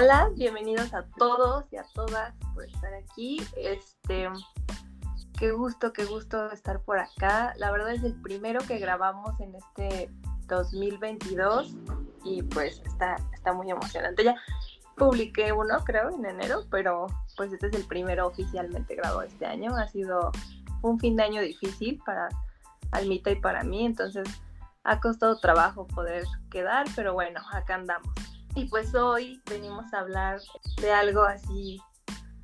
Hola, 0.00 0.30
bienvenidos 0.36 0.94
a 0.94 1.02
todos 1.18 1.64
y 1.72 1.76
a 1.76 1.82
todas 1.92 2.32
por 2.54 2.64
estar 2.64 2.94
aquí. 2.94 3.42
Este, 3.56 4.28
qué 5.36 5.50
gusto, 5.50 5.92
qué 5.92 6.04
gusto 6.04 6.52
estar 6.52 6.80
por 6.82 7.00
acá. 7.00 7.52
La 7.56 7.72
verdad 7.72 7.94
es 7.94 8.04
el 8.04 8.14
primero 8.22 8.60
que 8.60 8.78
grabamos 8.78 9.40
en 9.40 9.56
este 9.56 10.08
2022 10.46 11.74
y 12.22 12.44
pues 12.44 12.80
está, 12.86 13.16
está 13.34 13.52
muy 13.52 13.72
emocionante. 13.72 14.22
Ya 14.22 14.36
publiqué 14.96 15.52
uno, 15.52 15.82
creo, 15.84 16.10
en 16.10 16.24
enero, 16.26 16.60
pero 16.70 17.08
pues 17.36 17.52
este 17.52 17.66
es 17.66 17.74
el 17.74 17.84
primero 17.84 18.28
oficialmente 18.28 18.94
grabado 18.94 19.22
este 19.22 19.46
año. 19.46 19.74
Ha 19.74 19.88
sido 19.88 20.30
un 20.82 21.00
fin 21.00 21.16
de 21.16 21.24
año 21.24 21.40
difícil 21.40 22.00
para 22.06 22.28
Almita 22.92 23.32
y 23.32 23.40
para 23.40 23.64
mí, 23.64 23.84
entonces 23.84 24.28
ha 24.84 25.00
costado 25.00 25.40
trabajo 25.40 25.88
poder 25.88 26.24
quedar, 26.52 26.86
pero 26.94 27.14
bueno, 27.14 27.40
acá 27.52 27.74
andamos. 27.74 28.27
Y 28.54 28.66
pues 28.66 28.94
hoy 28.94 29.42
venimos 29.48 29.92
a 29.92 30.00
hablar 30.00 30.40
de 30.80 30.92
algo 30.92 31.22
así 31.22 31.80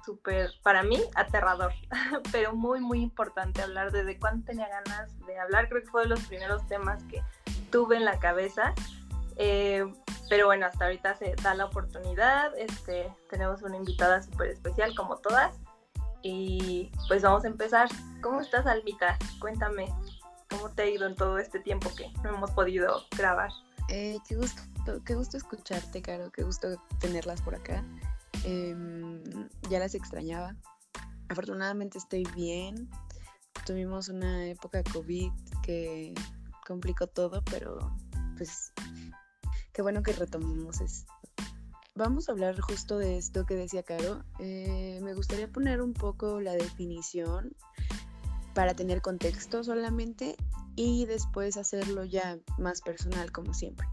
súper, 0.05 0.51
para 0.63 0.83
mí, 0.83 1.01
aterrador, 1.15 1.73
pero 2.33 2.55
muy, 2.55 2.81
muy 2.81 3.01
importante 3.01 3.63
hablar 3.63 3.91
de, 3.91 4.05
de 4.05 4.19
cuánto 4.19 4.47
tenía 4.47 4.69
ganas 4.69 5.19
de 5.27 5.39
hablar. 5.39 5.69
Creo 5.69 5.83
que 5.83 5.91
fue 5.91 6.03
de 6.03 6.09
los 6.09 6.21
primeros 6.27 6.67
temas 6.67 7.03
que 7.05 7.23
tuve 7.71 7.97
en 7.97 8.05
la 8.05 8.19
cabeza. 8.19 8.75
Eh, 9.37 9.85
pero 10.29 10.47
bueno, 10.47 10.67
hasta 10.67 10.87
ahorita 10.87 11.17
se 11.17 11.35
da 11.43 11.55
la 11.55 11.67
oportunidad. 11.67 12.57
Este, 12.59 13.13
tenemos 13.31 13.63
una 13.63 13.77
invitada 13.77 14.23
súper 14.23 14.51
especial, 14.51 14.95
como 14.95 15.17
todas. 15.17 15.55
Y 16.23 16.91
pues 17.09 17.23
vamos 17.23 17.45
a 17.45 17.49
empezar. 17.49 17.89
¿Cómo 18.23 18.41
estás, 18.41 18.67
Almita? 18.67 19.19
Cuéntame, 19.39 19.87
¿cómo 20.49 20.71
te 20.71 20.83
ha 20.83 20.87
ido 20.87 21.07
en 21.07 21.15
todo 21.15 21.39
este 21.39 21.61
tiempo 21.61 21.91
que 21.95 22.11
no 22.23 22.31
hemos 22.31 22.51
podido 22.53 23.03
grabar? 23.17 23.51
Eh, 23.91 24.19
qué 24.27 24.37
gusto, 24.37 24.63
qué 25.05 25.15
gusto 25.15 25.37
escucharte, 25.37 26.03
Caro, 26.03 26.31
qué 26.31 26.43
gusto 26.43 26.69
tenerlas 27.01 27.43
por 27.43 27.55
acá. 27.55 27.85
Em, 28.45 29.23
ya 29.71 29.79
las 29.79 29.95
extrañaba. 29.95 30.57
Afortunadamente 31.29 31.99
estoy 31.99 32.25
bien. 32.35 32.89
Tuvimos 33.67 34.09
una 34.09 34.47
época 34.47 34.83
COVID 34.93 35.33
que 35.63 36.15
complicó 36.67 37.07
todo, 37.07 37.43
pero 37.51 37.79
pues 38.37 38.73
qué 39.73 39.83
bueno 39.83 40.03
que 40.03 40.13
retomamos 40.13 40.81
esto. 40.81 41.13
Vamos 41.95 42.29
a 42.29 42.33
hablar 42.33 42.61
justo 42.61 42.99
de 42.99 43.19
esto 43.19 43.47
que 43.47 43.55
decía 43.55 43.85
Caro. 43.85 44.25
Eh, 44.41 44.99
me 45.03 45.15
gustaría 45.15 45.49
poner 45.49 45.81
un 45.81 45.93
poco 45.95 46.41
la 46.41 46.53
definición 46.53 47.55
para 48.53 48.75
tener 48.75 49.01
contexto 49.01 49.63
solamente 49.63 50.37
y 50.77 51.07
después 51.07 51.57
hacerlo 51.57 52.05
ya 52.05 52.39
más 52.59 52.81
personal 52.81 53.31
como 53.33 53.55
siempre. 53.55 53.87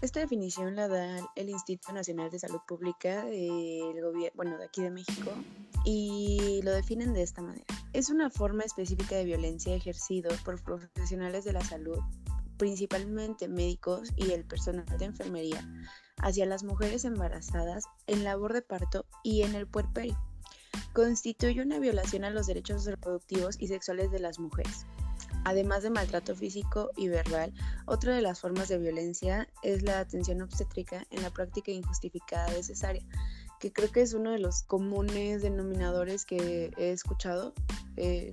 Esta 0.00 0.20
definición 0.20 0.76
la 0.76 0.88
da 0.88 1.18
el 1.34 1.48
Instituto 1.48 1.92
Nacional 1.92 2.30
de 2.30 2.38
Salud 2.38 2.60
Pública 2.66 3.24
del 3.24 4.00
gobierno, 4.00 4.36
bueno, 4.36 4.58
de 4.58 4.64
aquí 4.64 4.82
de 4.82 4.90
México, 4.90 5.32
y 5.84 6.60
lo 6.62 6.72
definen 6.72 7.12
de 7.12 7.22
esta 7.22 7.42
manera. 7.42 7.66
Es 7.92 8.10
una 8.10 8.30
forma 8.30 8.62
específica 8.62 9.16
de 9.16 9.24
violencia 9.24 9.74
ejercida 9.74 10.30
por 10.44 10.62
profesionales 10.62 11.44
de 11.44 11.52
la 11.52 11.64
salud, 11.64 11.98
principalmente 12.58 13.48
médicos 13.48 14.12
y 14.16 14.32
el 14.32 14.44
personal 14.44 14.86
de 14.98 15.04
enfermería, 15.04 15.68
hacia 16.18 16.46
las 16.46 16.64
mujeres 16.64 17.04
embarazadas 17.04 17.84
en 18.06 18.24
labor 18.24 18.52
de 18.52 18.62
parto 18.62 19.04
y 19.24 19.42
en 19.42 19.54
el 19.54 19.66
puerperio. 19.66 20.18
Constituye 20.92 21.62
una 21.62 21.78
violación 21.78 22.24
a 22.24 22.30
los 22.30 22.46
derechos 22.46 22.84
reproductivos 22.84 23.56
y 23.60 23.68
sexuales 23.68 24.10
de 24.10 24.20
las 24.20 24.38
mujeres. 24.38 24.86
Además 25.44 25.82
de 25.82 25.90
maltrato 25.90 26.34
físico 26.34 26.90
y 26.96 27.08
verbal, 27.08 27.52
otra 27.86 28.14
de 28.14 28.22
las 28.22 28.40
formas 28.40 28.68
de 28.68 28.78
violencia 28.78 29.48
es 29.62 29.82
la 29.82 30.00
atención 30.00 30.42
obstétrica 30.42 31.06
en 31.10 31.22
la 31.22 31.30
práctica 31.30 31.70
injustificada 31.70 32.52
de 32.52 32.62
cesárea, 32.62 33.02
que 33.58 33.72
creo 33.72 33.90
que 33.90 34.02
es 34.02 34.14
uno 34.14 34.30
de 34.30 34.38
los 34.38 34.62
comunes 34.62 35.42
denominadores 35.42 36.24
que 36.24 36.70
he 36.76 36.90
escuchado, 36.90 37.54
eh, 37.96 38.32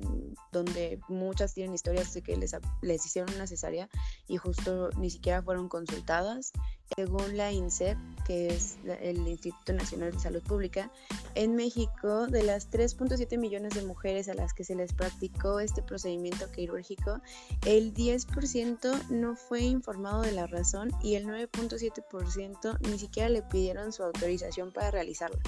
donde 0.52 1.00
muchas 1.08 1.54
tienen 1.54 1.74
historias 1.74 2.14
de 2.14 2.22
que 2.22 2.38
les, 2.38 2.56
les 2.82 3.06
hicieron 3.06 3.34
una 3.34 3.48
cesárea 3.48 3.90
y 4.28 4.38
justo 4.38 4.90
ni 4.98 5.10
siquiera 5.10 5.42
fueron 5.42 5.70
consultadas 5.70 6.52
según 6.96 7.38
la 7.38 7.52
INSEP, 7.52 7.98
que 8.26 8.48
es 8.48 8.78
el 9.02 9.28
Instituto 9.28 9.74
Nacional 9.74 10.12
de 10.12 10.20
Salud 10.20 10.42
Pública, 10.44 10.92
en 11.36 11.56
México, 11.56 12.28
de 12.28 12.44
las 12.44 12.70
3.7 12.72 13.38
millones 13.38 13.74
de 13.74 13.84
mujeres 13.84 14.30
a 14.30 14.34
las 14.34 14.54
que 14.54 14.64
se 14.64 14.76
les 14.76 14.94
practicó 14.94 15.60
este 15.60 15.82
procedimiento 15.82 16.52
quirúrgico, 16.52 17.22
el 17.66 17.94
10% 17.94 19.10
no 19.10 19.36
fue 19.36 19.62
informado 19.62 20.22
de 20.22 20.32
la 20.32 20.48
razón 20.48 20.92
y 21.02 21.16
el 21.16 21.26
9.7% 21.26 22.80
ni 22.90 23.00
siquiera 23.00 23.30
le 23.30 23.42
pidieron 23.42 23.92
su 23.92 24.04
autorización 24.04 24.72
para 24.72 24.92
realizarlo. 24.92 25.40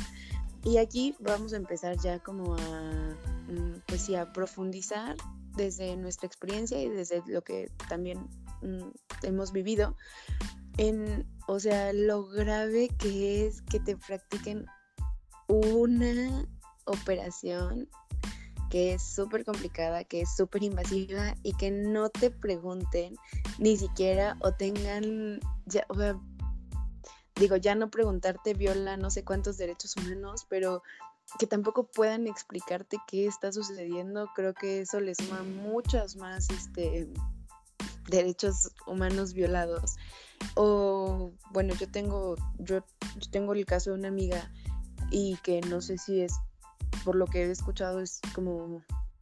Y 0.64 0.78
aquí 0.78 1.16
vamos 1.19 1.54
a 1.54 1.58
empezar 1.58 1.98
ya 1.98 2.19
como 2.19 2.56
a, 2.56 3.16
mm, 3.48 3.84
pues 3.88 4.09
a 4.09 4.34
profundizar 4.34 5.16
desde 5.56 5.96
nuestra 5.98 6.28
experiencia 6.28 6.81
y 6.81 6.90
desde 6.90 7.24
lo 7.28 7.42
que 7.42 7.72
también 7.90 8.19
mm, 8.62 8.90
hemos 9.24 9.52
vivido 9.52 9.96
en, 10.77 11.27
o 11.47 11.59
sea, 11.59 11.93
lo 11.93 12.27
grave 12.27 12.89
que 12.99 13.47
es 13.47 13.61
que 13.63 13.79
te 13.79 13.95
practiquen 13.97 14.65
una 15.47 16.47
operación 16.85 17.89
que 18.69 18.93
es 18.93 19.01
súper 19.01 19.45
complicada, 19.45 20.03
que 20.03 20.21
es 20.21 20.35
súper 20.35 20.63
invasiva 20.63 21.35
y 21.43 21.53
que 21.53 21.71
no 21.71 22.09
te 22.09 22.29
pregunten 22.29 23.15
ni 23.59 23.77
siquiera 23.77 24.38
o 24.41 24.51
tengan, 24.51 25.39
ya, 25.65 25.88
digo, 27.35 27.55
ya 27.55 27.75
no 27.75 27.89
preguntarte 27.89 28.53
viola 28.53 28.97
no 28.97 29.09
sé 29.09 29.23
cuántos 29.23 29.57
derechos 29.57 29.95
humanos, 29.95 30.45
pero 30.49 30.83
que 31.39 31.47
tampoco 31.47 31.88
puedan 31.88 32.27
explicarte 32.27 32.97
qué 33.07 33.27
está 33.27 33.51
sucediendo, 33.51 34.29
creo 34.35 34.53
que 34.53 34.81
eso 34.81 34.99
les 34.99 35.17
suma 35.17 35.44
muchos 35.44 36.15
más 36.15 36.49
este, 36.49 37.09
derechos 38.09 38.71
humanos 38.85 39.33
violados. 39.33 39.95
O 40.56 41.31
bueno, 41.52 41.74
yo 41.75 41.88
tengo, 41.90 42.36
yo, 42.58 42.84
tengo 43.31 43.53
el 43.53 43.66
caso 43.66 43.92
de 43.92 43.98
una 43.98 44.08
amiga 44.08 44.52
y 45.12 45.38
que 45.44 45.62
no 45.62 45.81
sé 45.81 45.98
si 45.98 46.22
es, 46.22 46.34
por 47.06 47.16
lo 47.16 47.25
que 47.25 47.44
he 47.44 47.52
escuchado, 47.52 48.02
es 48.02 48.20
como 48.34 48.81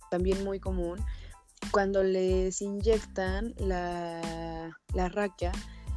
también 0.10 0.44
muy 0.44 0.60
común, 0.60 1.00
cuando 1.72 2.04
les 2.04 2.62
inyectan 2.62 3.54
la, 3.58 4.72
la 4.94 5.10
raquia, 5.10 5.52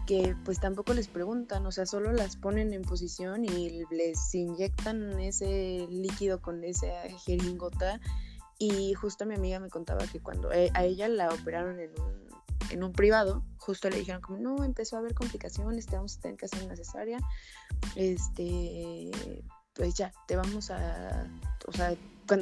que 0.06 0.34
pues 0.44 0.58
tampoco 0.58 0.94
les 0.94 1.06
preguntan, 1.06 1.66
o 1.66 1.70
sea, 1.70 1.84
solo 1.84 2.12
las 2.12 2.36
ponen 2.36 2.72
en 2.72 2.80
posición 2.80 3.44
y 3.44 3.84
les 3.90 4.34
inyectan 4.34 5.20
ese 5.20 5.86
líquido 5.90 6.40
con 6.40 6.64
esa 6.64 6.86
jeringota. 7.26 8.00
Y 8.58 8.94
justo 8.94 9.26
mi 9.26 9.34
amiga 9.34 9.60
me 9.60 9.68
contaba 9.68 10.06
que 10.06 10.18
cuando 10.18 10.50
e, 10.50 10.70
a 10.74 10.84
ella 10.84 11.08
la 11.08 11.28
operaron 11.28 11.78
en 11.78 11.90
un 12.00 12.28
en 12.70 12.82
un 12.82 12.92
privado, 12.92 13.44
justo 13.56 13.88
le 13.90 13.98
dijeron 13.98 14.20
como, 14.20 14.38
no, 14.38 14.64
empezó 14.64 14.96
a 14.96 14.98
haber 15.00 15.14
complicaciones, 15.14 15.86
te 15.86 15.96
vamos 15.96 16.16
a 16.16 16.20
tener 16.20 16.36
que 16.36 16.46
hacer 16.46 16.64
una 16.64 16.76
cesárea, 16.76 17.18
este, 17.96 19.10
pues 19.74 19.94
ya, 19.94 20.12
te 20.26 20.36
vamos 20.36 20.70
a, 20.70 21.26
o 21.66 21.72
sea, 21.72 21.94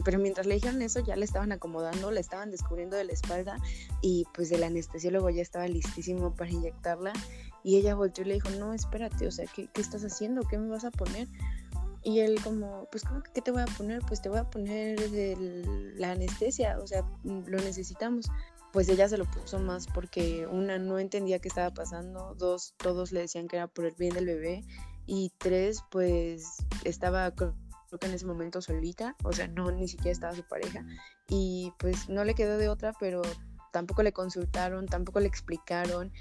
pero 0.04 0.18
mientras 0.18 0.46
le 0.46 0.54
dijeron 0.54 0.82
eso, 0.82 1.00
ya 1.00 1.14
le 1.16 1.24
estaban 1.24 1.52
acomodando, 1.52 2.10
le 2.10 2.20
estaban 2.20 2.50
descubriendo 2.50 2.96
de 2.96 3.04
la 3.04 3.12
espalda 3.12 3.56
y 4.00 4.24
pues 4.34 4.50
el 4.50 4.64
anestesiólogo 4.64 5.30
ya 5.30 5.42
estaba 5.42 5.68
listísimo 5.68 6.34
para 6.34 6.50
inyectarla 6.50 7.12
y 7.62 7.76
ella 7.76 7.94
volteó 7.94 8.24
y 8.24 8.28
le 8.28 8.34
dijo, 8.34 8.50
no, 8.50 8.74
espérate, 8.74 9.26
o 9.26 9.30
sea, 9.30 9.46
¿qué, 9.54 9.68
qué 9.72 9.80
estás 9.80 10.02
haciendo? 10.02 10.42
¿Qué 10.42 10.58
me 10.58 10.68
vas 10.68 10.84
a 10.84 10.90
poner? 10.90 11.28
Y 12.06 12.20
él 12.20 12.40
como, 12.42 12.86
pues 12.92 13.02
¿cómo 13.02 13.20
que 13.20 13.32
qué 13.32 13.42
te 13.42 13.50
voy 13.50 13.62
a 13.62 13.66
poner? 13.66 14.00
Pues 14.06 14.22
te 14.22 14.28
voy 14.28 14.38
a 14.38 14.48
poner 14.48 14.96
la 15.96 16.12
anestesia, 16.12 16.78
o 16.78 16.86
sea, 16.86 17.04
lo 17.24 17.58
necesitamos 17.58 18.30
pues 18.76 18.90
ella 18.90 19.08
se 19.08 19.16
lo 19.16 19.24
puso 19.24 19.58
más 19.58 19.86
porque 19.86 20.46
una 20.46 20.76
no 20.78 20.98
entendía 20.98 21.38
qué 21.38 21.48
estaba 21.48 21.72
pasando, 21.72 22.34
dos 22.34 22.74
todos 22.76 23.10
le 23.10 23.20
decían 23.20 23.48
que 23.48 23.56
era 23.56 23.68
por 23.68 23.86
el 23.86 23.94
bien 23.94 24.12
del 24.12 24.26
bebé 24.26 24.64
y 25.06 25.32
tres 25.38 25.82
pues 25.90 26.56
estaba 26.84 27.30
creo 27.30 27.54
que 27.98 28.06
en 28.06 28.12
ese 28.12 28.26
momento 28.26 28.60
solita, 28.60 29.16
o 29.24 29.32
sea, 29.32 29.48
no 29.48 29.70
ni 29.70 29.88
siquiera 29.88 30.10
estaba 30.10 30.34
su 30.34 30.46
pareja 30.46 30.84
y 31.26 31.72
pues 31.78 32.10
no 32.10 32.22
le 32.24 32.34
quedó 32.34 32.58
de 32.58 32.68
otra, 32.68 32.92
pero 33.00 33.22
tampoco 33.72 34.02
le 34.02 34.12
consultaron, 34.12 34.84
tampoco 34.84 35.20
le 35.20 35.26
explicaron. 35.26 36.12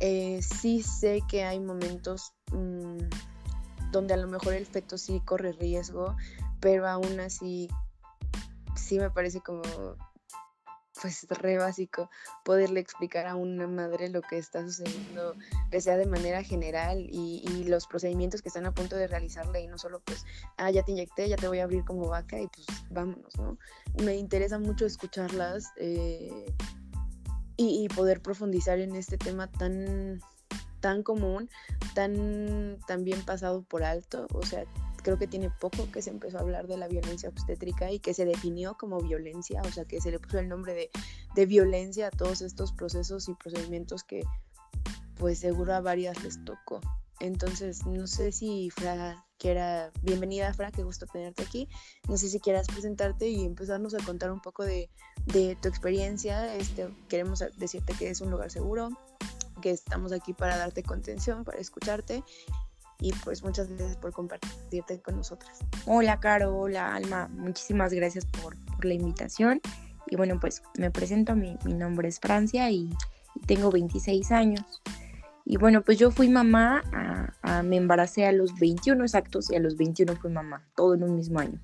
Eh, 0.00 0.42
sí 0.42 0.82
sé 0.82 1.22
que 1.30 1.44
hay 1.44 1.60
momentos 1.60 2.34
mm, 2.52 2.98
donde 3.90 4.12
a 4.12 4.18
lo 4.18 4.28
mejor 4.28 4.52
el 4.52 4.66
feto 4.66 4.98
sí 4.98 5.22
corre 5.24 5.52
riesgo, 5.52 6.14
pero 6.60 6.86
aún 6.86 7.20
así 7.20 7.70
sí 8.76 8.98
me 8.98 9.10
parece 9.10 9.40
como 9.40 9.62
pues 11.00 11.26
re 11.28 11.58
básico 11.58 12.10
poderle 12.44 12.80
explicar 12.80 13.26
a 13.26 13.34
una 13.34 13.66
madre 13.66 14.08
lo 14.08 14.20
que 14.22 14.38
está 14.38 14.62
sucediendo, 14.62 15.34
que 15.70 15.80
sea 15.80 15.96
de 15.96 16.06
manera 16.06 16.42
general 16.42 17.06
y, 17.10 17.42
los 17.62 17.86
procedimientos 17.86 18.42
que 18.42 18.48
están 18.48 18.66
a 18.66 18.74
punto 18.74 18.96
de 18.96 19.06
realizarle 19.06 19.62
y 19.62 19.68
no 19.68 19.78
solo 19.78 20.00
pues, 20.00 20.24
ah, 20.56 20.70
ya 20.70 20.82
te 20.82 20.92
inyecté, 20.92 21.28
ya 21.28 21.36
te 21.36 21.46
voy 21.48 21.60
a 21.60 21.64
abrir 21.64 21.84
como 21.84 22.08
vaca 22.08 22.38
y 22.38 22.48
pues 22.48 22.66
vámonos, 22.90 23.36
¿no? 23.38 23.56
Me 24.02 24.16
interesa 24.16 24.58
mucho 24.58 24.84
escucharlas 24.84 25.72
eh, 25.76 26.52
y, 27.56 27.88
poder 27.88 28.20
profundizar 28.20 28.80
en 28.80 28.96
este 28.96 29.16
tema 29.16 29.46
tan 29.46 30.20
tan 30.80 31.02
común, 31.04 31.48
tan, 31.94 32.78
tan 32.86 33.04
bien 33.04 33.24
pasado 33.24 33.62
por 33.62 33.84
alto. 33.84 34.26
O 34.34 34.44
sea, 34.44 34.64
creo 35.02 35.18
que 35.18 35.26
tiene 35.26 35.50
poco 35.50 35.90
que 35.90 36.02
se 36.02 36.10
empezó 36.10 36.38
a 36.38 36.40
hablar 36.40 36.66
de 36.66 36.76
la 36.76 36.88
violencia 36.88 37.28
obstétrica 37.28 37.90
y 37.90 37.98
que 37.98 38.14
se 38.14 38.24
definió 38.24 38.76
como 38.76 39.00
violencia, 39.00 39.62
o 39.62 39.70
sea, 39.70 39.84
que 39.84 40.00
se 40.00 40.10
le 40.10 40.18
puso 40.18 40.38
el 40.38 40.48
nombre 40.48 40.74
de, 40.74 40.90
de 41.34 41.46
violencia 41.46 42.08
a 42.08 42.10
todos 42.10 42.40
estos 42.42 42.72
procesos 42.72 43.28
y 43.28 43.34
procedimientos 43.34 44.04
que 44.04 44.22
pues 45.16 45.38
seguro 45.38 45.74
a 45.74 45.80
varias 45.80 46.22
les 46.24 46.42
tocó. 46.44 46.80
Entonces, 47.20 47.86
no 47.86 48.08
sé 48.08 48.32
si 48.32 48.70
Fra 48.70 49.24
quiera, 49.38 49.92
bienvenida 50.02 50.52
Fra, 50.54 50.72
qué 50.72 50.82
gusto 50.82 51.06
tenerte 51.06 51.44
aquí. 51.44 51.68
No 52.08 52.16
sé 52.16 52.28
si 52.28 52.40
quieras 52.40 52.66
presentarte 52.66 53.28
y 53.28 53.44
empezarnos 53.44 53.94
a 53.94 54.04
contar 54.04 54.32
un 54.32 54.40
poco 54.40 54.64
de, 54.64 54.90
de 55.26 55.56
tu 55.62 55.68
experiencia. 55.68 56.54
Este, 56.56 56.88
queremos 57.08 57.44
decirte 57.58 57.94
que 57.94 58.10
es 58.10 58.20
un 58.20 58.32
lugar 58.32 58.50
seguro, 58.50 58.88
que 59.60 59.70
estamos 59.70 60.10
aquí 60.10 60.32
para 60.32 60.56
darte 60.56 60.82
contención, 60.82 61.44
para 61.44 61.58
escucharte 61.58 62.24
y 63.02 63.12
pues 63.24 63.42
muchas 63.42 63.68
gracias 63.68 63.96
por 63.96 64.12
compartirte 64.12 65.00
con 65.02 65.16
nosotras. 65.16 65.58
Hola 65.86 66.20
Caro, 66.20 66.56
hola 66.56 66.94
Alma, 66.94 67.28
muchísimas 67.32 67.92
gracias 67.92 68.24
por, 68.24 68.56
por 68.76 68.84
la 68.84 68.94
invitación 68.94 69.60
y 70.06 70.16
bueno 70.16 70.38
pues 70.40 70.62
me 70.78 70.90
presento, 70.90 71.34
mi, 71.34 71.58
mi 71.64 71.74
nombre 71.74 72.08
es 72.08 72.20
Francia 72.20 72.70
y, 72.70 72.88
tengo 73.46 73.70
26 73.70 74.30
años 74.30 74.82
y 75.46 75.56
bueno 75.56 75.80
pues 75.80 75.98
yo 75.98 76.10
fui 76.10 76.28
mamá, 76.28 76.82
me 77.64 77.76
embaracé 77.76 78.26
a 78.26 78.32
los 78.32 78.54
21 78.58 79.02
exactos 79.02 79.50
y 79.50 79.56
a 79.56 79.58
los 79.58 79.76
21 79.76 80.16
fui 80.16 80.30
mamá, 80.30 80.68
todo 80.76 80.94
en 80.94 81.02
un 81.02 81.16
mismo 81.16 81.40
año. 81.40 81.58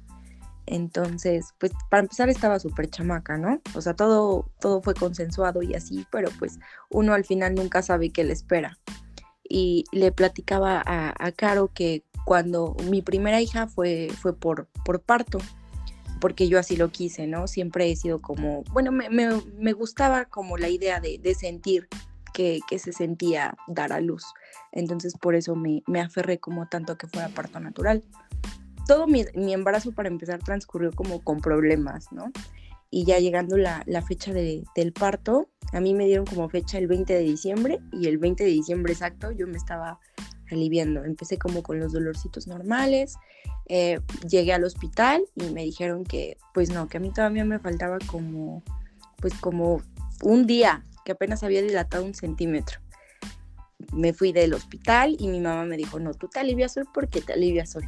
Entonces, 0.64 1.54
pues 1.58 1.72
para 1.90 2.02
empezar 2.02 2.28
estaba 2.30 2.58
súper 2.58 2.88
chamaca, 2.88 3.38
¿no? 3.38 3.60
O 3.74 3.80
sea, 3.80 3.94
todo, 3.94 4.50
todo 4.60 4.82
fue 4.82 4.94
consensuado 4.94 5.62
y 5.62 5.74
así, 5.74 6.06
pero 6.10 6.30
pues 6.38 6.58
uno 6.90 7.12
al 7.12 7.24
final 7.24 7.54
nunca 7.54 7.80
sabe 7.82 8.10
qué 8.10 8.24
le 8.24 8.32
espera 8.32 8.78
y 9.48 9.84
le 9.92 10.12
platicaba 10.12 10.82
a, 10.84 11.32
Caro 11.32 11.70
que 11.72 12.02
cuando 12.24 12.76
mi 12.90 13.02
primera 13.02 13.40
hija 13.40 13.66
fue, 13.66 14.08
fue 14.20 14.34
por, 14.34 14.66
por 14.84 15.00
parto, 15.00 15.38
porque 16.20 16.48
yo 16.48 16.58
así 16.58 16.76
lo 16.76 16.90
quise, 16.90 17.26
¿no? 17.26 17.46
Siempre 17.46 17.90
he 17.90 17.96
sido 17.96 18.20
como, 18.20 18.64
bueno, 18.72 18.92
me, 18.92 19.08
me, 19.08 19.72
gustaba 19.72 20.26
como 20.26 20.58
la 20.58 20.68
idea 20.68 21.00
de, 21.00 21.18
de 21.18 21.34
sentir 21.34 21.88
que, 22.34 22.60
que, 22.68 22.78
se 22.78 22.92
sentía 22.92 23.56
dar 23.66 23.92
a 23.92 24.00
luz. 24.00 24.24
Entonces 24.72 25.14
por 25.16 25.34
eso 25.34 25.54
me, 25.54 25.82
me 25.86 26.00
aferré 26.00 26.38
como 26.38 26.66
tanto 26.66 26.98
que 26.98 27.06
fuera 27.06 27.28
parto 27.28 27.60
natural. 27.60 28.04
Todo 28.86 29.06
mi, 29.06 29.24
mi, 29.34 29.52
embarazo 29.52 29.92
para 29.92 30.08
empezar 30.08 30.40
transcurrió 30.40 30.92
como 30.92 31.22
con 31.22 31.40
problemas, 31.40 32.10
¿no? 32.12 32.32
Y 32.90 33.04
ya 33.04 33.18
llegando 33.18 33.56
la, 33.58 33.82
la 33.86 34.02
fecha 34.02 34.32
de, 34.32 34.64
del 34.74 34.92
parto, 34.92 35.48
a 35.72 35.80
mí 35.80 35.94
me 35.94 36.06
dieron 36.06 36.24
como 36.24 36.48
fecha 36.48 36.78
el 36.78 36.86
20 36.86 37.12
de 37.12 37.20
diciembre 37.20 37.80
y 37.92 38.06
el 38.08 38.18
20 38.18 38.44
de 38.44 38.50
diciembre 38.50 38.92
exacto 38.92 39.30
yo 39.30 39.46
me 39.46 39.58
estaba 39.58 39.98
aliviando. 40.50 41.04
Empecé 41.04 41.38
como 41.38 41.62
con 41.62 41.78
los 41.78 41.92
dolorcitos 41.92 42.46
normales, 42.46 43.16
eh, 43.66 44.00
llegué 44.26 44.54
al 44.54 44.64
hospital 44.64 45.22
y 45.34 45.50
me 45.50 45.62
dijeron 45.62 46.04
que 46.04 46.38
pues 46.54 46.70
no, 46.70 46.88
que 46.88 46.96
a 46.96 47.00
mí 47.00 47.12
todavía 47.12 47.44
me 47.44 47.58
faltaba 47.58 47.98
como 48.06 48.62
pues 49.20 49.34
como 49.34 49.82
un 50.22 50.46
día, 50.46 50.84
que 51.04 51.12
apenas 51.12 51.42
había 51.42 51.62
dilatado 51.62 52.04
un 52.04 52.14
centímetro. 52.14 52.80
Me 53.92 54.12
fui 54.12 54.32
del 54.32 54.54
hospital 54.54 55.16
y 55.18 55.28
mi 55.28 55.40
mamá 55.40 55.64
me 55.64 55.76
dijo, 55.76 55.98
no, 55.98 56.14
tú 56.14 56.28
te 56.28 56.40
alivias 56.40 56.76
hoy 56.76 56.84
porque 56.92 57.20
te 57.20 57.32
alivias 57.32 57.76
hoy. 57.76 57.84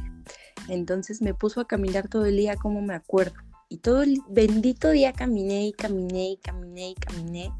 Entonces 0.69 1.21
me 1.21 1.33
puso 1.33 1.61
a 1.61 1.67
caminar 1.67 2.07
todo 2.07 2.25
el 2.25 2.37
día 2.37 2.55
como 2.55 2.81
me 2.81 2.93
acuerdo. 2.93 3.35
Y 3.71 3.77
todo 3.77 4.01
el 4.01 4.21
bendito 4.27 4.89
día 4.89 5.13
caminé 5.13 5.67
y 5.67 5.71
caminé 5.71 6.31
y 6.31 6.37
caminé 6.37 6.89
y 6.89 6.95
caminé 6.95 7.53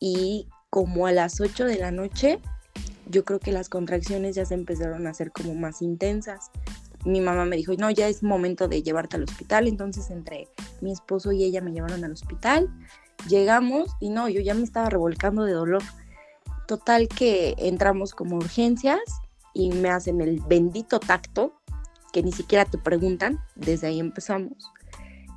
y 0.00 0.48
como 0.70 1.06
a 1.06 1.12
las 1.12 1.40
8 1.40 1.66
de 1.66 1.78
la 1.78 1.92
noche, 1.92 2.40
yo 3.08 3.24
creo 3.24 3.38
que 3.38 3.52
las 3.52 3.68
contracciones 3.68 4.34
ya 4.34 4.44
se 4.44 4.54
empezaron 4.54 5.06
a 5.06 5.10
hacer 5.10 5.30
como 5.30 5.54
más 5.54 5.82
intensas. 5.82 6.50
Mi 7.04 7.20
mamá 7.20 7.44
me 7.44 7.54
dijo, 7.54 7.74
no, 7.78 7.92
ya 7.92 8.08
es 8.08 8.24
momento 8.24 8.66
de 8.66 8.82
llevarte 8.82 9.14
al 9.14 9.22
hospital, 9.22 9.68
entonces 9.68 10.10
entre 10.10 10.48
mi 10.80 10.90
esposo 10.90 11.30
y 11.30 11.44
ella 11.44 11.60
me 11.60 11.70
llevaron 11.70 12.02
al 12.02 12.10
hospital, 12.10 12.68
llegamos 13.28 13.88
y 14.00 14.10
no, 14.10 14.28
yo 14.28 14.40
ya 14.40 14.52
me 14.52 14.64
estaba 14.64 14.90
revolcando 14.90 15.44
de 15.44 15.52
dolor. 15.52 15.82
Total 16.66 17.06
que 17.06 17.54
entramos 17.58 18.16
como 18.16 18.34
urgencias 18.34 19.00
y 19.54 19.70
me 19.70 19.90
hacen 19.90 20.20
el 20.20 20.40
bendito 20.40 20.98
tacto, 20.98 21.54
que 22.12 22.24
ni 22.24 22.32
siquiera 22.32 22.64
te 22.64 22.78
preguntan, 22.78 23.38
desde 23.54 23.86
ahí 23.86 24.00
empezamos. 24.00 24.72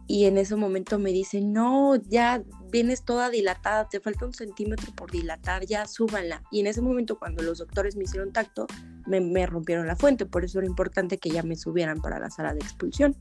Y 0.10 0.26
en 0.26 0.40
ese 0.40 0.56
momento 0.56 0.98
me 0.98 1.12
dicen, 1.12 1.54
no, 1.54 1.96
ya 1.96 2.42
vienes 2.72 3.04
toda 3.04 3.30
dilatada, 3.30 3.88
te 3.90 4.00
falta 4.00 4.26
un 4.26 4.34
centímetro 4.34 4.92
por 4.96 5.12
dilatar, 5.12 5.68
ya 5.68 5.86
súbanla. 5.86 6.42
Y 6.50 6.62
en 6.62 6.66
ese 6.66 6.82
momento 6.82 7.20
cuando 7.20 7.44
los 7.44 7.60
doctores 7.60 7.96
me 7.96 8.06
hicieron 8.06 8.34
tacto, 8.34 8.66
me, 9.06 9.46
rompieron 9.46 9.86
la 9.86 9.96
fuente, 9.96 10.26
por 10.26 10.44
eso 10.44 10.58
era 10.58 10.68
importante 10.68 11.20
que 11.20 11.30
ya 11.30 11.44
me 11.44 11.56
subieran 11.56 12.02
para 12.02 12.18
la 12.18 12.32
sala 12.32 12.56
de 12.56 12.60
expulsión. 12.60 13.16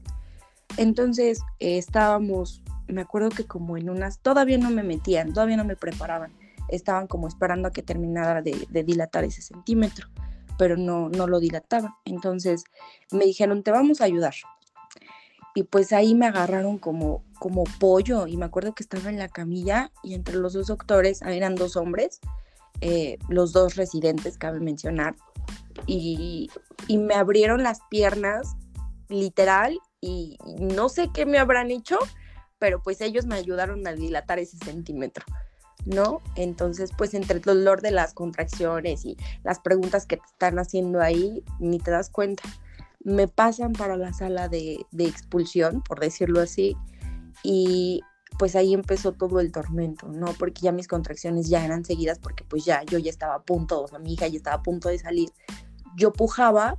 Entonces 0.79 1.41
eh, 1.59 1.77
estábamos, 1.77 2.63
me 2.87 3.03
acuerdo 3.03 3.29
que 3.29 3.45
como 3.45 3.77
en 3.77 3.91
unas, 3.91 4.21
todavía 4.21 4.57
no 4.57 4.71
me 4.71 4.83
metían, 4.83 5.35
todavía 5.35 5.59
no 5.59 5.67
me 5.67 5.77
preparaban, 5.77 6.33
estaban 6.71 7.07
como 7.07 7.29
esperando 7.29 7.69
a 7.69 7.71
que 7.71 7.83
terminara 7.83 8.41
de, 8.41 8.67
de 8.71 8.83
dilatar 8.83 9.25
ese 9.25 9.43
centímetro, 9.43 10.09
pero 10.57 10.79
no, 10.79 11.11
no 11.11 11.27
lo 11.27 11.39
dilataba. 11.39 11.99
Entonces 12.07 12.65
me 13.13 13.27
dijeron, 13.27 13.63
te 13.63 13.73
vamos 13.73 14.01
a 14.01 14.05
ayudar, 14.05 14.33
y 15.59 15.65
pues 15.65 15.93
ahí 15.93 16.15
me 16.15 16.27
agarraron 16.27 16.79
como, 16.79 17.25
como 17.41 17.65
pollo 17.81 18.29
y 18.29 18.37
me 18.37 18.45
acuerdo 18.45 18.77
que 18.77 18.85
estaba 18.85 19.11
en 19.11 19.19
la 19.19 19.27
camilla 19.27 19.91
y 20.05 20.15
entre 20.15 20.37
los 20.37 20.53
dos 20.53 20.69
doctores, 20.69 21.21
eran 21.23 21.57
dos 21.57 21.75
hombres, 21.75 22.21
eh, 22.81 23.19
los 23.29 23.53
dos 23.53 23.75
residentes, 23.75 24.39
cabe 24.39 24.61
mencionar, 24.61 25.17
y, 25.85 26.49
y 26.87 26.99
me 26.99 27.15
abrieron 27.15 27.65
las 27.65 27.81
piernas 27.91 28.55
literal 29.09 29.77
y 30.01 30.39
no 30.61 30.89
sé 30.89 31.11
qué 31.13 31.27
me 31.27 31.39
habrán 31.39 31.73
hecho, 31.73 31.99
pero 32.61 32.81
pues 32.81 33.01
ellos 33.01 33.27
me 33.27 33.35
ayudaron 33.35 33.85
a 33.89 33.95
dilatar 33.95 34.39
ese 34.39 34.59
centímetro. 34.59 35.25
¿no? 35.85 36.21
Entonces, 36.37 36.93
pues 36.97 37.15
entre 37.15 37.39
el 37.39 37.43
dolor 37.43 37.83
de 37.83 37.91
las 37.91 38.15
contracciones 38.15 39.05
y 39.05 39.17
las 39.43 39.59
preguntas 39.59 40.07
que 40.07 40.19
te 40.19 40.27
están 40.27 40.61
haciendo 40.61 41.01
ahí, 41.01 41.43
ni 41.59 41.81
te 41.81 41.91
das 41.91 42.11
cuenta 42.11 42.45
me 43.09 43.29
pasan 43.29 43.73
para 43.73 43.97
la 43.97 44.13
sala 44.13 44.49
de, 44.49 44.87
expulsión, 44.99 45.83
por 45.83 46.01
decirlo 46.01 46.41
así, 46.41 46.77
y 47.43 48.03
pues 48.39 48.55
ahí 48.55 48.75
empezó 48.75 49.13
todo 49.13 49.41
el 49.41 49.51
tormento, 49.51 50.09
¿no? 50.09 50.27
Porque 50.39 50.61
ya 50.63 50.73
mis 50.73 50.87
contracciones 50.87 51.49
ya 51.49 51.65
eran 51.65 51.85
seguidas 51.85 52.19
porque 52.19 52.45
pues 52.45 52.65
ya 52.65 52.85
yo 52.85 52.99
ya 52.99 53.11
estaba 53.11 53.35
a 53.35 53.43
punto, 53.43 53.83
o 53.83 53.89
sea, 53.89 53.99
mi 53.99 54.13
hija 54.13 54.29
ya 54.29 54.37
estaba 54.37 54.57
a 54.57 54.63
punto 54.63 54.89
de 54.89 54.99
salir. 54.99 55.31
Yo 55.97 56.13
pujaba 56.13 56.77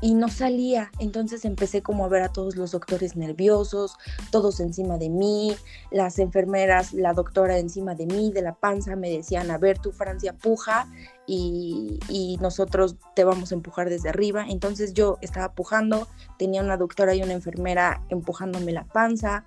y 0.00 0.14
no 0.14 0.28
salía. 0.28 0.90
Entonces 0.98 1.44
empecé 1.44 1.82
como 1.82 2.04
a 2.04 2.08
ver 2.08 2.22
a 2.22 2.32
todos 2.32 2.56
los 2.56 2.72
doctores 2.72 3.16
nerviosos, 3.16 3.96
todos 4.30 4.60
encima 4.60 4.98
de 4.98 5.08
mí, 5.08 5.56
las 5.90 6.18
enfermeras, 6.18 6.92
la 6.92 7.12
doctora 7.12 7.58
encima 7.58 7.94
de 7.94 8.06
mí, 8.06 8.30
de 8.32 8.42
la 8.42 8.54
panza, 8.54 8.96
me 8.96 9.10
decían, 9.10 9.50
a 9.50 9.58
ver, 9.58 9.78
tú 9.78 9.92
Francia, 9.92 10.34
puja 10.34 10.88
y, 11.26 11.98
nosotros 12.40 12.96
te 13.14 13.24
vamos 13.24 13.50
a 13.50 13.54
empujar 13.54 13.88
desde 13.88 14.10
arriba. 14.10 14.44
Entonces 14.48 14.92
yo 14.92 15.18
estaba 15.22 15.54
pujando, 15.54 16.06
tenía 16.38 16.60
una 16.60 16.76
doctora 16.76 17.14
y 17.14 17.22
una 17.22 17.32
enfermera 17.32 18.02
empujándome 18.08 18.72
la 18.72 18.84
panza. 18.84 19.44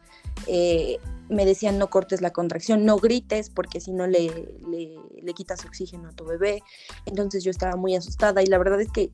Eh, 0.47 0.99
me 1.29 1.45
decían 1.45 1.77
no 1.77 1.89
cortes 1.89 2.21
la 2.21 2.31
contracción, 2.31 2.85
no 2.85 2.97
grites 2.97 3.51
porque 3.51 3.79
si 3.79 3.91
no 3.91 4.07
le, 4.07 4.49
le, 4.67 4.97
le 5.21 5.33
quitas 5.33 5.63
oxígeno 5.65 6.09
a 6.09 6.13
tu 6.13 6.25
bebé. 6.25 6.63
Entonces 7.05 7.43
yo 7.43 7.51
estaba 7.51 7.75
muy 7.75 7.95
asustada 7.95 8.41
y 8.41 8.47
la 8.47 8.57
verdad 8.57 8.81
es 8.81 8.91
que 8.91 9.11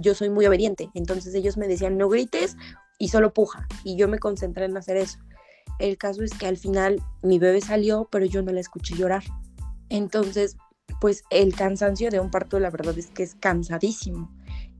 yo 0.00 0.14
soy 0.14 0.30
muy 0.30 0.46
obediente, 0.46 0.90
entonces 0.94 1.34
ellos 1.34 1.56
me 1.56 1.68
decían 1.68 1.96
no 1.96 2.08
grites 2.08 2.56
y 2.98 3.08
solo 3.08 3.32
puja 3.32 3.66
y 3.84 3.96
yo 3.96 4.08
me 4.08 4.18
concentré 4.18 4.64
en 4.64 4.76
hacer 4.76 4.96
eso. 4.96 5.18
El 5.78 5.96
caso 5.96 6.22
es 6.22 6.32
que 6.34 6.46
al 6.46 6.56
final 6.56 7.00
mi 7.22 7.38
bebé 7.38 7.60
salió, 7.60 8.08
pero 8.10 8.24
yo 8.24 8.42
no 8.42 8.52
la 8.52 8.60
escuché 8.60 8.96
llorar. 8.96 9.22
Entonces, 9.88 10.56
pues 11.00 11.22
el 11.30 11.54
cansancio 11.54 12.10
de 12.10 12.20
un 12.20 12.30
parto, 12.30 12.58
la 12.58 12.70
verdad 12.70 12.98
es 12.98 13.08
que 13.08 13.22
es 13.22 13.34
cansadísimo. 13.36 14.30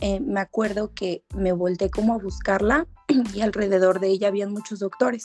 Eh, 0.00 0.20
me 0.20 0.40
acuerdo 0.40 0.92
que 0.94 1.22
me 1.34 1.52
volteé 1.52 1.90
como 1.90 2.14
a 2.14 2.18
buscarla 2.18 2.86
y 3.34 3.40
alrededor 3.40 4.00
de 4.00 4.08
ella 4.08 4.28
habían 4.28 4.52
muchos 4.52 4.80
doctores. 4.80 5.24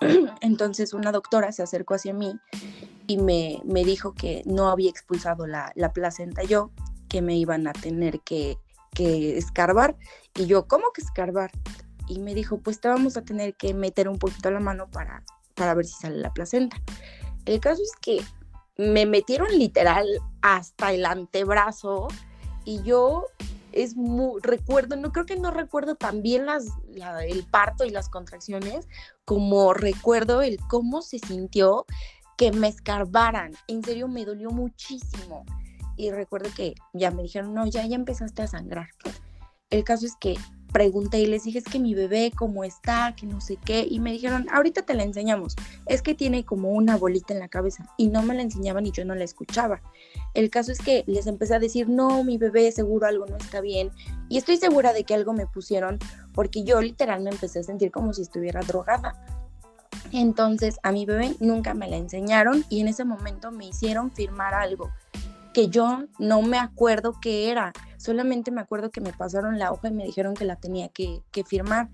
Entonces 0.40 0.94
una 0.94 1.12
doctora 1.12 1.52
se 1.52 1.62
acercó 1.62 1.94
hacia 1.94 2.14
mí 2.14 2.38
y 3.06 3.18
me, 3.18 3.60
me 3.64 3.84
dijo 3.84 4.14
que 4.14 4.42
no 4.46 4.68
había 4.68 4.90
expulsado 4.90 5.46
la, 5.46 5.72
la 5.74 5.92
placenta 5.92 6.42
yo, 6.42 6.70
que 7.08 7.22
me 7.22 7.36
iban 7.36 7.66
a 7.66 7.72
tener 7.72 8.20
que 8.20 8.56
que 8.94 9.36
escarbar. 9.36 9.96
Y 10.34 10.46
yo, 10.46 10.66
¿cómo 10.66 10.92
que 10.92 11.02
escarbar? 11.02 11.50
Y 12.08 12.18
me 12.18 12.34
dijo, 12.34 12.58
pues 12.58 12.80
te 12.80 12.88
vamos 12.88 13.16
a 13.16 13.22
tener 13.22 13.54
que 13.54 13.74
meter 13.74 14.08
un 14.08 14.18
poquito 14.18 14.50
la 14.50 14.60
mano 14.60 14.88
para, 14.90 15.22
para 15.54 15.74
ver 15.74 15.86
si 15.86 15.94
sale 15.94 16.18
la 16.18 16.32
placenta. 16.32 16.76
El 17.44 17.60
caso 17.60 17.82
es 17.82 17.92
que 18.00 18.22
me 18.76 19.06
metieron 19.06 19.48
literal 19.56 20.06
hasta 20.42 20.92
el 20.92 21.06
antebrazo 21.06 22.08
y 22.64 22.82
yo 22.82 23.26
es 23.72 23.96
muy, 23.96 24.40
recuerdo, 24.40 24.96
no 24.96 25.12
creo 25.12 25.26
que 25.26 25.36
no 25.36 25.50
recuerdo 25.50 25.96
tan 25.96 26.22
bien 26.22 26.46
las, 26.46 26.66
el 27.26 27.44
parto 27.44 27.84
y 27.84 27.90
las 27.90 28.08
contracciones 28.08 28.88
como 29.24 29.74
recuerdo 29.74 30.42
el 30.42 30.58
cómo 30.68 31.02
se 31.02 31.18
sintió 31.18 31.84
que 32.36 32.52
me 32.52 32.68
escarbaran. 32.68 33.52
En 33.66 33.82
serio, 33.82 34.08
me 34.08 34.24
dolió 34.24 34.50
muchísimo 34.50 35.44
y 35.96 36.10
recuerdo 36.10 36.50
que 36.56 36.74
ya 36.92 37.10
me 37.10 37.22
dijeron, 37.22 37.54
no, 37.54 37.66
ya, 37.66 37.86
ya 37.86 37.96
empezaste 37.96 38.42
a 38.42 38.46
sangrar. 38.46 38.88
El 39.70 39.84
caso 39.84 40.06
es 40.06 40.14
que 40.16 40.36
pregunté 40.74 41.20
y 41.20 41.26
les 41.26 41.44
dije, 41.44 41.58
es 41.58 41.64
que 41.64 41.78
mi 41.78 41.94
bebé, 41.94 42.32
¿cómo 42.36 42.64
está? 42.64 43.14
Que 43.16 43.26
no 43.26 43.40
sé 43.40 43.56
qué. 43.64 43.86
Y 43.88 44.00
me 44.00 44.10
dijeron, 44.10 44.48
ahorita 44.52 44.82
te 44.82 44.94
la 44.94 45.04
enseñamos. 45.04 45.54
Es 45.86 46.02
que 46.02 46.14
tiene 46.14 46.44
como 46.44 46.70
una 46.70 46.96
bolita 46.96 47.32
en 47.32 47.38
la 47.38 47.48
cabeza. 47.48 47.86
Y 47.96 48.08
no 48.08 48.22
me 48.22 48.34
la 48.34 48.42
enseñaban 48.42 48.84
y 48.84 48.90
yo 48.90 49.04
no 49.04 49.14
la 49.14 49.22
escuchaba. 49.22 49.80
El 50.34 50.50
caso 50.50 50.72
es 50.72 50.78
que 50.78 51.04
les 51.06 51.28
empecé 51.28 51.54
a 51.54 51.60
decir, 51.60 51.88
no, 51.88 52.24
mi 52.24 52.38
bebé, 52.38 52.72
seguro 52.72 53.06
algo 53.06 53.26
no 53.26 53.36
está 53.36 53.60
bien. 53.60 53.90
Y 54.28 54.36
estoy 54.36 54.56
segura 54.56 54.92
de 54.92 55.04
que 55.04 55.14
algo 55.14 55.32
me 55.32 55.46
pusieron 55.46 55.98
porque 56.34 56.64
yo 56.64 56.80
literal 56.80 57.22
me 57.22 57.30
empecé 57.30 57.60
a 57.60 57.62
sentir 57.62 57.92
como 57.92 58.12
si 58.12 58.22
estuviera 58.22 58.60
drogada. 58.60 59.14
Entonces 60.12 60.78
a 60.82 60.90
mi 60.90 61.06
bebé 61.06 61.36
nunca 61.40 61.74
me 61.74 61.88
la 61.88 61.96
enseñaron 61.96 62.64
y 62.68 62.80
en 62.80 62.88
ese 62.88 63.04
momento 63.04 63.50
me 63.52 63.66
hicieron 63.66 64.10
firmar 64.10 64.54
algo 64.54 64.90
que 65.54 65.68
yo 65.68 66.04
no 66.18 66.42
me 66.42 66.58
acuerdo 66.58 67.14
qué 67.22 67.50
era, 67.50 67.72
solamente 67.96 68.50
me 68.50 68.60
acuerdo 68.60 68.90
que 68.90 69.00
me 69.00 69.14
pasaron 69.14 69.58
la 69.58 69.72
hoja 69.72 69.88
y 69.88 69.92
me 69.92 70.04
dijeron 70.04 70.34
que 70.34 70.44
la 70.44 70.56
tenía 70.56 70.90
que, 70.90 71.22
firmar. 71.46 71.88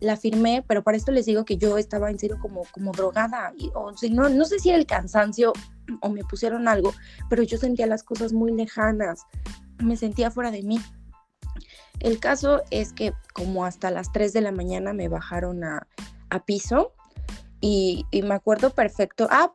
La 0.00 0.16
firmé, 0.16 0.64
pero 0.66 0.82
para 0.82 0.96
esto 0.96 1.12
les 1.12 1.26
digo 1.26 1.44
que 1.44 1.56
yo 1.58 1.76
estaba 1.78 2.10
en 2.10 2.18
serio 2.18 2.38
como, 2.40 2.62
como 2.72 2.92
drogada, 2.92 3.52
o 3.74 3.92
no, 4.10 4.28
no 4.28 4.44
sé 4.46 4.58
si 4.58 4.70
era 4.70 4.78
el 4.78 4.86
cansancio 4.86 5.52
o 6.00 6.08
me 6.08 6.24
pusieron 6.24 6.68
algo, 6.68 6.92
pero 7.28 7.42
yo 7.42 7.58
sentía 7.58 7.86
las 7.86 8.02
cosas 8.02 8.32
muy 8.32 8.52
lejanas, 8.52 9.22
me 9.78 9.96
sentía 9.96 10.30
fuera 10.30 10.50
de 10.50 10.62
mí. 10.62 10.80
El 12.00 12.18
caso 12.18 12.62
es 12.70 12.94
que 12.94 13.12
como 13.34 13.66
hasta 13.66 13.90
las 13.90 14.10
3 14.10 14.32
de 14.32 14.40
la 14.40 14.52
mañana 14.52 14.94
me 14.94 15.08
bajaron 15.08 15.64
a, 15.64 15.86
a 16.30 16.44
piso 16.44 16.94
y, 17.60 18.06
y, 18.10 18.22
me 18.22 18.34
acuerdo 18.34 18.70
perfecto. 18.70 19.28
Ah, 19.30 19.52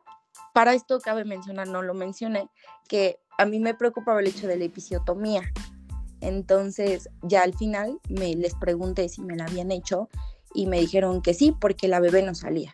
para 0.53 0.75
esto 0.75 0.99
cabe 0.99 1.25
mencionar, 1.25 1.67
no 1.67 1.81
lo 1.81 1.95
mencioné, 1.95 2.49
que 2.87 3.19
a 3.37 3.45
mí 3.45 3.59
me 3.59 3.73
preocupaba 3.73 4.19
el 4.19 4.27
hecho 4.27 4.47
de 4.47 4.57
la 4.57 4.65
episiotomía. 4.65 5.41
Entonces, 6.21 7.09
ya 7.21 7.43
al 7.43 7.53
final 7.53 7.99
me 8.09 8.35
les 8.35 8.55
pregunté 8.55 9.09
si 9.09 9.21
me 9.21 9.35
la 9.35 9.45
habían 9.45 9.71
hecho 9.71 10.09
y 10.53 10.67
me 10.67 10.79
dijeron 10.79 11.21
que 11.21 11.33
sí, 11.33 11.55
porque 11.59 11.87
la 11.87 11.99
bebé 11.99 12.23
no 12.23 12.33
salía. 12.33 12.71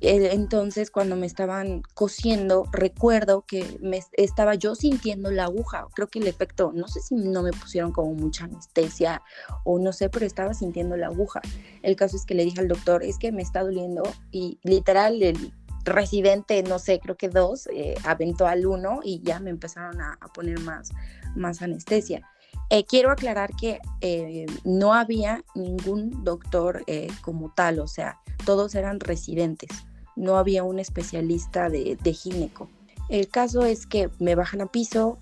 Entonces, 0.00 0.90
cuando 0.90 1.16
me 1.16 1.26
estaban 1.26 1.82
cosiendo, 1.94 2.64
recuerdo 2.70 3.44
que 3.46 3.78
me 3.80 4.02
estaba 4.12 4.54
yo 4.54 4.74
sintiendo 4.74 5.30
la 5.30 5.44
aguja. 5.44 5.86
Creo 5.94 6.08
que 6.08 6.18
el 6.18 6.26
efecto, 6.26 6.70
no 6.74 6.86
sé 6.86 7.00
si 7.00 7.14
no 7.14 7.42
me 7.42 7.50
pusieron 7.50 7.92
como 7.92 8.12
mucha 8.12 8.44
anestesia 8.44 9.22
o 9.64 9.78
no 9.78 9.92
sé, 9.92 10.10
pero 10.10 10.26
estaba 10.26 10.52
sintiendo 10.52 10.96
la 10.96 11.06
aguja. 11.06 11.40
El 11.82 11.96
caso 11.96 12.16
es 12.16 12.26
que 12.26 12.34
le 12.34 12.44
dije 12.44 12.60
al 12.60 12.68
doctor, 12.68 13.02
es 13.02 13.18
que 13.18 13.32
me 13.32 13.42
está 13.42 13.62
doliendo 13.62 14.02
y 14.30 14.60
literal 14.62 15.22
el 15.22 15.52
residente, 15.86 16.62
no 16.62 16.78
sé, 16.78 17.00
creo 17.00 17.16
que 17.16 17.28
dos, 17.28 17.68
eh, 17.72 17.94
aventó 18.04 18.46
al 18.46 18.66
uno 18.66 19.00
y 19.02 19.20
ya 19.22 19.40
me 19.40 19.50
empezaron 19.50 20.00
a, 20.00 20.18
poner 20.34 20.60
más, 20.60 20.90
más 21.34 21.62
anestesia. 21.62 22.28
Eh, 22.68 22.84
quiero 22.84 23.10
aclarar 23.10 23.54
que 23.54 23.78
eh, 24.00 24.46
no 24.64 24.92
había 24.92 25.44
ningún 25.54 26.24
doctor 26.24 26.84
como 27.22 27.52
tal, 27.54 27.78
o 27.78 27.86
sea, 27.86 28.18
todos 28.44 28.74
eran 28.74 29.00
residentes, 29.00 29.70
no 30.16 30.36
había 30.36 30.64
un 30.64 30.78
especialista 30.78 31.70
de, 31.70 31.96
de 32.02 32.12
gineco. 32.12 32.68
El 33.08 33.28
caso 33.28 33.64
es 33.64 33.86
que 33.86 34.10
me 34.18 34.34
bajan 34.34 34.60
a 34.62 34.66
piso, 34.66 35.18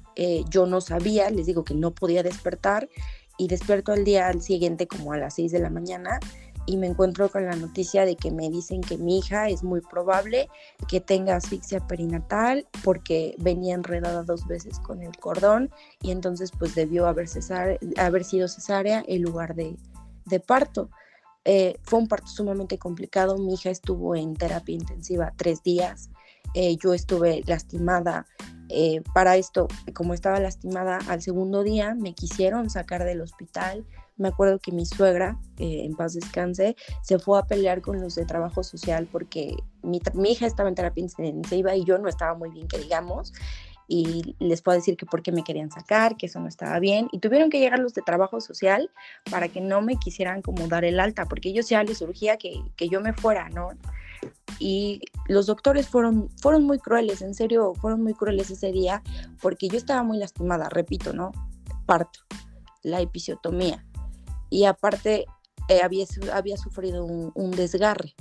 yo 0.49 0.65
no 0.65 0.81
sabía, 0.81 1.29
les 1.29 1.47
digo 1.47 1.65
que 1.65 1.75
no 1.75 1.91
podía 1.91 2.23
despertar 2.23 2.89
y 3.37 3.49
despierto 3.49 3.93
al 3.93 4.05
día 4.05 4.33
siguiente 4.41 4.87
como 4.87 5.13
a 5.13 5.19
las 5.19 5.35
6 5.35 5.53
de 5.53 5.59
la 5.59 5.69
mañana 5.69 6.21
y 6.67 6.77
me 6.77 6.87
encuentro 6.87 7.29
con 7.29 7.45
la 7.45 7.57
noticia 7.57 8.05
de 8.05 8.17
que 8.17 8.31
me 8.31 8.49
dicen 8.49 8.81
que 8.81 8.97
mi 8.97 9.19
hija 9.19 9.49
es 9.49 9.63
muy 9.63 9.81
probable 9.81 10.49
que 10.89 11.01
tenga 11.01 11.37
asfixia 11.37 11.87
perinatal 11.87 12.67
porque 12.83 13.35
venía 13.39 13.75
enredada 13.75 14.23
dos 14.23 14.47
veces 14.47 14.79
con 14.81 15.03
el 15.03 15.17
cordón 15.17 15.71
y 16.01 16.11
entonces 16.11 16.53
pues 16.59 16.75
debió 16.75 17.07
haber, 17.07 17.29
haber 17.99 18.25
sido 18.25 18.49
cesárea 18.49 19.05
en 19.07 19.23
lugar 19.23 19.55
de, 19.55 19.77
parto. 20.47 20.91
Eh, 21.45 21.77
fue 21.83 21.99
un 21.99 22.09
parto 22.09 22.27
sumamente 22.29 22.79
complicado, 22.79 23.37
mi 23.37 23.55
hija 23.55 23.71
estuvo 23.71 24.17
en 24.17 24.35
terapia 24.35 24.75
intensiva 24.75 25.35
tres 25.37 25.63
días, 25.63 26.09
eh, 26.55 26.77
yo 26.77 26.95
estuve 26.95 27.43
lastimada. 27.47 28.27
Eh, 28.71 29.03
para 29.13 29.37
esto, 29.37 29.69
como 29.95 30.15
estaba 30.15 30.41
lastimada 30.41 30.99
al 31.09 31.21
segundo 31.21 31.63
día, 31.63 31.95
me 31.95 32.15
quisieron 32.15 32.71
sacar 32.71 33.05
del 33.05 33.21
hospital, 33.21 33.85
me 34.17 34.29
acuerdo 34.29 34.59
que 34.59 34.73
mi 34.73 34.87
suegra, 34.87 35.39
eh, 35.59 35.85
en 35.85 35.95
paz 35.95 36.15
descanse, 36.15 36.77
se 37.03 37.19
fue 37.19 37.39
a 37.39 37.43
pelear 37.43 37.81
con 37.81 38.01
los 38.01 38.15
de 38.15 38.25
trabajo 38.25 38.63
social 38.63 39.09
porque 39.11 39.57
mi, 39.83 40.01
hija 40.31 40.47
estaba 40.47 40.69
en 40.69 40.75
terapia 40.75 41.03
intensiva 41.03 41.75
y 41.75 41.85
yo 41.85 41.99
no 41.99 42.09
estaba 42.09 42.35
muy 42.35 42.51
bien, 42.51 42.69
que 42.69 42.79
digamos, 42.79 43.33
y 43.87 44.37
les 44.39 44.63
puedo 44.63 44.79
decir 44.79 44.97
que 44.97 45.05
porque 45.05 45.33
me 45.33 45.45
querían 45.45 45.71
sacar, 45.71 46.17
que 46.17 46.27
eso 46.27 46.41
no 46.41 46.49
estaba 46.49 46.79
bien, 46.79 47.09
y 47.13 47.19
tuvieron 47.19 47.51
que 47.51 47.59
llegar 47.59 47.81
los 47.81 47.93
de 47.95 48.03
trabajo 48.03 48.41
social 48.41 48.91
para 49.31 49.49
que 49.49 49.61
no 49.61 49.83
me 49.83 49.97
quisieran 49.97 50.43
como 50.43 50.69
dar 50.69 50.85
el 50.85 51.01
alta, 51.01 51.27
porque 51.27 51.51
ellos 51.51 51.69
ya 51.69 51.83
les 51.83 52.01
urgía 52.01 52.37
que, 52.37 52.63
que 52.77 52.89
yo 52.89 53.01
me 53.01 53.13
fuera, 53.13 53.49
¿no? 53.51 53.71
Y 54.59 55.01
los 55.27 55.47
doctores 55.47 55.89
fueron, 55.89 56.31
fueron 56.41 56.65
muy 56.65 56.79
crueles, 56.79 57.21
en 57.21 57.35
serio, 57.35 57.75
fueron 57.75 58.03
muy 58.03 58.15
crueles 58.15 58.51
ese 58.51 58.71
día, 58.73 59.03
porque 59.43 59.69
yo 59.69 59.77
estaba 59.77 60.03
muy 60.03 60.19
lastimada, 60.19 60.69
repito, 60.71 61.13
¿no? 61.13 61.33
Parto, 61.85 62.21
la 62.83 63.01
episiotomía 63.01 63.85
y 64.55 64.67
aparte 64.67 65.27
eh, 65.69 65.81
había, 65.83 66.07
había 66.33 66.57
sufrido 66.57 67.05
un, 67.05 67.51
desgarre. 67.51 68.15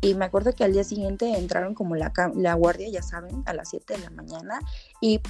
Y 0.00 0.14
me 0.14 0.24
acuerdo 0.24 0.52
que 0.52 0.62
al 0.62 0.72
día 0.72 0.84
siguiente 0.84 1.36
entraron 1.36 1.74
como 1.74 1.96
la, 1.96 2.12
la 2.36 2.54
guardia, 2.54 2.88
ya 2.90 3.02
saben, 3.02 3.42
a 3.46 3.54
las 3.54 3.70
7 3.70 3.94
de 3.94 4.00
la 4.04 4.10
mañana. 4.10 4.60
Y 5.00 5.20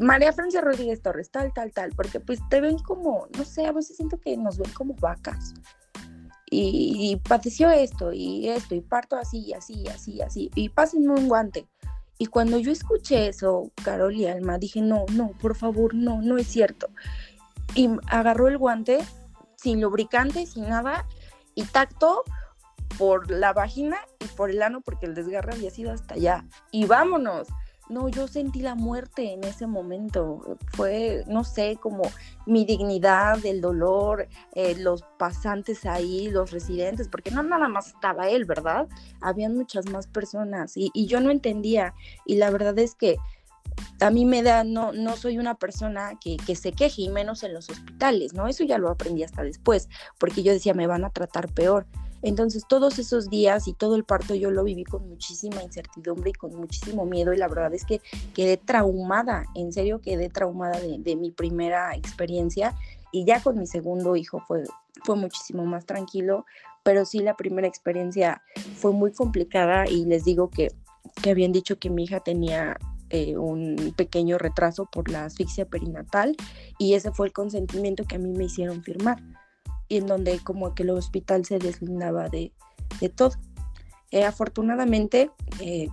María 0.00 0.32
Francia 0.32 0.62
Rodríguez 0.62 1.02
Torres, 1.02 1.30
tal, 1.30 1.52
tal, 1.52 1.72
tal, 1.72 1.90
porque 1.90 2.20
pues 2.20 2.40
te 2.48 2.62
ven 2.62 2.78
como, 2.78 3.26
no 3.36 3.44
sé, 3.44 3.66
a 3.66 3.72
veces 3.72 3.96
siento 3.96 4.18
que 4.18 4.34
nos 4.38 4.56
ven 4.56 4.70
como 4.72 4.94
vacas. 4.94 5.52
Y, 6.50 7.20
padeció 7.28 7.70
esto 7.70 8.14
y 8.14 8.48
esto, 8.48 8.74
y 8.74 8.80
parto 8.80 9.16
así, 9.16 9.52
así, 9.52 9.86
así, 9.88 10.22
así. 10.22 10.50
Y 10.54 10.70
pásenme 10.70 11.12
un 11.12 11.28
guante. 11.28 11.66
Y 12.16 12.26
cuando 12.26 12.58
yo 12.58 12.72
escuché 12.72 13.28
eso, 13.28 13.70
Carol 13.84 14.14
y 14.14 14.26
Alma, 14.26 14.56
dije, 14.56 14.80
no, 14.80 15.04
no, 15.12 15.32
por 15.40 15.54
favor, 15.54 15.94
no, 15.94 16.22
no 16.22 16.38
es 16.38 16.46
cierto. 16.46 16.88
Y 17.74 17.90
agarró 18.06 18.48
el 18.48 18.56
guante 18.56 19.00
sin 19.62 19.80
lubricante, 19.80 20.46
sin 20.46 20.68
nada, 20.68 21.06
y 21.54 21.64
tacto 21.64 22.24
por 22.98 23.30
la 23.30 23.52
vagina 23.52 23.98
y 24.20 24.26
por 24.36 24.50
el 24.50 24.62
ano, 24.62 24.80
porque 24.80 25.06
el 25.06 25.14
desgarre 25.14 25.54
había 25.54 25.70
sido 25.70 25.92
hasta 25.92 26.14
allá. 26.14 26.44
Y 26.70 26.86
vámonos. 26.86 27.48
No, 27.88 28.08
yo 28.08 28.26
sentí 28.26 28.60
la 28.60 28.74
muerte 28.74 29.34
en 29.34 29.44
ese 29.44 29.66
momento. 29.66 30.56
Fue, 30.72 31.24
no 31.26 31.44
sé, 31.44 31.76
como 31.80 32.04
mi 32.46 32.64
dignidad, 32.64 33.44
el 33.44 33.60
dolor, 33.60 34.28
eh, 34.54 34.76
los 34.76 35.02
pasantes 35.18 35.84
ahí, 35.84 36.30
los 36.30 36.52
residentes, 36.52 37.08
porque 37.08 37.30
no 37.30 37.42
nada 37.42 37.68
más 37.68 37.88
estaba 37.88 38.30
él, 38.30 38.44
¿verdad? 38.44 38.88
Habían 39.20 39.56
muchas 39.56 39.90
más 39.90 40.06
personas 40.06 40.76
y, 40.76 40.90
y 40.94 41.06
yo 41.06 41.20
no 41.20 41.30
entendía. 41.30 41.92
Y 42.24 42.36
la 42.36 42.50
verdad 42.50 42.78
es 42.78 42.94
que 42.94 43.16
a 44.00 44.10
mí 44.10 44.24
me 44.24 44.42
da, 44.42 44.64
no, 44.64 44.92
no 44.92 45.16
soy 45.16 45.38
una 45.38 45.54
persona 45.54 46.18
que, 46.20 46.36
que, 46.36 46.56
se 46.56 46.72
queje 46.72 47.02
y 47.02 47.08
menos 47.08 47.42
en 47.42 47.54
los 47.54 47.68
hospitales, 47.68 48.34
¿no? 48.34 48.48
Eso 48.48 48.64
ya 48.64 48.78
lo 48.78 48.90
aprendí 48.90 49.22
hasta 49.22 49.42
después, 49.42 49.88
porque 50.18 50.42
yo 50.42 50.52
decía, 50.52 50.74
me 50.74 50.86
van 50.86 51.04
a 51.04 51.10
tratar 51.10 51.52
peor. 51.52 51.86
Entonces 52.22 52.64
todos 52.68 53.00
esos 53.00 53.28
días 53.30 53.66
y 53.66 53.74
todo 53.74 53.96
el 53.96 54.04
parto 54.04 54.34
yo 54.34 54.50
lo 54.52 54.62
viví 54.62 54.84
con 54.84 55.08
muchísima 55.08 55.62
incertidumbre 55.62 56.30
y 56.30 56.34
con 56.34 56.54
muchísimo 56.54 57.04
miedo 57.04 57.32
y 57.32 57.36
la 57.36 57.48
verdad 57.48 57.74
es 57.74 57.84
que 57.84 58.00
quedé 58.32 58.56
traumada, 58.56 59.44
en 59.56 59.72
serio 59.72 60.00
quedé 60.00 60.28
traumada 60.28 60.78
de, 60.78 60.98
de 60.98 61.16
mi 61.16 61.32
primera 61.32 61.96
experiencia 61.96 62.76
y 63.10 63.24
ya 63.24 63.40
con 63.40 63.58
mi 63.58 63.66
segundo 63.66 64.14
hijo 64.16 64.40
fue, 64.46 64.62
fue 65.04 65.16
muchísimo 65.16 65.64
más 65.66 65.84
tranquilo, 65.84 66.46
pero 66.82 67.04
sí 67.04 67.20
la 67.20 67.36
primera 67.36 67.66
experiencia 67.66 68.42
fue 68.76 68.92
muy 68.92 69.12
complicada 69.12 69.88
y 69.88 70.04
les 70.06 70.24
digo 70.24 70.48
que, 70.48 70.72
que 71.22 71.30
habían 71.30 71.52
dicho 71.52 71.78
que 71.78 71.90
mi 71.90 72.04
hija 72.04 72.20
tenía 72.20 72.78
eh, 73.14 73.36
un 73.36 73.92
pequeño 73.94 74.38
retraso 74.38 74.86
por 74.86 75.10
la 75.10 75.26
asfixia 75.26 75.66
perinatal 75.66 76.34
y 76.78 76.94
ese 76.94 77.12
fue 77.12 77.26
el 77.26 77.34
consentimiento 77.34 78.04
que 78.04 78.16
a 78.16 78.18
mí 78.18 78.30
me 78.30 78.44
hicieron 78.44 78.82
firmar 78.82 79.22
y 79.86 79.98
en 79.98 80.06
donde 80.06 80.38
como 80.38 80.74
que 80.74 80.82
el 80.82 80.90
hospital 80.90 81.44
se 81.44 81.58
deslindaba 81.58 82.30
de, 82.30 82.52
todo. 83.14 83.32
Eh, 84.12 84.24
afortunadamente 84.24 85.30
eh, 85.60 85.88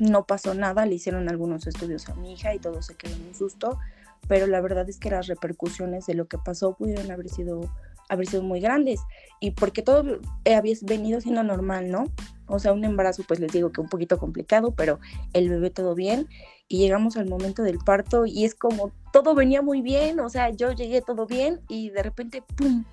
no 0.00 0.26
pasó 0.26 0.52
nada, 0.54 0.84
le 0.84 0.96
hicieron 0.96 1.28
algunos 1.28 1.68
estudios 1.68 2.08
a 2.08 2.14
mi 2.16 2.32
hija 2.32 2.52
y 2.52 2.58
todo 2.58 2.82
se 2.82 2.96
quedó 2.96 3.14
en 3.14 3.28
un 3.28 3.34
susto, 3.36 3.78
pero 4.26 4.48
la 4.48 4.60
verdad 4.60 4.88
es 4.88 4.98
que 4.98 5.10
las 5.10 5.28
repercusiones 5.28 6.06
de 6.06 6.14
lo 6.14 6.26
que 6.26 6.38
pasó 6.38 6.74
pudieron 6.74 7.08
haber 7.12 7.28
sido, 7.28 7.70
haber 8.08 8.26
sido 8.26 8.42
muy 8.42 8.58
grandes 8.58 9.00
y 9.38 9.52
porque 9.52 9.82
todo 9.82 10.18
había 10.44 10.74
venido 10.82 11.20
siendo 11.20 11.44
normal, 11.44 11.88
¿no? 11.88 12.06
O 12.46 12.58
sea, 12.58 12.72
un 12.72 12.84
embarazo, 12.84 13.22
pues 13.26 13.40
les 13.40 13.52
digo 13.52 13.72
que 13.72 13.80
un 13.80 13.88
poquito 13.88 14.18
complicado, 14.18 14.72
pero 14.72 15.00
el 15.32 15.48
bebé 15.48 15.70
todo 15.70 15.94
bien 15.94 16.28
y 16.68 16.78
llegamos 16.78 17.16
al 17.16 17.28
momento 17.28 17.62
del 17.62 17.78
parto 17.78 18.26
y 18.26 18.44
es 18.44 18.54
como 18.54 18.90
todo 19.12 19.34
venía 19.34 19.62
muy 19.62 19.82
bien, 19.82 20.20
o 20.20 20.28
sea, 20.28 20.50
yo 20.50 20.72
llegué 20.72 21.02
todo 21.02 21.26
bien 21.26 21.60
y 21.68 21.90
de 21.90 22.02
repente, 22.02 22.42
¡pum! 22.56 22.84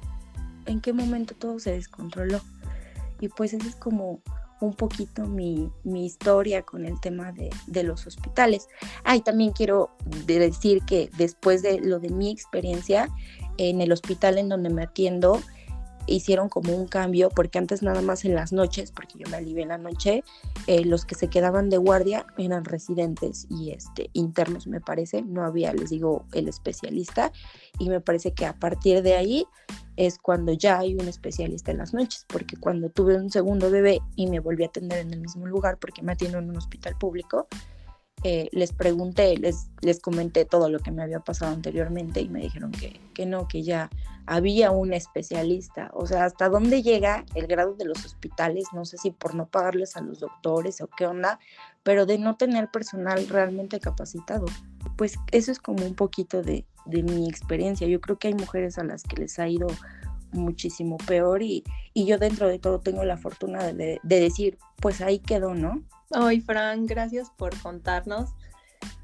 ¿En 0.65 0.81
qué 0.81 0.93
momento 0.93 1.35
todo 1.35 1.59
se 1.59 1.71
descontroló? 1.71 2.39
Y 3.19 3.29
pues 3.29 3.53
ese 3.53 3.67
es 3.67 3.75
como 3.75 4.21
un 4.61 4.73
poquito 4.73 5.25
mi, 5.25 5.71
historia 5.83 6.61
con 6.61 6.85
el 6.85 6.99
tema 7.01 7.31
de, 7.31 7.49
de 7.67 7.83
los 7.83 8.05
hospitales. 8.05 8.67
Ah, 9.03 9.15
y 9.15 9.21
también 9.21 9.51
quiero 9.51 9.89
decir 10.27 10.83
que 10.85 11.09
después 11.17 11.63
de 11.63 11.79
lo 11.79 11.99
de 11.99 12.09
mi 12.09 12.29
experiencia 12.29 13.09
en 13.57 13.81
el 13.81 13.91
hospital 13.91 14.37
en 14.37 14.49
donde 14.49 14.69
me 14.69 14.83
atiendo, 14.83 15.41
hicieron 16.11 16.49
como 16.49 16.75
un 16.75 16.87
cambio, 16.87 17.29
porque 17.29 17.57
antes 17.57 17.81
nada 17.81 18.01
más 18.01 18.25
en 18.25 18.35
las 18.35 18.51
noches, 18.51 18.91
porque 18.91 19.19
yo 19.19 19.29
me 19.29 19.37
alivié 19.37 19.63
en 19.63 19.69
la 19.69 19.77
noche, 19.77 20.23
eh, 20.67 20.85
los 20.85 21.05
que 21.05 21.15
se 21.15 21.27
quedaban 21.27 21.69
de 21.69 21.77
guardia 21.77 22.25
eran 22.37 22.65
residentes 22.65 23.47
y 23.49 23.71
este, 23.71 24.09
internos, 24.13 24.67
me 24.67 24.81
parece, 24.81 25.21
no 25.21 25.43
había, 25.43 25.73
les 25.73 25.89
digo, 25.89 26.25
el 26.33 26.47
especialista, 26.47 27.31
y 27.79 27.89
me 27.89 28.01
parece 28.01 28.33
que 28.33 28.45
a 28.45 28.53
partir 28.53 29.01
de 29.01 29.15
ahí 29.15 29.45
es 29.97 30.17
cuando 30.17 30.53
ya 30.53 30.79
hay 30.79 30.95
un 30.95 31.07
especialista 31.07 31.71
en 31.71 31.77
las 31.77 31.93
noches, 31.93 32.25
porque 32.27 32.57
cuando 32.57 32.89
tuve 32.89 33.15
un 33.15 33.29
segundo 33.29 33.69
bebé 33.69 33.99
y 34.15 34.27
me 34.27 34.39
volví 34.39 34.63
a 34.63 34.67
atender 34.67 34.99
en 34.99 35.13
el 35.13 35.21
mismo 35.21 35.45
lugar, 35.47 35.77
porque 35.77 36.01
me 36.01 36.13
atiendo 36.13 36.39
en 36.39 36.49
un 36.49 36.57
hospital 36.57 36.95
público, 36.97 37.47
eh, 38.23 38.49
les 38.51 38.71
pregunté, 38.71 39.35
les, 39.37 39.67
les 39.81 39.99
comenté 39.99 40.45
todo 40.45 40.69
lo 40.69 40.79
que 40.79 40.91
me 40.91 41.01
había 41.01 41.19
pasado 41.19 41.53
anteriormente 41.53 42.21
y 42.21 42.29
me 42.29 42.41
dijeron 42.41 42.71
que, 42.71 42.99
que 43.13 43.25
no, 43.25 43.47
que 43.47 43.63
ya 43.63 43.89
había 44.27 44.71
un 44.71 44.93
especialista. 44.93 45.89
O 45.93 46.05
sea, 46.05 46.25
hasta 46.25 46.47
dónde 46.47 46.83
llega 46.83 47.25
el 47.33 47.47
grado 47.47 47.73
de 47.73 47.85
los 47.85 48.05
hospitales, 48.05 48.65
no 48.73 48.85
sé 48.85 48.97
si 48.97 49.11
por 49.11 49.33
no 49.33 49.47
pagarles 49.47 49.97
a 49.97 50.01
los 50.01 50.19
doctores 50.19 50.81
o 50.81 50.87
qué 50.87 51.07
onda, 51.07 51.39
pero 51.83 52.05
de 52.05 52.19
no 52.19 52.37
tener 52.37 52.69
personal 52.69 53.27
realmente 53.27 53.79
capacitado. 53.79 54.45
Pues 54.97 55.15
eso 55.31 55.51
es 55.51 55.59
como 55.59 55.83
un 55.83 55.95
poquito 55.95 56.43
de, 56.43 56.65
de 56.85 57.03
mi 57.03 57.27
experiencia. 57.27 57.87
Yo 57.87 57.99
creo 58.01 58.19
que 58.19 58.27
hay 58.27 58.35
mujeres 58.35 58.77
a 58.77 58.83
las 58.83 59.03
que 59.03 59.17
les 59.17 59.39
ha 59.39 59.47
ido 59.47 59.67
muchísimo 60.33 60.97
peor 60.97 61.41
y, 61.41 61.63
y 61.93 62.05
yo 62.05 62.17
dentro 62.17 62.47
de 62.47 62.59
todo 62.59 62.79
tengo 62.79 63.03
la 63.03 63.17
fortuna 63.17 63.63
de, 63.73 63.99
de 64.01 64.19
decir, 64.19 64.57
pues 64.77 65.01
ahí 65.01 65.19
quedó, 65.19 65.53
¿no? 65.53 65.83
Ay, 66.11 66.41
Fran, 66.41 66.85
gracias 66.85 67.29
por 67.37 67.57
contarnos. 67.61 68.31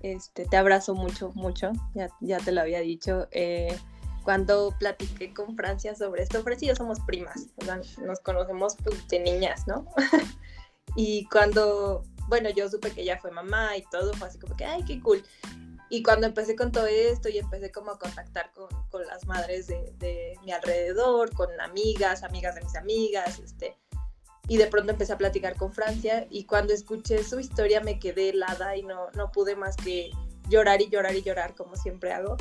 Este, 0.02 0.46
te 0.46 0.58
abrazo 0.58 0.96
mucho, 0.96 1.32
mucho, 1.36 1.72
ya, 1.94 2.10
ya 2.22 2.40
te 2.40 2.52
lo 2.52 2.62
había 2.62 2.82
dicho. 2.82 3.28
Eh, 3.32 3.78
cuando 4.24 4.74
platiqué 4.78 5.34
con 5.34 5.56
Francia 5.56 5.96
sobre 5.96 6.24
esto, 6.24 6.44
Francia 6.44 6.66
y 6.66 6.70
yo 6.70 6.76
somos 6.76 7.00
primas, 7.02 7.48
o 7.56 8.04
nos 8.06 8.20
conocemos 8.20 8.76
pues, 8.84 9.08
de 9.08 9.20
niñas, 9.20 9.66
¿no? 9.68 9.86
y 10.96 11.26
cuando, 11.30 12.04
bueno, 12.28 12.50
yo 12.50 12.70
supe 12.70 12.92
que 12.92 13.02
ella 13.02 13.20
fue 13.22 13.32
mamá 13.32 13.78
y 13.78 13.84
todo, 13.90 14.14
fue 14.14 14.28
así 14.28 14.38
como 14.38 14.56
que, 14.56 14.66
ay, 14.66 14.84
qué 14.84 15.00
cool. 15.02 15.24
Y 15.90 16.04
cuando 16.04 16.28
empecé 16.28 16.56
con 16.56 16.72
todo 16.72 16.88
esto 16.88 17.30
y 17.30 17.38
empecé 17.38 17.72
como 17.72 17.92
a 17.92 18.00
contactar 18.00 18.52
con, 18.54 18.68
con 18.90 19.06
las 19.06 19.26
madres 19.26 19.68
de, 19.68 19.94
de, 20.00 20.38
mi 20.44 20.52
alrededor, 20.52 21.34
con 21.34 21.50
amigas, 21.62 22.24
amigas 22.24 22.56
de 22.56 22.62
mis 22.62 22.76
amigas, 22.76 23.40
este, 23.40 23.78
y 24.48 24.58
de 24.58 24.68
pronto 24.68 24.92
empecé 24.92 25.14
a 25.14 25.18
platicar 25.18 25.56
con 25.56 25.74
Francia 25.74 26.28
y 26.30 26.46
cuando 26.46 26.74
escuché 26.74 27.24
su 27.24 27.40
historia 27.40 27.82
me 27.82 28.00
quedé 28.00 28.30
helada 28.30 28.76
y 28.76 28.84
no, 28.84 29.10
no 29.12 29.32
pude 29.32 29.56
más 29.56 29.76
que 29.78 30.12
llorar 30.50 30.82
y 30.82 30.90
llorar 30.90 31.16
y 31.16 31.22
llorar 31.22 31.56
como 31.56 31.76
siempre 31.76 32.14
hago, 32.14 32.38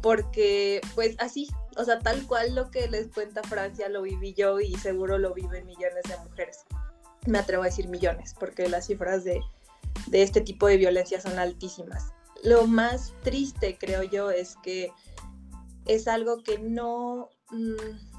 porque 0.00 0.80
pues 0.94 1.16
así, 1.18 1.48
o 1.76 1.84
sea, 1.84 1.98
tal 1.98 2.26
cual 2.26 2.54
lo 2.54 2.70
que 2.70 2.88
les 2.88 3.08
cuenta 3.08 3.42
Francia 3.42 3.88
lo 3.88 4.02
viví 4.02 4.32
yo 4.32 4.60
y 4.60 4.74
seguro 4.76 5.18
lo 5.18 5.34
viven 5.34 5.66
millones 5.66 6.04
de 6.08 6.16
mujeres. 6.18 6.64
Me 7.26 7.38
atrevo 7.38 7.62
a 7.62 7.66
decir 7.66 7.88
millones, 7.88 8.34
porque 8.38 8.66
las 8.68 8.86
cifras 8.86 9.24
de, 9.24 9.42
de 10.06 10.22
este 10.22 10.40
tipo 10.40 10.66
de 10.66 10.78
violencia 10.78 11.20
son 11.20 11.38
altísimas. 11.38 12.12
Lo 12.42 12.66
más 12.66 13.14
triste, 13.22 13.76
creo 13.78 14.02
yo, 14.02 14.30
es 14.30 14.56
que 14.62 14.92
es 15.86 16.08
algo 16.08 16.42
que 16.42 16.58
no... 16.58 17.30
Mmm, 17.50 18.10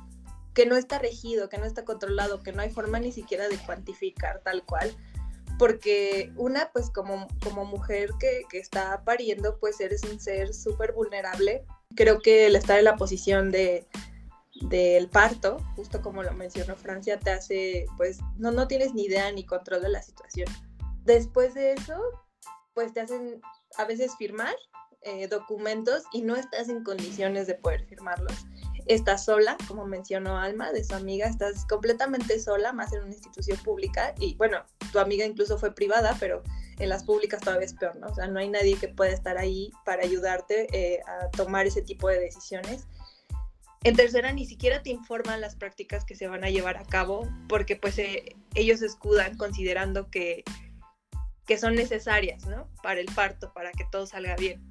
que 0.53 0.65
no 0.65 0.75
está 0.75 0.99
regido, 0.99 1.47
que 1.49 1.57
no 1.57 1.65
está 1.65 1.85
controlado, 1.85 2.43
que 2.43 2.51
no 2.51 2.61
hay 2.61 2.69
forma 2.69 2.99
ni 2.99 3.11
siquiera 3.11 3.47
de 3.47 3.57
cuantificar 3.57 4.41
tal 4.43 4.65
cual. 4.65 4.93
Porque 5.57 6.33
una, 6.35 6.71
pues 6.73 6.89
como, 6.89 7.27
como 7.43 7.65
mujer 7.65 8.11
que, 8.19 8.43
que 8.49 8.59
está 8.59 9.03
pariendo, 9.05 9.59
pues 9.59 9.79
eres 9.79 10.03
un 10.03 10.19
ser 10.19 10.53
súper 10.53 10.93
vulnerable. 10.93 11.63
Creo 11.95 12.19
que 12.19 12.47
el 12.47 12.55
estar 12.55 12.79
en 12.79 12.85
la 12.85 12.97
posición 12.97 13.51
de 13.51 13.87
del 14.61 15.09
parto, 15.09 15.57
justo 15.75 16.03
como 16.03 16.21
lo 16.21 16.33
mencionó 16.33 16.75
Francia, 16.75 17.19
te 17.19 17.31
hace, 17.31 17.85
pues 17.97 18.19
no, 18.37 18.51
no 18.51 18.67
tienes 18.67 18.93
ni 18.93 19.05
idea 19.05 19.31
ni 19.31 19.43
control 19.43 19.81
de 19.81 19.89
la 19.89 20.03
situación. 20.03 20.47
Después 21.03 21.55
de 21.55 21.73
eso, 21.73 21.99
pues 22.75 22.93
te 22.93 23.01
hacen 23.01 23.41
a 23.77 23.85
veces 23.85 24.15
firmar 24.17 24.55
eh, 25.03 25.27
documentos 25.27 26.03
y 26.11 26.21
no 26.21 26.35
estás 26.35 26.69
en 26.69 26.83
condiciones 26.83 27.47
de 27.47 27.55
poder 27.55 27.85
firmarlos 27.85 28.45
estás 28.85 29.25
sola, 29.25 29.57
como 29.67 29.85
mencionó 29.85 30.37
Alma, 30.37 30.71
de 30.71 30.83
su 30.83 30.93
amiga, 30.93 31.27
estás 31.27 31.65
completamente 31.65 32.39
sola, 32.39 32.73
más 32.73 32.93
en 32.93 33.03
una 33.03 33.13
institución 33.13 33.57
pública, 33.59 34.13
y 34.19 34.35
bueno, 34.35 34.63
tu 34.91 34.99
amiga 34.99 35.25
incluso 35.25 35.57
fue 35.57 35.73
privada, 35.73 36.15
pero 36.19 36.43
en 36.79 36.89
las 36.89 37.03
públicas 37.03 37.41
todavía 37.41 37.65
es 37.65 37.73
peor, 37.73 37.95
¿no? 37.97 38.07
O 38.07 38.15
sea, 38.15 38.27
no 38.27 38.39
hay 38.39 38.49
nadie 38.49 38.75
que 38.75 38.87
pueda 38.87 39.11
estar 39.11 39.37
ahí 39.37 39.71
para 39.85 40.03
ayudarte 40.03 40.67
eh, 40.73 41.01
a 41.05 41.29
tomar 41.29 41.67
ese 41.67 41.81
tipo 41.81 42.07
de 42.07 42.19
decisiones. 42.19 42.87
En 43.83 43.95
tercera, 43.95 44.31
ni 44.31 44.45
siquiera 44.45 44.83
te 44.83 44.89
informan 44.89 45.41
las 45.41 45.55
prácticas 45.55 46.05
que 46.05 46.15
se 46.15 46.27
van 46.27 46.43
a 46.43 46.49
llevar 46.49 46.77
a 46.77 46.85
cabo, 46.85 47.27
porque 47.47 47.75
pues 47.75 47.97
eh, 47.99 48.35
ellos 48.55 48.81
escudan 48.81 49.37
considerando 49.37 50.09
que, 50.09 50.43
que 51.45 51.57
son 51.57 51.75
necesarias, 51.75 52.45
¿no? 52.45 52.67
Para 52.83 52.99
el 52.99 53.07
parto, 53.07 53.53
para 53.53 53.71
que 53.71 53.85
todo 53.91 54.05
salga 54.05 54.35
bien. 54.35 54.61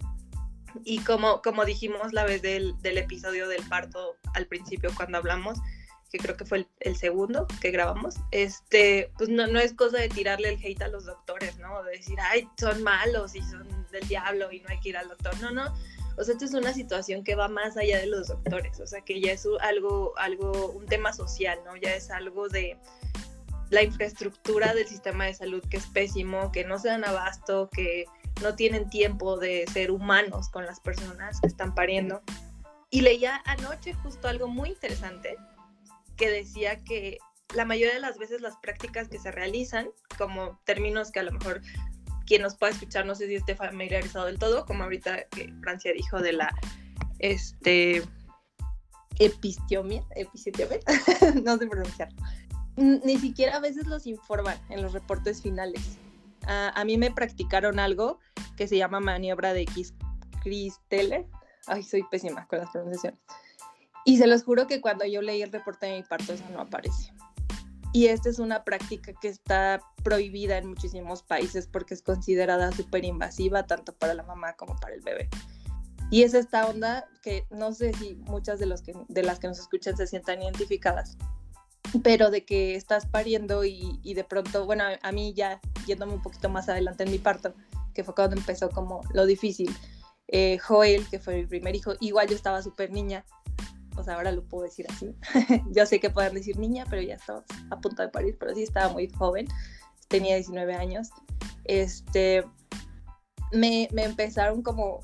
Y 0.85 1.01
como, 1.01 1.43
como 1.43 1.65
dijimos 1.65 2.13
la 2.13 2.25
vez 2.25 2.43
del, 2.43 2.81
del, 2.81 2.99
episodio 2.99 3.49
del 3.49 3.63
parto 3.69 4.17
al 4.35 4.47
principio 4.47 4.91
cuando 4.97 5.19
hablamos, 5.19 5.59
que 6.11 6.19
creo 6.19 6.37
que 6.37 6.45
fue 6.45 6.67
el, 6.81 6.97
segundo 6.97 7.47
que 7.61 7.71
grabamos, 7.71 8.17
este, 8.33 9.13
pues 9.17 9.29
no, 9.29 9.47
no, 9.47 9.61
es 9.61 9.75
cosa 9.75 9.99
de 9.99 10.09
tirarle 10.09 10.49
el 10.49 10.65
hate 10.65 10.83
a 10.83 10.89
los 10.89 11.07
doctores, 11.07 11.57
¿no? 11.59 11.83
De 11.85 11.93
decir, 11.93 12.19
ay, 12.21 12.49
son 12.59 12.83
malos 12.83 13.35
y 13.35 13.43
son 13.43 13.67
del 13.91 14.07
diablo 14.09 14.51
y 14.53 14.61
no 14.61 14.69
hay 14.69 14.81
que 14.81 14.91
ir 14.91 14.97
al 14.97 15.09
doctor. 15.09 15.39
No, 15.41 15.51
no. 15.51 15.75
O 16.17 16.25
sea, 16.25 16.33
esto 16.33 16.45
es 16.45 16.55
una 16.55 16.75
situación 16.75 17.23
que 17.23 17.37
va 17.37 17.49
más 17.49 17.77
allá 17.77 17.99
de 17.99 18.07
los 18.07 18.29
doctores, 18.29 18.81
o 18.81 18.87
sea, 18.87 19.01
que 19.01 19.21
ya 19.21 19.33
es 19.33 19.47
algo, 19.61 20.13
algo, 20.19 20.73
un 20.73 20.87
tema 20.87 21.13
social, 21.13 21.59
¿no? 21.65 21.77
Ya 21.77 21.95
es 21.95 22.11
algo 22.11 22.49
de 22.49 22.77
la 23.71 23.83
infraestructura 23.83 24.75
del 24.75 24.87
sistema 24.87 25.27
de 25.27 25.35
salud 25.35 25.63
que 25.71 25.79
es 25.79 25.87
pésimo, 25.87 26.53
que 26.53 26.65
no 26.65 26.79
se 26.79 26.89
dan 26.89 27.05
abasto, 27.05 27.71
que 27.71 28.05
no 28.43 28.55
tienen 28.55 28.91
tiempo 28.91 29.39
de 29.39 29.65
ser 29.73 29.91
humanos 29.91 30.49
con 30.49 30.67
las 30.67 30.81
personas 30.81 31.41
que 31.41 31.47
están 31.47 31.75
pariendo. 31.75 32.23
Y 32.91 33.03
leía 33.03 33.41
anoche 33.47 33.95
justo 33.95 34.29
algo 34.29 34.49
muy 34.49 34.71
interesante 34.71 35.37
que 36.17 36.31
decía 36.31 36.83
que 36.85 37.19
la 37.55 37.65
mayoría 37.65 37.95
de 37.95 38.01
las 38.01 38.19
veces 38.19 38.41
las 38.41 38.57
prácticas 38.57 39.09
que 39.09 39.19
se 39.19 39.31
realizan, 39.31 39.89
como 40.19 40.61
términos 40.65 41.11
que 41.11 41.21
a 41.21 41.25
lo 41.25 41.33
mejor 41.33 41.61
quien 42.27 42.43
nos 42.43 42.57
pueda 42.57 42.73
escuchar 42.73 43.07
no 43.07 43.15
sé 43.15 43.27
si 43.27 43.37
esté 43.37 43.55
familiarizado 43.55 44.27
del 44.27 44.39
todo, 44.39 44.67
como 44.67 44.85
ahorita 44.85 45.25
que 45.31 45.53
Francia 45.63 45.93
dijo 45.93 46.21
de 46.21 46.33
la 46.33 46.55
este 47.19 48.03
epistemia, 49.19 50.05
epistemia, 50.17 50.81
no 51.45 51.59
sé 51.59 51.67
pronunciar. 51.67 52.09
Ni 52.81 53.19
siquiera 53.19 53.57
a 53.57 53.61
veces 53.61 53.87
los 53.87 54.07
informan 54.07 54.59
en 54.71 54.83
los 54.83 54.93
reportes 54.93 55.43
finales 55.43 55.99
a, 56.47 56.85
mí 56.85 56.97
me 56.97 57.11
practicaron 57.11 57.79
algo 57.79 58.19
que 58.57 58.67
se 58.69 58.77
llama 58.77 59.01
maniobra 59.01 59.53
de 59.53 59.63
X 59.63 59.95
Teller. 60.89 61.27
Ay, 61.67 61.83
soy 61.83 62.03
pésima 62.11 62.47
con 62.47 62.61
las 62.61 62.71
pronunciaciones. 62.71 63.21
Y 64.05 64.17
se 64.17 64.27
los 64.27 64.45
juro 64.45 64.67
que 64.67 64.81
cuando 64.81 65.05
yo 65.05 65.21
leí 65.21 65.43
el 65.43 65.53
reporte 65.53 65.87
de 65.87 65.97
mi 65.99 66.03
parto, 66.03 66.33
eso 66.33 66.45
no 66.53 66.61
aparece. 66.61 67.13
Y 67.93 68.07
esta 68.07 68.29
es 68.29 68.39
una 68.39 68.65
práctica 68.65 69.13
que 69.21 69.29
está 69.29 69.81
prohibida 70.03 70.57
en 70.59 70.69
muchísimos 70.69 71.23
países 71.23 71.67
porque 71.67 71.95
es 71.95 72.03
considerada 72.03 72.73
súper 72.73 73.05
invasiva 73.05 73.67
tanto 73.67 73.93
para 73.95 74.15
la 74.15 74.23
mamá 74.23 74.55
como 74.55 74.77
para 74.77 74.95
el 74.95 75.03
bebé. 75.03 75.29
Y 76.11 76.23
es 76.23 76.35
esta 76.35 76.67
onda 76.67 77.07
que 77.23 77.47
no 77.51 77.73
sé 77.73 77.93
si 77.95 78.15
muchas 78.15 78.59
de, 78.59 78.67
los 78.67 78.83
que, 78.83 78.95
de 79.09 79.23
las 79.23 79.39
que 79.39 79.49
nos 79.49 79.59
escuchan 79.59 79.97
se 79.97 80.07
sientan 80.07 80.43
identificadas, 80.43 81.19
pero 82.03 82.31
de 82.31 82.45
que 82.45 82.77
estás 82.77 83.07
pariendo 83.07 83.65
y, 83.65 83.99
de 84.03 84.25
pronto, 84.25 84.65
bueno, 84.65 84.85
a 85.03 85.13
mí 85.13 85.35
ya 85.35 85.61
yéndome 85.87 86.15
un 86.15 86.23
poquito 86.23 86.49
más 86.49 86.69
adelante 86.69 87.05
en 87.05 87.11
mi 87.11 87.19
parto, 87.19 87.55
que 87.95 88.05
fue 88.05 88.15
cuando 88.15 88.37
empezó 88.37 88.71
como 88.71 89.01
lo 89.13 89.27
difícil, 89.27 89.75
eh, 90.29 90.59
Joel, 90.59 91.07
que 91.09 91.19
fue 91.19 91.37
mi 91.37 91.47
primer 91.47 91.75
hijo, 91.75 91.95
igual 92.01 92.29
yo 92.29 92.37
estaba 92.37 92.63
súper 92.63 92.91
niña, 92.91 93.25
o 93.97 94.05
sea, 94.05 94.15
ahora 94.15 94.31
lo 94.33 94.45
puedo 94.45 94.65
decir 94.65 94.87
así, 94.89 95.15
yo 95.71 95.85
sé 95.87 95.99
que 95.99 96.11
pueden 96.11 96.35
decir 96.35 96.59
niña, 96.59 96.85
pero 96.89 97.03
ya 97.03 97.17
estaba 97.17 97.45
a 97.71 97.81
punto 97.81 98.03
de 98.03 98.09
parir, 98.09 98.37
pero 98.39 98.55
sí 98.55 98.63
estaba 98.63 98.93
muy 98.93 99.09
joven, 99.09 99.49
tenía 100.09 100.37
19 100.37 100.75
años, 100.75 101.09
este, 101.65 102.45
me, 103.53 103.89
me 103.93 104.05
empezaron 104.05 104.63
como, 104.63 105.01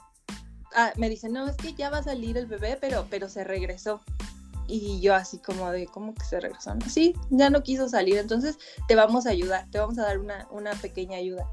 ah, 0.75 0.93
me 0.97 1.09
dicen, 1.09 1.33
no, 1.33 1.49
es 1.49 1.57
que 1.57 1.75
ya 1.75 1.91
va 1.91 1.99
a 1.99 2.03
salir 2.05 2.37
el 2.39 2.47
bebé, 2.47 2.79
pero, 2.81 3.07
pero 3.11 3.29
se 3.29 3.43
regresó, 3.43 4.01
y 4.69 5.01
yo 5.01 5.15
así 5.15 5.39
como 5.39 5.71
de, 5.71 5.87
¿cómo 5.87 6.15
que 6.15 6.25
se 6.25 6.41
regresó? 6.41 6.75
Sí, 6.89 7.15
ya 7.31 7.51
no 7.51 7.63
quiso 7.63 7.89
salir, 7.89 8.19
entonces 8.19 8.59
te 8.89 8.95
vamos 8.95 9.27
a 9.27 9.31
ayudar, 9.31 9.69
te 9.71 9.79
vamos 9.79 9.99
a 9.99 10.03
dar 10.03 10.19
una, 10.19 10.49
una 10.51 10.73
pequeña 10.75 11.19
ayuda. 11.19 11.49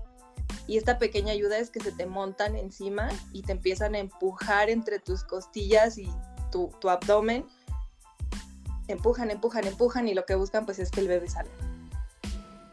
Y 0.67 0.77
esta 0.77 0.97
pequeña 0.97 1.33
ayuda 1.33 1.57
es 1.57 1.69
que 1.69 1.81
se 1.81 1.91
te 1.91 2.05
montan 2.05 2.55
encima 2.55 3.09
y 3.33 3.41
te 3.41 3.51
empiezan 3.51 3.95
a 3.95 3.99
empujar 3.99 4.69
entre 4.69 4.99
tus 4.99 5.23
costillas 5.23 5.97
y 5.97 6.07
tu, 6.51 6.71
tu 6.79 6.89
abdomen. 6.89 7.45
Empujan, 8.87 9.31
empujan, 9.31 9.65
empujan 9.65 10.07
y 10.07 10.13
lo 10.13 10.25
que 10.25 10.35
buscan 10.35 10.65
pues 10.65 10.79
es 10.79 10.89
que 10.89 11.01
el 11.01 11.07
bebé 11.07 11.29
salga. 11.29 11.51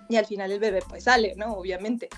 y 0.08 0.16
al 0.16 0.26
final 0.26 0.52
el 0.52 0.60
bebé 0.60 0.82
pues 0.88 1.04
sale, 1.04 1.34
¿no? 1.36 1.54
Obviamente. 1.54 2.08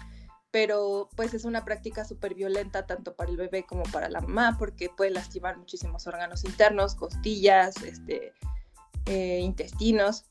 Pero 0.52 1.08
pues 1.16 1.34
es 1.34 1.44
una 1.44 1.64
práctica 1.64 2.04
súper 2.04 2.34
violenta 2.34 2.86
tanto 2.86 3.16
para 3.16 3.30
el 3.30 3.36
bebé 3.36 3.64
como 3.64 3.82
para 3.84 4.08
la 4.08 4.20
mamá 4.20 4.56
porque 4.58 4.88
puede 4.88 5.10
lastimar 5.10 5.58
muchísimos 5.58 6.06
órganos 6.06 6.44
internos, 6.44 6.94
costillas, 6.94 7.82
este, 7.82 8.32
eh, 9.06 9.40
intestinos. 9.40 10.26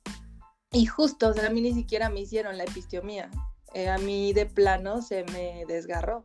Y 0.72 0.86
justo, 0.86 1.28
o 1.28 1.34
sea, 1.34 1.48
a 1.48 1.50
mí 1.50 1.60
ni 1.60 1.74
siquiera 1.74 2.10
me 2.10 2.22
hicieron 2.22 2.58
la 2.58 2.64
epistiomía. 2.64 3.30
Eh, 3.74 3.90
a 3.90 3.98
mí 3.98 4.32
de 4.32 4.46
plano 4.46 5.02
se 5.02 5.26
me 5.26 5.66
desgarró 5.68 6.24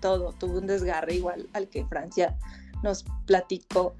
todo, 0.00 0.32
tuve 0.32 0.58
un 0.58 0.66
desgarre 0.66 1.14
igual 1.14 1.48
al 1.52 1.68
que 1.68 1.84
Francia 1.86 2.38
nos 2.82 3.04
platicó 3.26 3.94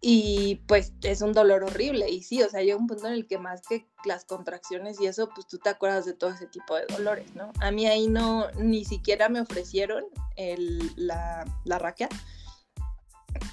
y 0.00 0.56
pues 0.66 0.92
es 1.02 1.22
un 1.22 1.32
dolor 1.32 1.64
horrible 1.64 2.08
y 2.08 2.22
sí, 2.22 2.42
o 2.42 2.48
sea, 2.48 2.62
llega 2.62 2.76
un 2.76 2.86
punto 2.86 3.08
en 3.08 3.14
el 3.14 3.26
que 3.26 3.38
más 3.38 3.62
que 3.68 3.88
las 4.04 4.24
contracciones 4.24 5.00
y 5.00 5.06
eso, 5.06 5.28
pues 5.34 5.46
tú 5.46 5.58
te 5.58 5.70
acuerdas 5.70 6.04
de 6.04 6.14
todo 6.14 6.30
ese 6.30 6.46
tipo 6.46 6.76
de 6.76 6.86
dolores, 6.86 7.34
¿no? 7.34 7.50
A 7.60 7.70
mí 7.72 7.86
ahí 7.86 8.06
no, 8.06 8.50
ni 8.52 8.84
siquiera 8.84 9.28
me 9.28 9.40
ofrecieron 9.40 10.04
el, 10.36 10.92
la, 10.94 11.44
la 11.64 11.78
raquia 11.78 12.08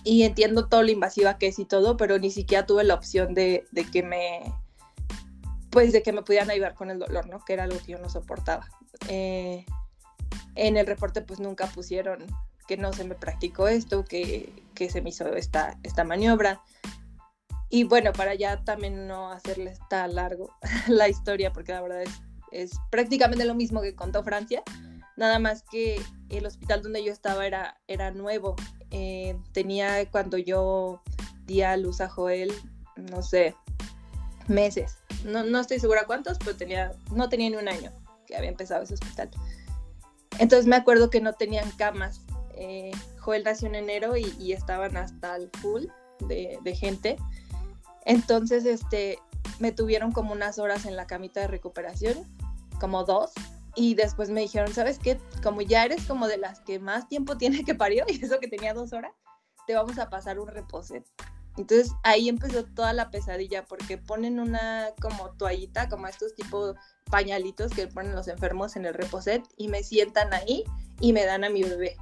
y 0.03 0.23
entiendo 0.23 0.67
todo 0.67 0.84
lo 0.84 0.91
invasiva 0.91 1.39
que 1.39 1.47
es 1.47 1.58
y 1.58 1.65
todo, 1.65 1.97
pero 1.97 2.19
ni 2.19 2.29
siquiera 2.29 2.65
tuve 2.65 2.84
la 2.84 2.93
opción 2.93 3.34
de, 3.34 3.65
de 3.71 3.89
que 3.89 4.03
me, 4.03 4.53
pues 5.71 5.93
de 5.93 6.03
que 6.03 6.13
me 6.13 6.21
pudieran 6.21 6.51
ayudar 6.51 6.75
con 6.75 6.91
el 6.91 6.99
dolor, 6.99 7.27
¿no? 7.27 7.43
Que 7.43 7.53
era 7.53 7.63
algo 7.63 7.79
que 7.79 7.93
yo 7.93 7.97
no 7.97 8.10
soportaba. 8.10 8.69
Eh, 9.10 9.65
en 10.55 10.77
el 10.77 10.86
reporte 10.86 11.21
pues 11.21 11.39
nunca 11.39 11.67
pusieron 11.67 12.25
que 12.67 12.78
no 12.78 12.93
se 12.93 13.04
me 13.04 13.15
practicó 13.15 13.67
esto, 13.67 14.06
que, 14.06 14.51
que 14.73 14.89
se 14.89 15.01
me 15.01 15.10
hizo 15.10 15.28
esta, 15.36 15.78
esta 15.84 16.04
maniobra. 16.04 16.62
Y 17.69 17.84
bueno, 17.84 18.13
para 18.13 18.36
ya 18.36 18.63
también 18.63 19.08
no 19.08 19.32
hacerles 19.32 19.80
tan 19.89 20.15
largo 20.15 20.56
la 20.88 21.10
historia, 21.10 21.51
porque 21.51 21.73
la 21.73 21.82
verdad 21.82 22.04
es, 22.04 22.21
es 22.51 22.80
prácticamente 22.89 23.45
lo 23.45 23.56
mismo 23.56 23.82
que 23.82 23.95
contó 23.95 24.23
Francia, 24.23 24.63
nada 25.15 25.39
más 25.39 25.63
que 25.63 26.01
el 26.30 26.45
hospital 26.45 26.82
donde 26.82 27.04
yo 27.04 27.12
estaba 27.12 27.45
era, 27.45 27.80
era 27.88 28.12
nuevo. 28.12 28.56
Eh, 28.91 29.38
tenía 29.51 30.10
cuando 30.10 30.38
yo 30.38 31.01
di 31.45 31.62
a 31.62 31.78
luz 31.78 32.01
a 32.01 32.10
Joel, 32.10 32.51
no 32.95 33.21
sé, 33.21 33.56
meses. 34.47 34.97
No, 35.23 35.43
no 35.43 35.60
estoy 35.60 35.80
segura 35.80 36.06
cuántos, 36.06 36.38
pero 36.39 36.56
tenía, 36.56 36.91
no 37.12 37.30
tenía 37.30 37.49
ni 37.49 37.56
un 37.56 37.67
año 37.67 37.91
que 38.28 38.36
había 38.36 38.49
empezado 38.49 38.84
ese 38.84 38.95
hospital. 38.95 39.30
Entonces 40.39 40.67
me 40.67 40.75
acuerdo 40.75 41.10
que 41.10 41.21
no 41.21 41.34
tenían 41.34 41.69
camas 41.71 42.21
eh, 42.58 42.91
Joel 43.20 43.44
nació 43.44 43.68
en 43.68 43.76
enero 43.76 44.15
y, 44.18 44.54
estaban 44.54 44.98
hasta 44.98 45.36
el 45.36 45.50
full 45.62 45.86
de, 46.20 46.76
gente. 46.76 47.18
Entonces, 48.06 48.65
este, 48.65 49.20
me 49.60 49.72
tuvieron 49.72 50.12
como 50.12 50.34
unas 50.34 50.60
horas 50.60 50.86
en 50.86 50.96
la 50.96 51.08
camita 51.08 51.41
de 51.41 51.48
recuperación, 51.48 52.18
como 52.80 53.04
dos, 53.04 53.32
y 53.76 53.96
después 53.96 54.30
me 54.30 54.41
dijeron, 54.41 54.74
¿sabes 54.74 55.00
qué? 55.00 55.20
Como 55.44 55.62
ya 55.62 55.84
eres 55.86 56.06
como 56.06 56.28
de 56.28 56.38
las 56.38 56.60
que 56.62 56.80
más 56.80 57.08
tiempo 57.10 57.38
tiene 57.38 57.63
que 57.63 57.76
parió, 57.76 58.06
y 58.08 58.24
eso 58.24 58.39
que 58.39 58.48
tenía 58.48 58.74
dos 58.74 58.94
horas, 58.94 59.13
te 59.68 59.74
vamos 59.74 59.98
a 59.98 60.10
pasar 60.10 60.39
un 60.39 60.48
reposet. 60.48 61.06
Entonces 61.58 61.94
ahí 62.04 62.28
empezó 62.28 62.65
toda 62.65 62.91
la 62.91 63.10
pesadilla 63.10 63.63
porque 63.63 63.98
ponen 63.98 64.41
una 64.41 64.89
como 65.02 65.32
toallita, 65.38 65.88
como 65.88 66.06
estos 66.06 66.36
tipos 66.36 66.76
pañalitos 67.10 67.72
que 67.72 67.88
ponen 67.88 68.13
los 68.13 68.28
enfermos 68.28 68.76
en 68.76 68.86
el 68.86 68.94
reposet 68.94 69.41
y 69.56 69.70
me 69.70 69.82
sientan 69.82 70.34
ahí 70.34 70.65
y 71.00 71.13
me 71.13 71.24
dan 71.24 71.46
a 71.46 71.50
mi 71.50 71.63
bebé 71.63 71.96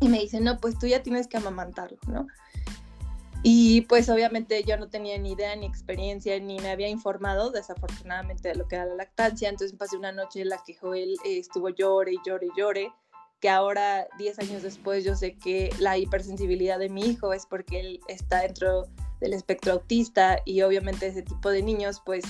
y 0.00 0.08
me 0.08 0.20
dicen, 0.20 0.44
no, 0.44 0.58
pues 0.58 0.78
tú 0.78 0.86
ya 0.86 1.02
tienes 1.02 1.26
que 1.26 1.36
amamantarlo, 1.36 1.98
¿no? 2.06 2.26
Y 3.42 3.82
pues 3.82 4.08
obviamente 4.08 4.64
yo 4.64 4.76
no 4.76 4.88
tenía 4.88 5.16
ni 5.18 5.32
idea 5.32 5.54
ni 5.54 5.66
experiencia 5.66 6.38
ni 6.40 6.58
me 6.58 6.70
había 6.70 6.88
informado 6.88 7.50
desafortunadamente 7.50 8.48
de 8.48 8.56
lo 8.56 8.66
que 8.66 8.76
era 8.76 8.86
la 8.86 8.96
lactancia, 8.96 9.48
entonces 9.48 9.76
pasé 9.78 9.96
una 9.96 10.10
noche 10.10 10.42
en 10.42 10.48
la 10.48 10.62
que 10.64 10.74
Joel 10.74 11.16
eh, 11.24 11.38
estuvo 11.38 11.68
llore 11.68 12.12
y 12.14 12.18
llore 12.26 12.46
y 12.46 12.58
llore, 12.58 12.92
que 13.40 13.48
ahora 13.48 14.08
10 14.18 14.40
años 14.40 14.62
después 14.62 15.04
yo 15.04 15.14
sé 15.14 15.36
que 15.36 15.70
la 15.78 15.96
hipersensibilidad 15.96 16.80
de 16.80 16.88
mi 16.88 17.02
hijo 17.02 17.32
es 17.32 17.46
porque 17.46 17.78
él 17.78 18.00
está 18.08 18.40
dentro 18.40 18.88
del 19.20 19.32
espectro 19.32 19.72
autista 19.72 20.40
y 20.44 20.62
obviamente 20.62 21.06
ese 21.06 21.22
tipo 21.22 21.50
de 21.50 21.62
niños 21.62 22.02
pues 22.04 22.24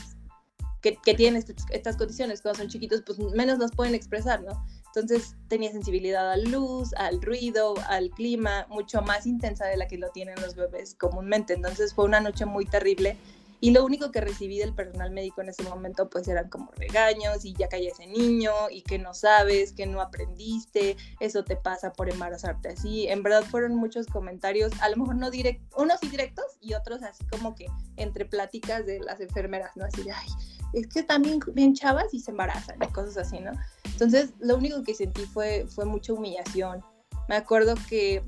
que, 0.83 0.97
que 0.97 1.15
tienen 1.15 1.43
estas 1.71 1.97
condiciones 1.97 2.43
cuando 2.43 2.59
son 2.59 2.69
chiquitos 2.69 3.03
pues 3.05 3.19
menos 3.19 3.59
las 3.59 3.73
pueden 3.73 3.95
expresar, 3.95 4.43
¿no? 4.43 4.63
Entonces 5.01 5.37
tenía 5.49 5.71
sensibilidad 5.73 6.31
a 6.31 6.37
la 6.37 6.51
luz, 6.51 6.93
al 6.95 7.21
ruido, 7.23 7.75
al 7.89 8.11
clima, 8.11 8.67
mucho 8.69 9.03
más 9.03 9.27
intensa 9.27 9.67
de 9.67 9.77
la 9.77 9.89
que 9.89 9.99
lo 9.99 10.11
tienen 10.11 10.41
los 10.41 10.55
bebés 10.55 10.95
comúnmente. 10.95 11.55
Entonces 11.55 11.95
fue 11.95 12.05
una 12.05 12.21
noche 12.21 12.45
muy 12.45 12.67
terrible 12.67 13.17
y 13.61 13.73
lo 13.73 13.85
único 13.85 14.13
que 14.13 14.21
recibí 14.21 14.59
del 14.59 14.75
personal 14.75 15.11
médico 15.11 15.41
en 15.41 15.49
ese 15.49 15.63
momento 15.65 16.09
pues 16.09 16.29
eran 16.29 16.49
como 16.49 16.71
regaños 16.77 17.45
y 17.45 17.55
ya 17.55 17.69
calla 17.69 17.91
ese 17.91 18.07
niño 18.07 18.53
y 18.71 18.83
que 18.83 18.99
no 18.99 19.15
sabes, 19.15 19.73
que 19.73 19.87
no 19.87 20.01
aprendiste, 20.01 20.97
eso 21.21 21.45
te 21.45 21.57
pasa 21.57 21.93
por 21.93 22.11
embarazarte 22.11 22.69
así. 22.69 23.09
En 23.09 23.23
verdad 23.23 23.43
fueron 23.43 23.75
muchos 23.75 24.07
comentarios, 24.07 24.73
a 24.81 24.89
lo 24.89 24.97
mejor 24.97 25.17
no 25.17 25.31
directos, 25.31 25.67
unos 25.77 25.99
sí 26.01 26.09
directos 26.09 26.45
y 26.61 26.75
otros 26.75 27.03
así 27.03 27.25
como 27.27 27.55
que 27.55 27.67
entre 27.97 28.25
pláticas 28.25 28.87
de 28.87 29.01
las 29.01 29.21
enfermeras, 29.21 29.77
¿no? 29.77 29.85
Así 29.85 30.03
de, 30.03 30.13
ay, 30.13 30.29
es 30.73 30.87
que 30.87 31.03
también 31.03 31.41
bien 31.53 31.75
chavas 31.75 32.13
y 32.15 32.21
se 32.21 32.31
embarazan 32.31 32.79
cosas 32.93 33.17
así, 33.17 33.41
¿no? 33.41 33.53
Entonces 33.85 34.35
lo 34.39 34.57
único 34.57 34.83
que 34.85 34.95
sentí 34.95 35.23
fue, 35.23 35.67
fue 35.69 35.85
mucha 35.85 36.13
humillación. 36.13 36.85
Me 37.29 37.37
acuerdo 37.37 37.75
que 37.89 38.23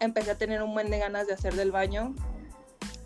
empecé 0.00 0.30
a 0.30 0.38
tener 0.38 0.62
un 0.62 0.72
buen 0.72 0.90
de 0.90 0.98
ganas 0.98 1.26
de 1.26 1.34
hacer 1.34 1.54
del 1.54 1.70
baño 1.70 2.14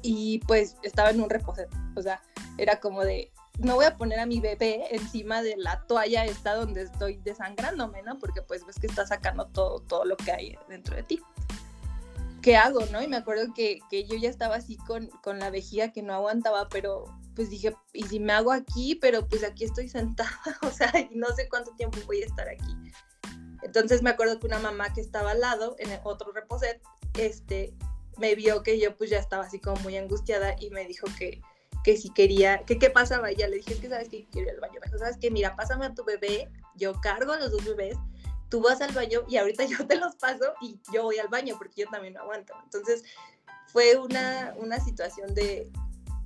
y 0.07 0.39
pues 0.47 0.77
estaba 0.83 1.11
en 1.11 1.21
un 1.21 1.29
reposo, 1.29 1.63
o 1.97 2.03
sea, 2.03 2.23
era 2.59 2.79
como 2.79 3.03
de, 3.03 3.33
no 3.59 3.75
voy 3.75 3.87
a 3.87 3.97
poner 3.97 4.21
a 4.21 4.27
mi 4.27 4.39
bebé 4.39 4.87
encima 4.95 5.43
de 5.43 5.57
la 5.57 5.83
toalla 5.87 6.25
esta 6.25 6.55
donde 6.55 6.83
estoy 6.83 7.17
desangrándome, 7.25 8.03
¿no? 8.05 8.19
Porque 8.21 8.41
pues 8.41 8.65
ves 8.65 8.79
que 8.79 8.87
está 8.87 9.05
sacando 9.05 9.47
todo, 9.49 9.81
todo 9.81 10.05
lo 10.05 10.17
que 10.17 10.31
hay 10.31 10.59
dentro 10.69 10.95
de 10.95 11.03
ti. 11.03 11.21
¿Qué 12.41 12.57
hago, 12.57 12.87
no? 12.93 13.03
Y 13.03 13.09
me 13.09 13.17
acuerdo 13.17 13.53
que, 13.53 13.81
que 13.91 14.07
yo 14.07 14.17
ya 14.17 14.31
estaba 14.31 14.55
así 14.55 14.77
con, 14.77 15.09
con 15.25 15.41
la 15.41 15.51
vejiga 15.51 15.91
que 15.91 16.03
no 16.03 16.15
aguantaba, 16.15 16.69
pero 16.69 17.07
pues 17.35 17.51
dije, 17.51 17.75
¿y 17.93 18.05
si 18.05 18.21
me 18.21 18.33
hago 18.33 18.53
aquí? 18.53 18.95
Pero 18.95 19.27
pues 19.27 19.43
aquí 19.43 19.65
estoy 19.65 19.89
sentada, 19.89 20.31
o 20.63 20.71
sea, 20.71 20.93
y 21.01 21.17
no 21.17 21.27
sé 21.35 21.49
cuánto 21.49 21.73
tiempo 21.73 21.99
voy 22.07 22.23
a 22.23 22.27
estar 22.27 22.49
aquí. 22.49 22.77
Entonces 23.63 24.03
me 24.03 24.11
acuerdo 24.11 24.39
que 24.39 24.47
una 24.47 24.61
mamá 24.61 24.93
que 24.93 25.01
estaba 25.01 25.33
al 25.33 25.41
lado, 25.41 25.75
en 25.81 25.91
el 25.91 25.99
otro 26.05 26.31
reposet, 26.31 26.81
este, 27.19 27.75
me 28.19 28.35
vio 28.35 28.63
que 28.63 28.79
yo 28.79 28.97
pues 28.97 29.11
ya 29.11 29.19
estaba 29.19 29.45
así 29.45 29.59
como 29.59 29.81
muy 29.83 29.97
angustiada 29.97 30.57
y 30.59 30.71
me 30.71 30.85
dijo 30.87 31.07
que, 31.19 31.41
que 31.85 31.97
si 31.97 32.11
quería, 32.11 32.65
que 32.65 32.79
qué 32.79 32.91
pasaba. 32.91 33.33
Y 33.33 33.37
ya 33.37 33.49
le 33.49 33.57
dije, 33.57 33.75
es 33.75 33.81
que 33.81 33.89
sabes 33.89 34.09
que 34.09 34.27
quiero 34.31 34.49
ir 34.49 34.55
al 34.55 34.61
baño. 34.61 34.81
Me 34.81 34.87
dijo, 34.87 34.99
sabes 34.99 35.19
que 35.19 35.31
mira, 35.31 35.55
pásame 35.57 35.87
a 35.87 35.95
tu 35.95 36.05
bebé, 36.05 36.51
yo 36.75 37.01
cargo 37.01 37.33
a 37.33 37.39
los 37.39 37.51
dos 37.51 37.65
bebés, 37.65 37.97
tú 38.49 38.61
vas 38.61 38.81
al 38.81 38.93
baño 38.93 39.23
y 39.29 39.37
ahorita 39.37 39.65
yo 39.67 39.87
te 39.87 39.97
los 39.97 40.17
paso 40.17 40.55
y 40.61 40.81
yo 40.93 41.05
voy 41.05 41.19
al 41.19 41.29
baño 41.29 41.57
porque 41.59 41.83
yo 41.83 41.91
también 41.91 42.15
no 42.15 42.21
aguanto. 42.21 42.55
Entonces 42.65 43.05
fue 43.69 43.97
una, 43.97 44.55
una 44.57 44.81
situación 44.81 45.35
de, 45.35 45.71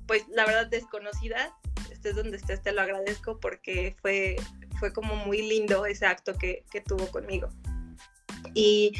pues 0.07 0.27
la 0.29 0.45
verdad 0.45 0.67
desconocida. 0.67 1.57
Estés 1.91 2.15
donde 2.15 2.37
estés, 2.37 2.61
te 2.63 2.71
lo 2.71 2.81
agradezco 2.81 3.39
porque 3.39 3.95
fue, 4.01 4.35
fue 4.79 4.93
como 4.93 5.15
muy 5.15 5.41
lindo 5.41 5.85
ese 5.85 6.05
acto 6.05 6.35
que, 6.37 6.63
que 6.71 6.81
tuvo 6.81 7.07
conmigo. 7.11 7.49
Y 8.55 8.93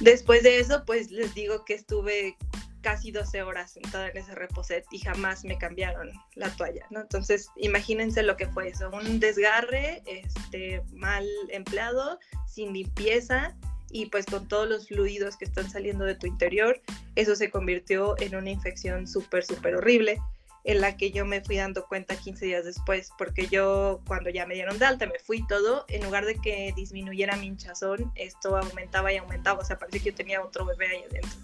Después 0.00 0.42
de 0.42 0.58
eso, 0.58 0.84
pues 0.84 1.10
les 1.10 1.34
digo 1.34 1.64
que 1.64 1.74
estuve 1.74 2.36
casi 2.84 3.10
12 3.10 3.42
horas 3.42 3.72
sentada 3.72 4.08
en 4.08 4.18
ese 4.18 4.34
reposet 4.34 4.84
y 4.92 4.98
jamás 4.98 5.42
me 5.42 5.56
cambiaron 5.56 6.12
la 6.34 6.50
toalla, 6.50 6.86
¿no? 6.90 7.00
Entonces, 7.00 7.48
imagínense 7.56 8.22
lo 8.22 8.36
que 8.36 8.46
fue 8.46 8.68
eso, 8.68 8.90
un 8.90 9.18
desgarre 9.20 10.02
este, 10.06 10.82
mal 10.92 11.26
empleado, 11.48 12.18
sin 12.46 12.74
limpieza 12.74 13.56
y 13.90 14.06
pues 14.06 14.26
con 14.26 14.48
todos 14.48 14.68
los 14.68 14.88
fluidos 14.88 15.36
que 15.36 15.46
están 15.46 15.70
saliendo 15.70 16.04
de 16.04 16.14
tu 16.14 16.26
interior, 16.26 16.80
eso 17.14 17.34
se 17.36 17.50
convirtió 17.50 18.16
en 18.20 18.36
una 18.36 18.50
infección 18.50 19.06
súper, 19.06 19.44
súper 19.44 19.76
horrible 19.76 20.20
en 20.64 20.80
la 20.80 20.96
que 20.96 21.10
yo 21.10 21.26
me 21.26 21.42
fui 21.42 21.56
dando 21.56 21.86
cuenta 21.86 22.16
15 22.16 22.46
días 22.46 22.64
después, 22.64 23.10
porque 23.18 23.46
yo 23.48 24.00
cuando 24.06 24.30
ya 24.30 24.46
me 24.46 24.54
dieron 24.54 24.78
de 24.78 24.86
alta, 24.86 25.06
me 25.06 25.18
fui 25.18 25.46
todo, 25.46 25.84
en 25.88 26.02
lugar 26.02 26.24
de 26.24 26.36
que 26.36 26.72
disminuyera 26.74 27.36
mi 27.36 27.46
hinchazón, 27.46 28.10
esto 28.14 28.56
aumentaba 28.56 29.12
y 29.12 29.18
aumentaba, 29.18 29.60
o 29.60 29.64
sea, 29.64 29.78
parecía 29.78 30.02
que 30.02 30.10
yo 30.10 30.16
tenía 30.16 30.42
otro 30.42 30.64
bebé 30.64 30.88
ahí 30.88 31.04
adentro. 31.08 31.38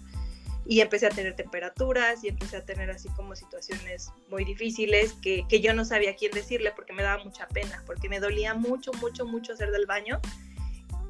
Y 0.65 0.81
empecé 0.81 1.07
a 1.07 1.09
tener 1.09 1.35
temperaturas 1.35 2.23
y 2.23 2.29
empecé 2.29 2.57
a 2.57 2.65
tener 2.65 2.89
así 2.89 3.09
como 3.09 3.35
situaciones 3.35 4.11
muy 4.29 4.43
difíciles 4.43 5.13
que, 5.21 5.45
que 5.47 5.59
yo 5.59 5.73
no 5.73 5.85
sabía 5.85 6.15
quién 6.15 6.31
decirle 6.31 6.71
porque 6.75 6.93
me 6.93 7.03
daba 7.03 7.23
mucha 7.23 7.47
pena, 7.47 7.83
porque 7.85 8.09
me 8.09 8.19
dolía 8.19 8.53
mucho, 8.53 8.91
mucho, 8.93 9.25
mucho 9.25 9.53
hacer 9.53 9.71
del 9.71 9.85
baño 9.85 10.19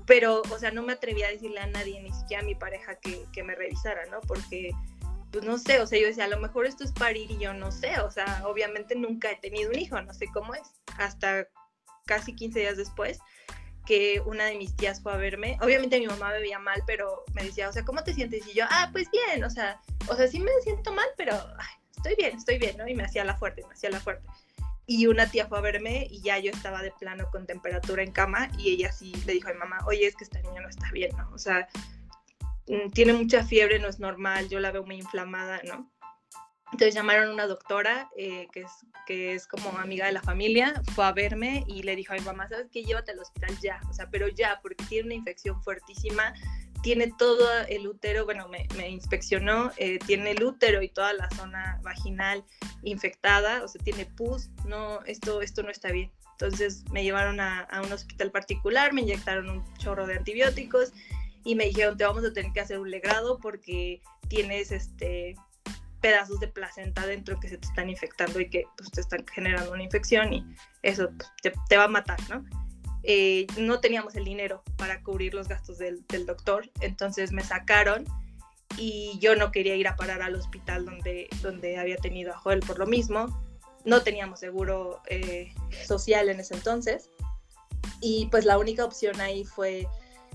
pero, 0.05 0.41
o 0.41 0.59
sea, 0.59 0.71
no 0.71 0.83
me 0.83 0.91
atrevía 0.91 1.27
a 1.27 1.31
decirle 1.31 1.59
a 1.61 1.67
nadie, 1.67 2.01
ni 2.01 2.11
siquiera 2.11 2.43
a 2.43 2.45
mi 2.45 2.53
pareja 2.53 2.95
que, 2.95 3.23
que 3.31 3.43
me 3.43 3.55
revisara, 3.55 4.05
¿no? 4.07 4.19
Porque 4.21 4.71
pues 5.31 5.45
no 5.45 5.57
sé, 5.57 5.79
o 5.79 5.87
sea, 5.87 5.99
yo 5.99 6.07
decía, 6.07 6.25
a 6.25 6.29
lo 6.29 6.39
mejor 6.39 6.65
esto 6.65 6.83
es 6.83 6.91
parir 6.91 7.31
y 7.31 7.37
yo 7.37 7.53
no 7.53 7.71
sé, 7.71 7.99
o 8.01 8.11
sea, 8.11 8.43
obviamente 8.45 8.95
nunca 8.95 9.31
he 9.31 9.37
tenido 9.37 9.69
un 9.69 9.79
hijo, 9.79 10.01
no 10.01 10.13
sé 10.13 10.27
cómo 10.33 10.53
es, 10.53 10.61
hasta 10.97 11.47
casi 12.05 12.35
15 12.35 12.59
días 12.59 12.77
después 12.77 13.19
que 13.85 14.21
una 14.25 14.45
de 14.45 14.55
mis 14.55 14.75
tías 14.75 15.01
fue 15.01 15.13
a 15.13 15.17
verme, 15.17 15.57
obviamente 15.61 15.99
mi 15.99 16.07
mamá 16.07 16.29
me 16.29 16.41
veía 16.41 16.59
mal, 16.59 16.83
pero 16.85 17.23
me 17.33 17.43
decía, 17.43 17.69
o 17.69 17.73
sea, 17.73 17.83
¿cómo 17.83 18.03
te 18.03 18.13
sientes? 18.13 18.45
Y 18.47 18.53
yo, 18.53 18.65
ah, 18.69 18.89
pues 18.91 19.09
bien, 19.09 19.43
o 19.43 19.49
sea, 19.49 19.81
o 20.07 20.15
sea, 20.15 20.27
sí 20.27 20.39
me 20.39 20.51
siento 20.63 20.93
mal, 20.93 21.07
pero 21.17 21.33
estoy 21.95 22.15
bien, 22.15 22.37
estoy 22.37 22.57
bien, 22.59 22.77
¿no? 22.77 22.87
Y 22.87 22.93
me 22.93 23.03
hacía 23.03 23.23
la 23.23 23.35
fuerte, 23.37 23.63
me 23.67 23.73
hacía 23.73 23.89
la 23.89 23.99
fuerte. 23.99 24.27
y 24.85 25.07
una 25.07 25.29
tía 25.29 25.47
fue 25.47 25.59
a 25.59 25.61
verme 25.61 26.07
y 26.09 26.21
ya 26.21 26.37
yo 26.39 26.51
estaba 26.51 26.81
de 26.81 26.91
plano 26.91 27.29
con 27.31 27.47
temperatura 27.47 28.03
en 28.03 28.11
cama 28.11 28.49
y 28.57 28.71
ella 28.71 28.91
sí 28.91 29.13
le 29.25 29.33
dijo 29.33 29.49
a 29.49 29.53
mi 29.53 29.59
mamá, 29.59 29.77
oye, 29.85 30.05
es 30.05 30.15
que 30.15 30.25
esta 30.25 30.41
niña 30.41 30.61
no 30.61 30.69
está 30.69 30.91
bien, 30.91 31.15
¿no? 31.15 31.29
O 31.33 31.37
sea, 31.37 31.67
tiene 32.93 33.13
mucha 33.13 33.43
fiebre, 33.43 33.79
no 33.79 33.87
es 33.87 33.99
normal, 33.99 34.49
yo 34.49 34.59
la 34.59 34.71
veo 34.71 34.83
muy 34.83 34.95
inflamada, 34.95 35.61
¿no? 35.63 35.91
Entonces 36.71 36.93
llamaron 36.95 37.29
a 37.29 37.33
una 37.33 37.47
doctora 37.47 38.09
eh, 38.15 38.47
que, 38.53 38.61
es, 38.61 38.71
que 39.05 39.33
es 39.33 39.45
como 39.45 39.77
amiga 39.77 40.05
de 40.05 40.13
la 40.13 40.21
familia, 40.21 40.81
fue 40.95 41.05
a 41.05 41.11
verme 41.11 41.65
y 41.67 41.83
le 41.83 41.97
dijo 41.97 42.13
a 42.13 42.15
mi 42.15 42.21
mamá, 42.21 42.47
¿sabes 42.47 42.67
qué? 42.71 42.83
Llévate 42.83 43.11
al 43.11 43.19
hospital 43.19 43.57
ya, 43.61 43.81
o 43.89 43.93
sea, 43.93 44.09
pero 44.09 44.29
ya, 44.29 44.59
porque 44.61 44.85
tiene 44.85 45.07
una 45.07 45.15
infección 45.15 45.61
fuertísima, 45.63 46.33
tiene 46.81 47.11
todo 47.17 47.45
el 47.67 47.87
útero, 47.87 48.23
bueno, 48.23 48.47
me, 48.47 48.67
me 48.77 48.89
inspeccionó, 48.89 49.71
eh, 49.77 49.99
tiene 50.05 50.31
el 50.31 50.43
útero 50.43 50.81
y 50.81 50.87
toda 50.87 51.11
la 51.13 51.29
zona 51.31 51.79
vaginal 51.83 52.45
infectada, 52.83 53.63
o 53.63 53.67
sea, 53.67 53.83
tiene 53.83 54.05
pus, 54.05 54.49
no, 54.65 55.03
esto, 55.05 55.41
esto 55.41 55.63
no 55.63 55.69
está 55.69 55.91
bien. 55.91 56.11
Entonces 56.31 56.85
me 56.91 57.03
llevaron 57.03 57.39
a, 57.39 57.61
a, 57.61 57.81
un 57.81 57.91
hospital 57.91 58.31
particular, 58.31 58.93
me 58.93 59.01
inyectaron 59.01 59.49
un 59.49 59.77
chorro 59.77 60.07
de 60.07 60.15
antibióticos 60.15 60.91
y 61.43 61.55
me 61.55 61.65
dijeron, 61.65 61.97
te 61.97 62.03
vamos 62.03 62.23
a 62.23 62.33
tener 62.33 62.51
que 62.53 62.61
hacer 62.61 62.79
un 62.79 62.91
legrado 62.91 63.39
porque 63.39 64.01
tienes 64.27 64.71
este 64.71 65.35
pedazos 66.01 66.39
de 66.39 66.47
placenta 66.47 67.05
dentro 67.05 67.39
que 67.39 67.47
se 67.47 67.57
te 67.57 67.67
están 67.67 67.89
infectando 67.89 68.39
y 68.39 68.49
que 68.49 68.65
pues, 68.75 68.89
te 68.91 69.01
están 69.01 69.25
generando 69.27 69.71
una 69.71 69.83
infección 69.83 70.33
y 70.33 70.43
eso 70.81 71.09
pues, 71.15 71.29
te, 71.43 71.53
te 71.69 71.77
va 71.77 71.83
a 71.85 71.87
matar, 71.87 72.19
¿no? 72.29 72.43
Eh, 73.03 73.47
no 73.57 73.79
teníamos 73.79 74.15
el 74.15 74.25
dinero 74.25 74.63
para 74.77 75.01
cubrir 75.01 75.33
los 75.33 75.47
gastos 75.47 75.77
del, 75.77 76.05
del, 76.07 76.25
doctor, 76.25 76.69
entonces 76.81 77.31
me 77.31 77.43
sacaron 77.43 78.05
y 78.77 79.17
yo 79.19 79.35
no 79.35 79.51
quería 79.51 79.75
ir 79.75 79.87
a 79.87 79.95
parar 79.95 80.21
al 80.21 80.35
hospital 80.35 80.85
donde, 80.85 81.27
donde 81.41 81.77
había 81.77 81.97
tenido 81.97 82.33
a 82.33 82.37
Joel 82.37 82.59
por 82.59 82.79
lo 82.79 82.85
mismo. 82.85 83.25
No 83.85 84.03
teníamos 84.03 84.39
seguro 84.39 85.01
eh, 85.07 85.53
social 85.85 86.29
en 86.29 86.39
ese 86.39 86.53
entonces 86.53 87.09
y 87.99 88.27
pues 88.27 88.45
la 88.45 88.57
única 88.57 88.85
opción 88.85 89.19
ahí 89.19 89.43
fue 89.43 89.87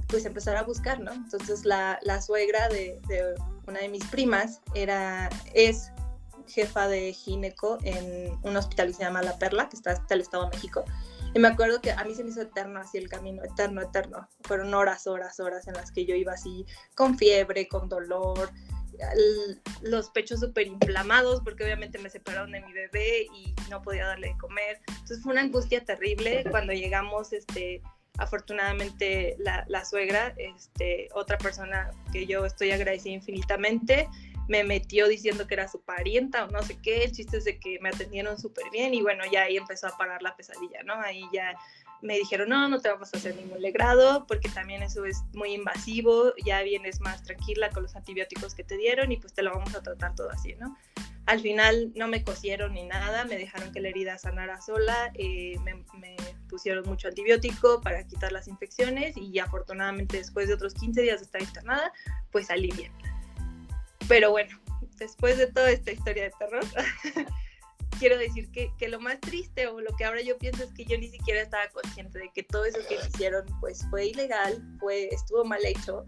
pues 0.09 0.25
empezar 0.25 0.57
a 0.57 0.63
buscar, 0.63 1.01
¿no? 1.01 1.13
Entonces 1.13 1.65
la, 1.65 1.99
la 2.03 2.21
suegra 2.23 2.69
de, 2.69 3.01
de, 3.09 3.35
una 3.67 3.81
de 3.81 3.89
mis 3.89 4.05
primas 4.07 4.61
era, 4.75 5.29
es 5.55 5.91
jefa 6.47 6.89
de 6.89 7.13
gineco 7.13 7.79
en 7.83 8.39
un 8.43 8.57
hospital 8.57 8.89
que 8.89 8.95
se 8.95 9.03
llama 9.03 9.23
La 9.23 9.39
Perla, 9.39 9.69
que 9.69 9.77
está 9.77 9.93
en 9.93 10.03
el 10.09 10.21
Estado 10.21 10.45
de 10.45 10.57
México. 10.57 10.85
Y 11.35 11.39
me 11.39 11.49
acuerdo 11.49 11.81
que 11.81 11.93
a 11.93 12.05
mí 12.05 12.15
se 12.15 12.25
me 12.25 12.31
hizo 12.31 12.43
eterno 12.43 12.81
así 12.81 12.99
el 12.99 13.09
camino, 13.09 13.43
eterno, 13.43 13.83
eterno. 13.83 14.29
Fueron 14.43 14.73
horas, 14.73 15.07
horas, 15.07 15.39
horas 15.41 15.67
en 15.67 15.75
las 15.75 15.91
que 15.91 16.07
yo 16.07 16.15
iba 16.15 16.33
así 16.33 16.65
con 16.95 17.19
fiebre, 17.19 17.69
con 17.69 17.89
dolor, 17.89 18.51
los 19.83 20.11
pechos 20.11 20.41
súper 20.41 20.67
inflamados 20.67 21.41
porque 21.43 21.65
obviamente 21.65 21.99
me 21.99 22.11
separaron 22.11 22.53
de 22.53 22.61
mi 22.61 22.73
bebé 22.73 23.27
y 23.35 23.55
no 23.71 23.83
podía 23.83 24.07
darle 24.07 24.29
de 24.29 24.39
comer. 24.39 24.81
Entonces 24.89 25.23
fue 25.23 25.33
una 25.33 25.43
angustia 25.43 25.85
terrible 25.85 26.45
cuando 26.51 26.73
llegamos, 26.73 27.33
este, 27.33 27.83
afortunadamente 28.19 29.37
la, 29.39 29.65
la 29.69 29.85
suegra, 29.85 30.35
este, 30.37 31.09
otra 31.15 31.39
persona 31.39 31.91
que 32.13 32.27
yo 32.27 32.45
estoy 32.45 32.71
agradecida 32.71 33.15
infinitamente, 33.15 34.09
me 34.49 34.65
metió 34.65 35.09
diciendo 35.09 35.47
que 35.47 35.55
era 35.55 35.69
su 35.69 35.81
parienta 35.81 36.45
o 36.45 36.49
no 36.49 36.63
sé 36.63 36.79
qué, 36.81 37.05
el 37.05 37.13
chiste 37.13 37.39
es 37.39 37.45
de 37.45 37.59
que 37.59 37.79
me 37.81 37.89
atendieron 37.89 38.39
súper 38.39 38.71
bien 38.71 38.95
y 38.95 39.03
bueno, 39.03 39.25
ya 39.31 39.43
ahí 39.43 39.57
empezó 39.57 39.89
a 39.89 39.97
parar 39.97 40.23
la 40.23 40.37
pesadilla, 40.37 40.83
¿no? 40.85 40.95
Ahí 40.95 41.25
ya 41.33 41.55
me 42.03 42.17
dijeron, 42.17 42.49
no, 42.49 42.69
no 42.69 42.81
te 42.81 42.89
vamos 42.89 43.13
a 43.13 43.17
hacer 43.17 43.35
ningún 43.37 43.61
legrado, 43.61 44.27
porque 44.27 44.49
también 44.49 44.83
eso 44.83 45.05
es 45.05 45.23
muy 45.33 45.55
invasivo, 45.55 46.33
ya 46.45 46.63
vienes 46.63 47.01
más 47.01 47.23
tranquila 47.23 47.71
con 47.71 47.83
los 47.83 47.97
antibióticos 47.97 48.55
que 48.55 48.65
te 48.65 48.77
dieron 48.77 49.11
y 49.11 49.17
pues 49.17 49.33
te 49.33 49.43
lo 49.43 49.51
vamos 49.53 49.75
a 49.75 49.83
tratar 49.83 50.15
todo 50.15 50.31
así, 50.31 50.55
¿no? 50.55 50.77
Al 51.27 51.41
final 51.41 51.93
no 51.97 52.07
me 52.07 52.23
cosieron 52.23 52.75
ni 52.75 52.85
nada, 52.85 53.25
me 53.25 53.37
dejaron 53.37 53.73
que 53.73 53.81
la 53.81 53.89
herida 53.89 54.17
sanara 54.17 54.61
sola, 54.61 55.11
eh, 55.15 55.57
me, 55.65 55.85
pusieron 56.49 56.87
mucho 56.87 57.09
antibiótico 57.09 57.81
para 57.81 58.07
quitar 58.07 58.31
las 58.31 58.47
infecciones 58.47 59.17
y 59.17 59.37
afortunadamente 59.41 60.19
después 60.19 60.47
de 60.47 60.55
otros 60.55 60.75
15 60.75 61.03
días 61.03 61.19
de 61.19 61.25
estar 61.25 61.43
internada, 61.43 61.93
pues 62.31 62.47
salí. 62.47 62.73
Pero 64.07 64.31
bueno, 64.31 64.57
después 64.99 65.37
de 65.37 65.49
toda 65.49 65.71
esta 65.71 65.91
historia 65.91 66.25
de 66.25 66.33
terror, 66.39 66.65
quiero 67.99 68.19
decir 68.19 68.49
que, 68.53 68.73
que, 68.79 68.89
lo 68.89 69.01
más 69.01 69.21
triste 69.21 69.67
o 69.67 69.81
lo 69.81 69.97
que 69.97 70.05
ahora 70.05 70.23
yo 70.23 70.39
pienso 70.39 70.63
es 70.63 70.73
que 70.73 70.85
yo 70.85 70.97
ni 70.97 71.09
siquiera 71.09 71.41
estaba 71.41 71.69
consciente 71.71 72.21
de 72.21 72.31
que 72.33 72.45
todo 72.45 72.65
eso 72.65 72.79
que 72.89 72.97
hicieron 73.09 73.45
pues 73.61 73.85
fue 73.91 74.07
ilegal, 74.07 74.63
fue, 74.79 75.09
estuvo 75.09 75.45
mal 75.45 75.65
hecho. 75.65 76.05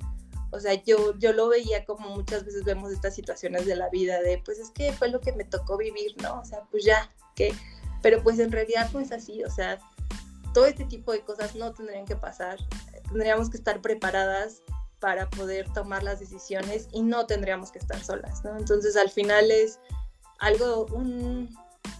O 0.50 0.60
sea, 0.60 0.74
yo, 0.74 1.16
yo 1.18 1.32
lo 1.32 1.48
veía 1.48 1.84
como 1.84 2.08
muchas 2.10 2.44
veces 2.44 2.64
vemos 2.64 2.90
estas 2.92 3.14
situaciones 3.14 3.66
de 3.66 3.76
la 3.76 3.88
vida 3.90 4.20
de 4.20 4.40
pues 4.44 4.58
es 4.58 4.70
que 4.70 4.92
fue 4.92 5.08
lo 5.08 5.20
que 5.20 5.32
me 5.32 5.44
tocó 5.44 5.76
vivir, 5.76 6.14
¿no? 6.22 6.40
O 6.40 6.44
sea, 6.44 6.62
pues 6.70 6.84
ya, 6.84 7.10
que 7.34 7.54
pero 8.02 8.22
pues 8.22 8.38
en 8.38 8.52
realidad 8.52 8.90
no 8.92 9.00
es 9.00 9.12
así, 9.12 9.44
o 9.44 9.50
sea, 9.50 9.78
todo 10.54 10.66
este 10.66 10.84
tipo 10.84 11.12
de 11.12 11.20
cosas 11.20 11.54
no 11.54 11.72
tendrían 11.72 12.06
que 12.06 12.16
pasar, 12.16 12.58
tendríamos 13.08 13.50
que 13.50 13.56
estar 13.56 13.80
preparadas 13.80 14.62
para 15.00 15.28
poder 15.30 15.72
tomar 15.72 16.02
las 16.02 16.20
decisiones 16.20 16.88
y 16.92 17.02
no 17.02 17.26
tendríamos 17.26 17.70
que 17.70 17.78
estar 17.78 18.02
solas, 18.02 18.42
¿no? 18.44 18.56
Entonces 18.56 18.96
al 18.96 19.10
final 19.10 19.50
es 19.50 19.78
algo, 20.38 20.86
un, 20.86 21.56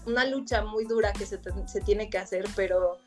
una 0.06 0.24
lucha 0.24 0.64
muy 0.64 0.84
dura 0.84 1.12
que 1.12 1.26
se, 1.26 1.38
se, 1.66 1.80
tiene 1.80 2.10
que 2.10 2.18
hacer, 2.18 2.44
pero 2.56 2.98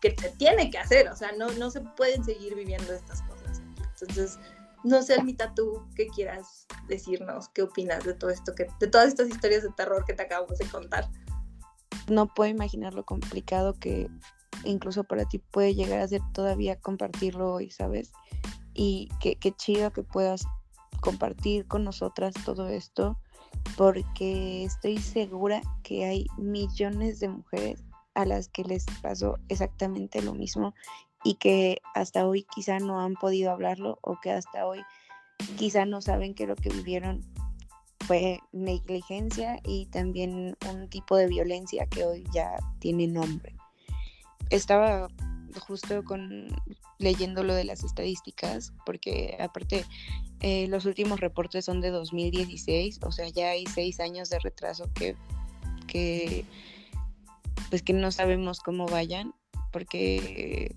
que 0.00 0.14
se 0.18 0.30
tiene 0.30 0.70
que 0.70 0.78
hacer, 0.78 1.08
o 1.08 1.16
sea, 1.16 1.32
no, 1.32 1.50
no 1.52 1.70
se 1.70 1.80
pueden 1.80 2.24
seguir 2.24 2.54
viviendo 2.54 2.92
estas 2.92 3.22
cosas. 3.22 3.60
Entonces, 4.00 4.38
no 4.84 5.02
sé, 5.02 5.14
Almita, 5.14 5.54
tú 5.54 5.86
qué 5.94 6.06
quieras 6.08 6.66
decirnos, 6.88 7.48
qué 7.50 7.62
opinas 7.62 8.04
de 8.04 8.14
todo 8.14 8.30
esto, 8.30 8.54
que, 8.54 8.66
de 8.78 8.86
todas 8.86 9.08
estas 9.08 9.28
historias 9.28 9.62
de 9.62 9.70
terror 9.70 10.04
que 10.04 10.14
te 10.14 10.22
acabamos 10.22 10.58
de 10.58 10.66
contar. 10.66 11.08
No 12.08 12.26
puedo 12.26 12.50
imaginar 12.50 12.94
lo 12.94 13.04
complicado 13.04 13.74
que 13.74 14.08
incluso 14.64 15.04
para 15.04 15.24
ti 15.24 15.38
puede 15.38 15.74
llegar 15.74 16.00
a 16.00 16.08
ser 16.08 16.20
todavía 16.32 16.76
compartirlo 16.76 17.54
hoy, 17.54 17.70
¿sabes? 17.70 18.12
y 18.74 19.08
qué, 19.20 19.36
qué 19.36 19.52
chido 19.52 19.92
que 19.92 20.02
puedas 20.02 20.46
compartir 21.00 21.66
con 21.66 21.84
nosotras 21.84 22.34
todo 22.44 22.68
esto, 22.68 23.18
porque 23.76 24.64
estoy 24.64 24.98
segura 24.98 25.60
que 25.82 26.04
hay 26.04 26.26
millones 26.38 27.20
de 27.20 27.28
mujeres 27.28 27.82
a 28.14 28.24
las 28.24 28.48
que 28.48 28.64
les 28.64 28.86
pasó 29.02 29.38
exactamente 29.48 30.22
lo 30.22 30.34
mismo 30.34 30.74
y 31.24 31.34
que 31.34 31.80
hasta 31.94 32.26
hoy 32.26 32.46
quizá 32.54 32.78
no 32.78 33.00
han 33.00 33.14
podido 33.14 33.50
hablarlo 33.50 33.98
o 34.02 34.20
que 34.20 34.30
hasta 34.30 34.66
hoy 34.66 34.80
quizá 35.56 35.84
no 35.84 36.00
saben 36.00 36.34
que 36.34 36.46
lo 36.46 36.56
que 36.56 36.70
vivieron 36.70 37.24
fue 38.06 38.40
negligencia 38.52 39.60
y 39.64 39.86
también 39.86 40.56
un 40.68 40.88
tipo 40.88 41.16
de 41.16 41.28
violencia 41.28 41.86
que 41.86 42.04
hoy 42.04 42.24
ya 42.32 42.56
tiene 42.78 43.06
nombre. 43.06 43.54
Estaba 44.50 45.08
justo 45.60 46.02
con 46.04 46.48
leyendo 46.98 47.42
lo 47.42 47.54
de 47.54 47.64
las 47.64 47.82
estadísticas, 47.82 48.72
porque 48.84 49.36
aparte 49.40 49.84
eh, 50.40 50.66
los 50.68 50.84
últimos 50.84 51.20
reportes 51.20 51.64
son 51.64 51.80
de 51.80 51.90
2016, 51.90 53.00
o 53.02 53.12
sea, 53.12 53.28
ya 53.28 53.50
hay 53.50 53.66
seis 53.66 54.00
años 54.00 54.28
de 54.28 54.38
retraso 54.38 54.90
que, 54.94 55.16
que 55.86 56.44
pues 57.70 57.82
que 57.82 57.92
no 57.92 58.10
sabemos 58.12 58.60
cómo 58.60 58.86
vayan, 58.86 59.34
porque 59.72 60.74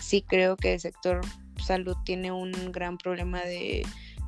sí 0.00 0.22
creo 0.22 0.56
que 0.56 0.74
el 0.74 0.80
sector 0.80 1.20
salud 1.64 1.96
tiene 2.04 2.32
un 2.32 2.52
gran 2.72 2.98
problema 2.98 3.40
de 3.40 3.84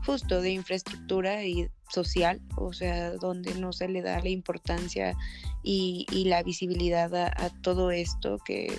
justo 0.06 0.40
de 0.40 0.52
infraestructura 0.52 1.44
y 1.44 1.68
social, 1.90 2.40
o 2.56 2.72
sea, 2.72 3.10
donde 3.12 3.54
no 3.54 3.72
se 3.72 3.88
le 3.88 4.02
da 4.02 4.20
la 4.20 4.28
importancia 4.28 5.16
y, 5.62 6.06
la 6.26 6.42
visibilidad 6.44 7.14
a, 7.14 7.50
todo 7.62 7.90
esto 7.90 8.38
que 8.44 8.72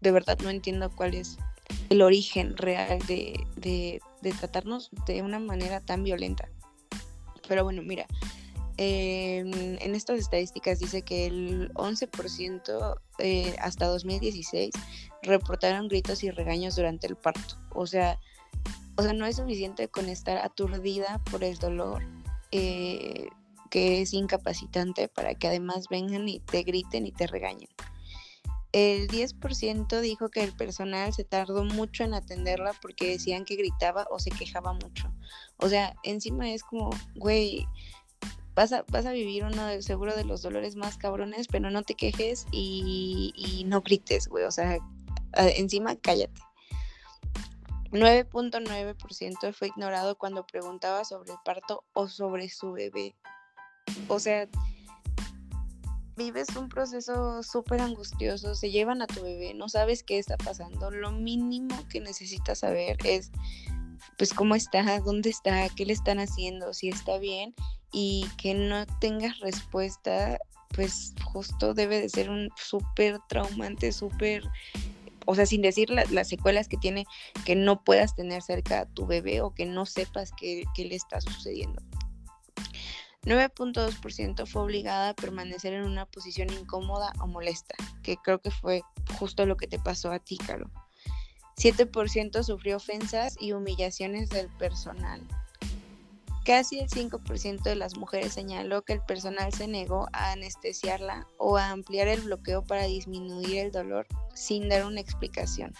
de 0.00 0.10
verdad 0.12 0.38
no 0.42 0.50
entiendo 0.50 0.90
cuál 0.90 1.14
es 1.14 1.36
el 1.90 2.00
origen 2.00 2.56
real 2.56 3.00
de, 3.06 4.00
tratarnos 4.38 4.90
de 5.06 5.22
una 5.22 5.40
manera 5.40 5.80
tan 5.80 6.04
violenta. 6.04 6.48
Pero 7.48 7.64
bueno, 7.64 7.82
mira, 7.82 8.06
en 8.76 9.94
estas 9.94 10.20
estadísticas 10.20 10.78
dice 10.78 11.02
que 11.02 11.26
el 11.26 11.72
11% 11.74 13.00
eh, 13.18 13.56
hasta 13.60 13.86
2016 13.86 14.70
reportaron 15.26 15.88
gritos 15.88 16.22
y 16.24 16.30
regaños 16.30 16.76
durante 16.76 17.06
el 17.06 17.16
parto. 17.16 17.56
O 17.74 17.86
sea, 17.86 18.18
o 18.96 19.02
sea, 19.02 19.12
no 19.12 19.26
es 19.26 19.36
suficiente 19.36 19.88
con 19.88 20.08
estar 20.08 20.38
aturdida 20.38 21.22
por 21.30 21.44
el 21.44 21.58
dolor, 21.58 22.02
eh, 22.50 23.28
que 23.70 24.00
es 24.00 24.14
incapacitante, 24.14 25.08
para 25.08 25.34
que 25.34 25.48
además 25.48 25.88
vengan 25.90 26.28
y 26.28 26.40
te 26.40 26.62
griten 26.62 27.06
y 27.06 27.12
te 27.12 27.26
regañen. 27.26 27.68
El 28.72 29.08
10% 29.08 30.00
dijo 30.00 30.28
que 30.30 30.42
el 30.42 30.52
personal 30.52 31.12
se 31.12 31.24
tardó 31.24 31.64
mucho 31.64 32.04
en 32.04 32.14
atenderla 32.14 32.72
porque 32.80 33.10
decían 33.10 33.44
que 33.44 33.56
gritaba 33.56 34.06
o 34.10 34.18
se 34.18 34.30
quejaba 34.30 34.72
mucho. 34.72 35.12
O 35.58 35.68
sea, 35.68 35.94
encima 36.02 36.50
es 36.50 36.62
como, 36.62 36.90
güey, 37.14 37.66
vas 38.54 38.72
a, 38.72 38.84
vas 38.90 39.06
a 39.06 39.12
vivir 39.12 39.44
uno 39.44 39.66
de, 39.66 39.82
seguro 39.82 40.16
de 40.16 40.24
los 40.24 40.42
dolores 40.42 40.76
más 40.76 40.96
cabrones, 40.96 41.48
pero 41.48 41.70
no 41.70 41.82
te 41.82 41.94
quejes 41.94 42.46
y, 42.50 43.32
y 43.36 43.64
no 43.64 43.82
grites, 43.82 44.28
güey. 44.28 44.44
O 44.44 44.50
sea, 44.50 44.78
encima 45.36 45.96
cállate. 45.96 46.40
9.9% 47.92 49.52
fue 49.52 49.68
ignorado 49.68 50.18
cuando 50.18 50.46
preguntaba 50.46 51.04
sobre 51.04 51.32
el 51.32 51.38
parto 51.44 51.84
o 51.94 52.08
sobre 52.08 52.48
su 52.48 52.72
bebé. 52.72 53.14
O 54.08 54.18
sea, 54.18 54.48
vives 56.16 56.48
un 56.56 56.68
proceso 56.68 57.42
súper 57.42 57.80
angustioso, 57.80 58.54
se 58.54 58.70
llevan 58.70 59.02
a 59.02 59.06
tu 59.06 59.22
bebé, 59.22 59.54
no 59.54 59.68
sabes 59.68 60.02
qué 60.02 60.18
está 60.18 60.36
pasando, 60.36 60.90
lo 60.90 61.12
mínimo 61.12 61.76
que 61.88 62.00
necesitas 62.00 62.60
saber 62.60 62.96
es 63.04 63.30
pues 64.18 64.32
cómo 64.32 64.54
está, 64.54 64.98
dónde 65.00 65.30
está, 65.30 65.68
qué 65.70 65.84
le 65.84 65.92
están 65.92 66.18
haciendo, 66.18 66.72
si 66.72 66.88
está 66.88 67.18
bien 67.18 67.54
y 67.92 68.26
que 68.38 68.54
no 68.54 68.86
tengas 69.00 69.38
respuesta, 69.40 70.38
pues 70.74 71.14
justo 71.24 71.74
debe 71.74 72.00
de 72.00 72.08
ser 72.08 72.30
un 72.30 72.50
súper 72.56 73.18
traumante, 73.28 73.92
súper, 73.92 74.42
o 75.26 75.34
sea, 75.34 75.46
sin 75.46 75.62
decir 75.62 75.90
las 75.90 76.28
secuelas 76.28 76.68
que 76.68 76.76
tiene 76.76 77.06
que 77.44 77.54
no 77.54 77.84
puedas 77.84 78.14
tener 78.14 78.42
cerca 78.42 78.80
a 78.80 78.86
tu 78.86 79.06
bebé 79.06 79.40
o 79.42 79.54
que 79.54 79.66
no 79.66 79.86
sepas 79.86 80.30
qué, 80.38 80.64
le 80.76 80.94
está 80.94 81.20
sucediendo. 81.20 81.82
9.2% 83.22 84.46
fue 84.46 84.62
obligada 84.62 85.10
a 85.10 85.14
permanecer 85.14 85.72
en 85.72 85.84
una 85.84 86.06
posición 86.06 86.48
incómoda 86.52 87.12
o 87.20 87.26
molesta, 87.26 87.74
que 88.02 88.16
creo 88.16 88.40
que 88.40 88.52
fue 88.52 88.82
justo 89.18 89.46
lo 89.46 89.56
que 89.56 89.66
te 89.66 89.80
pasó 89.80 90.12
a 90.12 90.20
ti, 90.20 90.38
Caro. 90.38 90.70
7% 91.56 92.42
sufrió 92.44 92.76
ofensas 92.76 93.36
y 93.40 93.52
humillaciones 93.52 94.28
del 94.28 94.48
personal. 94.58 95.26
Casi 96.46 96.78
el 96.78 96.88
5% 96.88 97.62
de 97.64 97.74
las 97.74 97.96
mujeres 97.96 98.32
señaló 98.32 98.82
que 98.82 98.92
el 98.92 99.02
personal 99.02 99.52
se 99.52 99.66
negó 99.66 100.06
a 100.12 100.30
anestesiarla 100.30 101.26
o 101.38 101.56
a 101.56 101.70
ampliar 101.70 102.06
el 102.06 102.20
bloqueo 102.20 102.62
para 102.64 102.84
disminuir 102.84 103.58
el 103.58 103.72
dolor 103.72 104.06
sin 104.32 104.68
dar 104.68 104.86
una 104.86 105.00
explicación 105.00 105.72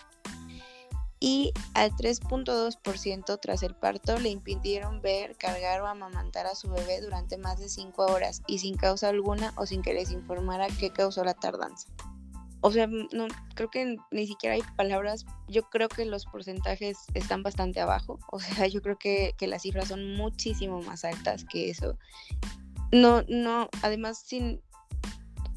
y 1.20 1.52
al 1.74 1.92
3.2% 1.92 3.38
tras 3.40 3.62
el 3.62 3.74
parto 3.74 4.18
le 4.18 4.28
impidieron 4.28 5.00
ver, 5.00 5.36
cargar 5.36 5.80
o 5.80 5.86
amamantar 5.86 6.46
a 6.46 6.54
su 6.54 6.70
bebé 6.70 7.00
durante 7.00 7.38
más 7.38 7.58
de 7.58 7.68
5 7.68 8.06
horas 8.06 8.42
y 8.46 8.58
sin 8.58 8.76
causa 8.76 9.08
alguna 9.08 9.52
o 9.56 9.66
sin 9.66 9.82
que 9.82 9.94
les 9.94 10.10
informara 10.10 10.66
qué 10.78 10.90
causó 10.90 11.24
la 11.24 11.34
tardanza. 11.34 11.88
O 12.66 12.72
sea, 12.72 12.88
no, 12.88 13.28
creo 13.54 13.70
que 13.70 13.96
ni 14.10 14.26
siquiera 14.26 14.56
hay 14.56 14.62
palabras, 14.76 15.24
yo 15.46 15.70
creo 15.70 15.88
que 15.88 16.04
los 16.04 16.26
porcentajes 16.26 16.98
están 17.14 17.44
bastante 17.44 17.80
abajo, 17.80 18.18
o 18.32 18.40
sea, 18.40 18.66
yo 18.66 18.82
creo 18.82 18.98
que, 18.98 19.36
que 19.38 19.46
las 19.46 19.62
cifras 19.62 19.86
son 19.86 20.16
muchísimo 20.16 20.82
más 20.82 21.04
altas 21.04 21.44
que 21.44 21.70
eso. 21.70 21.96
No, 22.90 23.22
no, 23.28 23.68
además 23.82 24.18
sin, 24.18 24.60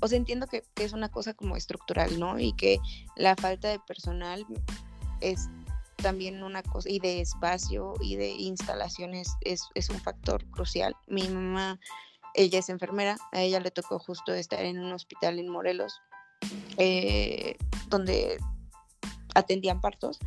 o 0.02 0.08
sea, 0.08 0.20
entiendo 0.20 0.46
que, 0.46 0.62
que, 0.76 0.84
es 0.84 0.94
una 0.94 1.10
cosa 1.10 1.34
como 1.34 1.56
estructural, 1.56 2.20
¿no? 2.20 2.38
Y 2.38 2.54
que 2.54 2.78
la 3.16 3.36
falta 3.36 3.70
de 3.70 3.80
personal 3.80 4.46
es 5.20 5.50
también 5.96 6.44
una 6.44 6.62
cosa, 6.62 6.92
y 6.92 7.00
de 7.00 7.22
espacio 7.22 7.96
y 8.02 8.18
de 8.18 8.30
instalaciones 8.30 9.36
es, 9.42 9.64
es 9.74 9.90
un 9.90 10.00
factor 10.00 10.46
crucial. 10.52 10.96
Mi 11.08 11.28
mamá, 11.28 11.80
ella 12.36 12.60
es 12.60 12.70
enfermera, 12.70 13.18
a 13.32 13.42
ella 13.42 13.60
le 13.60 13.72
tocó 13.72 13.98
justo 13.98 14.32
estar 14.32 14.64
en 14.64 14.78
un 14.78 14.94
hospital 14.94 15.40
en 15.40 15.50
Morelos, 15.50 16.04
eh, 16.78 17.58
donde 17.90 18.38
atendían 19.36 19.82
partos 19.82 20.20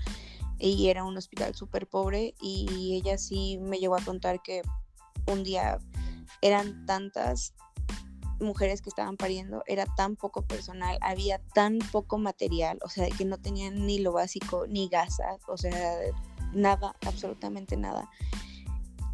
y 0.58 0.88
era 0.88 1.04
un 1.04 1.16
hospital 1.16 1.54
súper 1.54 1.88
pobre 1.88 2.34
y 2.40 2.94
ella 2.94 3.18
sí 3.18 3.58
me 3.60 3.78
llegó 3.78 3.96
a 3.96 4.04
contar 4.04 4.42
que 4.42 4.62
un 5.26 5.42
día 5.42 5.78
eran 6.40 6.86
tantas 6.86 7.54
mujeres 8.42 8.82
que 8.82 8.88
estaban 8.88 9.16
pariendo 9.16 9.62
era 9.66 9.86
tan 9.96 10.16
poco 10.16 10.42
personal, 10.42 10.98
había 11.00 11.38
tan 11.54 11.78
poco 11.78 12.18
material, 12.18 12.78
o 12.84 12.88
sea, 12.88 13.08
que 13.08 13.24
no 13.24 13.38
tenían 13.38 13.86
ni 13.86 13.98
lo 13.98 14.12
básico, 14.12 14.66
ni 14.68 14.88
gasas, 14.88 15.40
o 15.48 15.56
sea, 15.56 15.98
nada, 16.52 16.94
absolutamente 17.06 17.76
nada, 17.76 18.10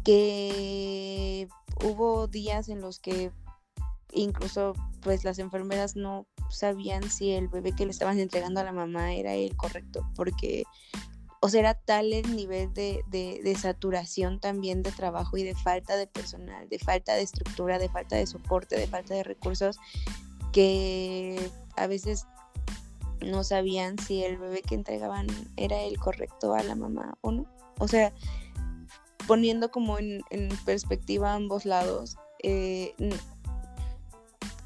que 0.03 1.47
hubo 1.83 2.27
días 2.27 2.69
en 2.69 2.81
los 2.81 2.99
que 2.99 3.31
incluso 4.13 4.73
pues 5.01 5.23
las 5.23 5.39
enfermeras 5.39 5.95
no 5.95 6.27
sabían 6.49 7.09
si 7.09 7.31
el 7.31 7.47
bebé 7.47 7.73
que 7.73 7.85
le 7.85 7.91
estaban 7.91 8.19
entregando 8.19 8.59
a 8.59 8.63
la 8.63 8.73
mamá 8.73 9.13
era 9.13 9.33
el 9.33 9.55
correcto, 9.55 10.09
porque 10.15 10.63
o 11.41 11.47
sea, 11.47 11.61
era 11.61 11.73
tal 11.73 12.11
el 12.11 12.35
nivel 12.35 12.73
de, 12.73 13.03
de, 13.07 13.55
saturación 13.55 14.39
también 14.41 14.83
de 14.83 14.91
trabajo 14.91 15.37
y 15.37 15.43
de 15.43 15.55
falta 15.55 15.95
de 15.95 16.05
personal, 16.05 16.67
de 16.67 16.79
falta 16.79 17.13
de 17.13 17.21
estructura, 17.21 17.79
de 17.79 17.87
falta 17.87 18.17
de 18.17 18.27
soporte, 18.27 18.77
de 18.77 18.87
falta 18.87 19.13
de 19.13 19.23
recursos, 19.23 19.77
que 20.51 21.49
a 21.77 21.87
veces 21.87 22.25
no 23.21 23.45
sabían 23.45 23.97
si 23.99 24.23
el 24.23 24.37
bebé 24.37 24.61
que 24.61 24.75
entregaban 24.75 25.27
era 25.55 25.81
el 25.81 25.97
correcto 25.97 26.53
a 26.53 26.63
la 26.63 26.75
mamá 26.75 27.17
o 27.21 27.31
no. 27.31 27.45
O 27.79 27.87
sea, 27.87 28.13
poniendo 29.25 29.71
como 29.71 29.97
en, 29.97 30.21
perspectiva 30.65 31.33
ambos 31.33 31.65
lados, 31.65 32.17
eh, 32.43 32.95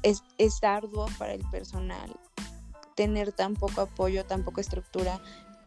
es, 0.04 0.22
es 0.38 0.62
arduo 0.62 1.06
para 1.18 1.32
el 1.32 1.42
personal 1.50 2.14
tener 2.94 3.32
tan 3.32 3.54
poco 3.54 3.80
apoyo, 3.80 4.24
tan 4.24 4.44
poca 4.44 4.60
estructura, 4.60 5.20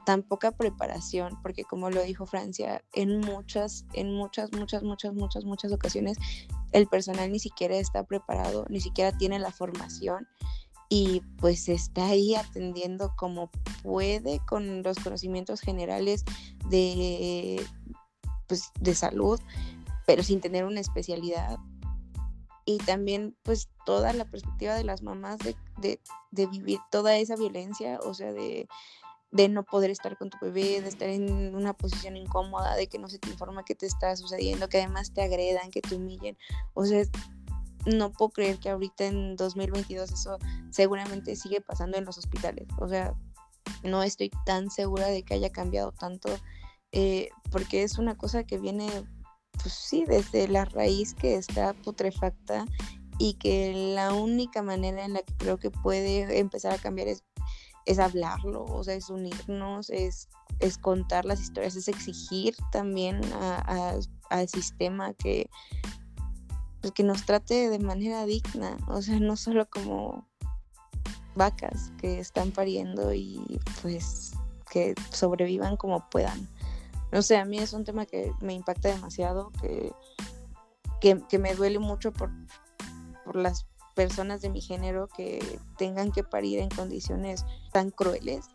tan 0.06 0.24
poca 0.24 0.52
preparación, 0.52 1.38
porque 1.42 1.66
como 1.66 1.90
lo 1.90 2.02
dijo 2.02 2.26
Francia, 2.26 2.82
en 2.94 3.20
muchas, 3.20 3.86
en 3.92 4.14
muchas, 4.14 4.54
muchas, 4.54 4.84
muchas, 4.84 5.14
muchas, 5.14 5.44
muchas 5.44 5.74
ocasiones 5.74 6.18
el 6.72 6.88
personal 6.88 7.30
ni 7.32 7.40
siquiera 7.40 7.76
está 7.76 8.04
preparado, 8.04 8.66
ni 8.70 8.80
siquiera 8.80 9.12
tiene 9.18 9.40
la 9.40 9.52
formación 9.52 10.28
y 10.90 11.22
pues 11.40 11.68
está 11.68 12.06
ahí 12.08 12.36
atendiendo 12.36 13.14
como 13.18 13.50
puede 13.84 14.40
con 14.46 14.84
los 14.84 14.98
conocimientos 15.00 15.60
generales 15.60 16.24
de, 16.70 17.62
pues, 18.48 18.72
de 18.80 18.96
salud, 18.96 19.40
pero 20.06 20.24
sin 20.24 20.40
tener 20.40 20.64
una 20.64 20.80
especialidad. 20.80 21.58
Y 22.68 22.78
también 22.80 23.36
pues 23.44 23.70
toda 23.86 24.14
la 24.14 24.26
perspectiva 24.26 24.76
de 24.76 24.84
las 24.84 25.02
mamás 25.02 25.40
de, 25.40 25.56
de, 26.32 26.46
vivir 26.48 26.80
toda 26.92 27.16
esa 27.16 27.36
violencia, 27.36 27.98
o 28.04 28.14
sea, 28.14 28.34
de, 28.34 28.68
de 29.32 29.48
no 29.48 29.64
poder 29.64 29.90
estar 29.90 30.18
con 30.18 30.30
tu 30.30 30.38
bebé, 30.42 30.82
de 30.82 30.90
estar 30.90 31.10
en 31.10 31.56
una 31.56 31.74
posición 31.74 32.18
incómoda, 32.18 32.76
de 32.76 32.88
que 32.88 33.00
no 33.00 33.08
se 33.08 33.20
te 33.20 33.30
informa 33.30 33.64
qué 33.64 33.74
te 33.74 33.86
está 33.86 34.16
sucediendo, 34.18 34.68
que 34.68 34.80
además 34.80 35.14
te 35.14 35.22
agredan, 35.22 35.72
que 35.72 35.82
te 35.82 35.96
humillen. 35.96 36.38
O 36.74 36.86
sea, 36.86 37.04
no 37.86 38.12
puedo 38.12 38.32
creer 38.32 38.60
que 38.60 38.70
ahorita 38.70 39.06
en 39.06 39.36
2022 39.38 40.12
eso 40.12 40.38
seguramente 40.70 41.36
sigue 41.36 41.62
pasando 41.62 41.98
en 41.98 42.06
los 42.06 42.18
hospitales. 42.18 42.68
O 42.80 42.88
sea, 42.88 43.16
no 43.84 44.04
estoy 44.04 44.30
tan 44.46 44.70
segura 44.70 45.08
de 45.08 45.24
que 45.24 45.36
haya 45.36 45.52
cambiado 45.52 45.92
tanto, 45.92 46.30
eh, 46.92 47.30
porque 47.52 47.84
es 47.84 47.98
una 47.98 48.18
cosa 48.18 48.44
que 48.44 48.58
viene, 48.58 48.88
pues 49.62 49.74
sí, 49.74 50.06
desde 50.06 50.48
la 50.48 50.66
raíz 50.66 51.14
que 51.14 51.36
está 51.36 51.74
putrefacta 51.74 52.66
y 53.20 53.34
que 53.36 53.74
la 53.96 54.14
única 54.14 54.62
manera 54.62 55.04
en 55.06 55.14
la 55.14 55.22
que 55.22 55.34
creo 55.38 55.58
que 55.58 55.72
puede 55.72 56.40
empezar 56.40 56.74
a 56.74 56.78
cambiar 56.78 57.08
es 57.08 57.24
es 57.88 58.00
hablarlo, 58.00 58.66
o 58.66 58.84
sea, 58.84 58.96
es 58.96 59.10
unirnos, 59.10 59.90
es, 59.90 60.28
es 60.60 60.78
contar 60.78 61.24
las 61.24 61.40
historias, 61.40 61.76
es 61.78 61.88
exigir 61.88 62.56
también 62.72 63.22
al 64.30 64.50
sistema 64.50 65.14
que, 65.14 65.50
pues, 66.82 66.92
que 66.92 67.04
nos 67.04 67.26
trate 67.26 67.70
de 67.70 67.80
manera 67.80 68.26
digna, 68.26 68.78
o 68.90 69.02
sea, 69.02 69.20
no 69.22 69.38
solo 69.38 69.70
como 69.70 70.28
vacas 71.36 71.94
que 71.98 72.20
están 72.20 72.52
pariendo 72.52 73.14
y 73.14 73.62
pues 73.82 74.34
que 74.70 74.94
sobrevivan 75.12 75.78
como 75.78 76.10
puedan. 76.10 76.50
No 77.12 77.22
sé, 77.22 77.38
a 77.38 77.46
mí 77.46 77.58
es 77.58 77.74
un 77.74 77.84
tema 77.84 78.06
que 78.06 78.34
me 78.42 78.54
impacta 78.54 78.90
demasiado, 78.90 79.52
que, 79.62 79.94
que, 81.00 81.40
me 81.40 81.56
duele 81.56 81.80
mucho 81.80 82.12
por, 82.12 82.32
por 83.24 83.36
las 83.36 83.66
personas 83.96 84.42
de 84.42 84.50
mi 84.50 84.62
género 84.62 85.08
que 85.08 85.60
tengan 85.78 86.12
que 86.12 86.24
parir 86.24 86.60
en 86.60 86.70
condiciones 86.70 87.46
tan 87.72 87.90
crueles 87.92 88.46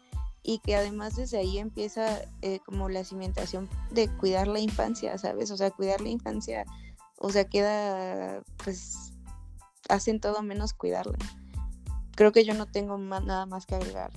y 0.43 0.59
que 0.59 0.77
además 0.77 1.17
desde 1.17 1.39
ahí 1.39 1.59
empieza 1.59 2.21
eh, 2.43 2.61
como 2.65 2.89
la 2.89 3.05
cimentación 3.05 3.69
de 3.91 4.09
cuidar 4.17 4.49
la 4.49 4.61
infancia, 4.61 5.17
¿sabes? 5.19 5.51
O 5.51 5.57
sea, 5.57 5.71
cuidar 5.71 6.01
la 6.01 6.09
infancia, 6.09 6.65
o 7.19 7.31
sea, 7.31 7.45
queda, 7.45 8.43
pues, 8.65 9.13
hacen 9.89 10.21
todo 10.21 10.43
menos 10.43 10.75
cuidarla. 10.75 11.19
Creo 12.17 12.33
que 12.33 12.45
yo 12.45 12.55
no 12.55 12.67
tengo 12.67 12.99
nada 12.99 13.47
más 13.47 13.67
que 13.67 13.77
agregar. 13.77 14.11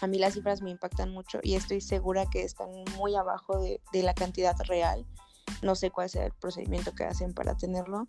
A 0.00 0.06
mí 0.06 0.18
las 0.18 0.34
cifras 0.34 0.62
me 0.62 0.70
impactan 0.70 1.10
mucho 1.10 1.40
y 1.42 1.54
estoy 1.54 1.80
segura 1.80 2.26
que 2.26 2.42
están 2.42 2.68
muy 2.96 3.14
abajo 3.14 3.60
de, 3.60 3.80
de 3.92 4.02
la 4.02 4.14
cantidad 4.14 4.56
real. 4.66 5.06
No 5.62 5.74
sé 5.74 5.90
cuál 5.90 6.10
sea 6.10 6.26
el 6.26 6.32
procedimiento 6.32 6.94
que 6.94 7.04
hacen 7.04 7.32
para 7.32 7.56
tenerlo, 7.56 8.04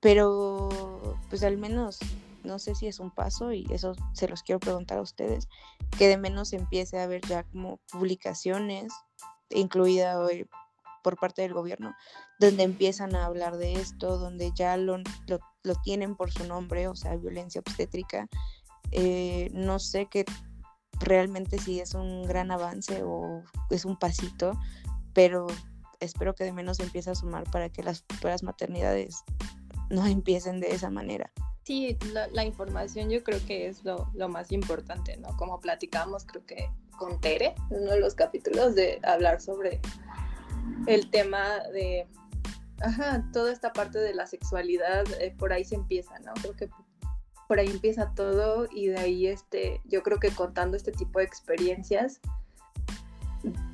pero 0.00 0.68
pues 1.28 1.42
al 1.42 1.58
menos 1.58 1.98
no 2.44 2.58
sé 2.58 2.74
si 2.74 2.86
es 2.86 2.98
un 2.98 3.10
paso 3.10 3.52
y 3.52 3.66
eso 3.70 3.94
se 4.12 4.28
los 4.28 4.42
quiero 4.42 4.58
preguntar 4.60 4.98
a 4.98 5.02
ustedes, 5.02 5.48
que 5.98 6.08
de 6.08 6.16
menos 6.16 6.52
empiece 6.52 6.98
a 6.98 7.04
haber 7.04 7.20
ya 7.26 7.44
como 7.44 7.78
publicaciones, 7.90 8.92
incluida 9.50 10.18
hoy 10.18 10.48
por 11.02 11.16
parte 11.18 11.42
del 11.42 11.54
gobierno, 11.54 11.94
donde 12.40 12.64
empiezan 12.64 13.14
a 13.14 13.26
hablar 13.26 13.56
de 13.56 13.74
esto, 13.74 14.18
donde 14.18 14.52
ya 14.54 14.76
lo, 14.76 14.98
lo, 15.26 15.74
tienen 15.84 16.16
por 16.16 16.30
su 16.30 16.44
nombre, 16.44 16.88
o 16.88 16.96
sea, 16.96 17.16
violencia 17.16 17.60
obstétrica. 17.60 18.28
Eh, 18.90 19.50
no 19.52 19.78
sé 19.78 20.06
qué 20.06 20.24
realmente 21.00 21.58
si 21.58 21.80
es 21.80 21.94
un 21.94 22.26
gran 22.26 22.50
avance 22.50 23.02
o 23.02 23.42
es 23.70 23.84
un 23.84 23.98
pasito, 23.98 24.58
pero 25.12 25.46
espero 26.00 26.34
que 26.34 26.44
de 26.44 26.52
menos 26.52 26.80
empiece 26.80 27.10
a 27.10 27.14
sumar 27.14 27.44
para 27.50 27.68
que 27.68 27.82
las 27.82 28.02
futuras 28.02 28.42
maternidades 28.42 29.24
no 29.90 30.06
empiecen 30.06 30.60
de 30.60 30.72
esa 30.72 30.90
manera. 30.90 31.30
Sí, 31.64 31.98
la, 32.32 32.44
información 32.44 33.10
yo 33.10 33.22
creo 33.22 33.44
que 33.46 33.68
es 33.68 33.84
lo, 33.84 34.10
lo, 34.14 34.28
más 34.30 34.52
importante, 34.52 35.18
¿no? 35.18 35.36
Como 35.36 35.60
platicamos, 35.60 36.24
creo 36.24 36.46
que 36.46 36.70
con 36.96 37.20
Tere, 37.20 37.54
uno 37.68 37.92
de 37.92 38.00
los 38.00 38.14
capítulos 38.14 38.74
de 38.74 38.98
hablar 39.02 39.40
sobre 39.40 39.80
el 40.86 41.10
tema 41.10 41.60
de, 41.74 42.06
ajá, 42.80 43.22
toda 43.32 43.52
esta 43.52 43.72
parte 43.72 43.98
de 43.98 44.14
la 44.14 44.26
sexualidad, 44.26 45.04
eh, 45.20 45.34
por 45.38 45.52
ahí 45.52 45.64
se 45.64 45.74
empieza, 45.74 46.18
¿no? 46.20 46.32
Creo 46.40 46.56
que 46.56 46.70
por 47.48 47.58
ahí 47.58 47.68
empieza 47.68 48.12
todo 48.14 48.68
y 48.70 48.88
de 48.88 48.98
ahí, 48.98 49.26
este, 49.26 49.80
yo 49.86 50.02
creo 50.02 50.20
que 50.20 50.30
contando 50.30 50.76
este 50.76 50.92
tipo 50.92 51.18
de 51.18 51.24
experiencias, 51.24 52.20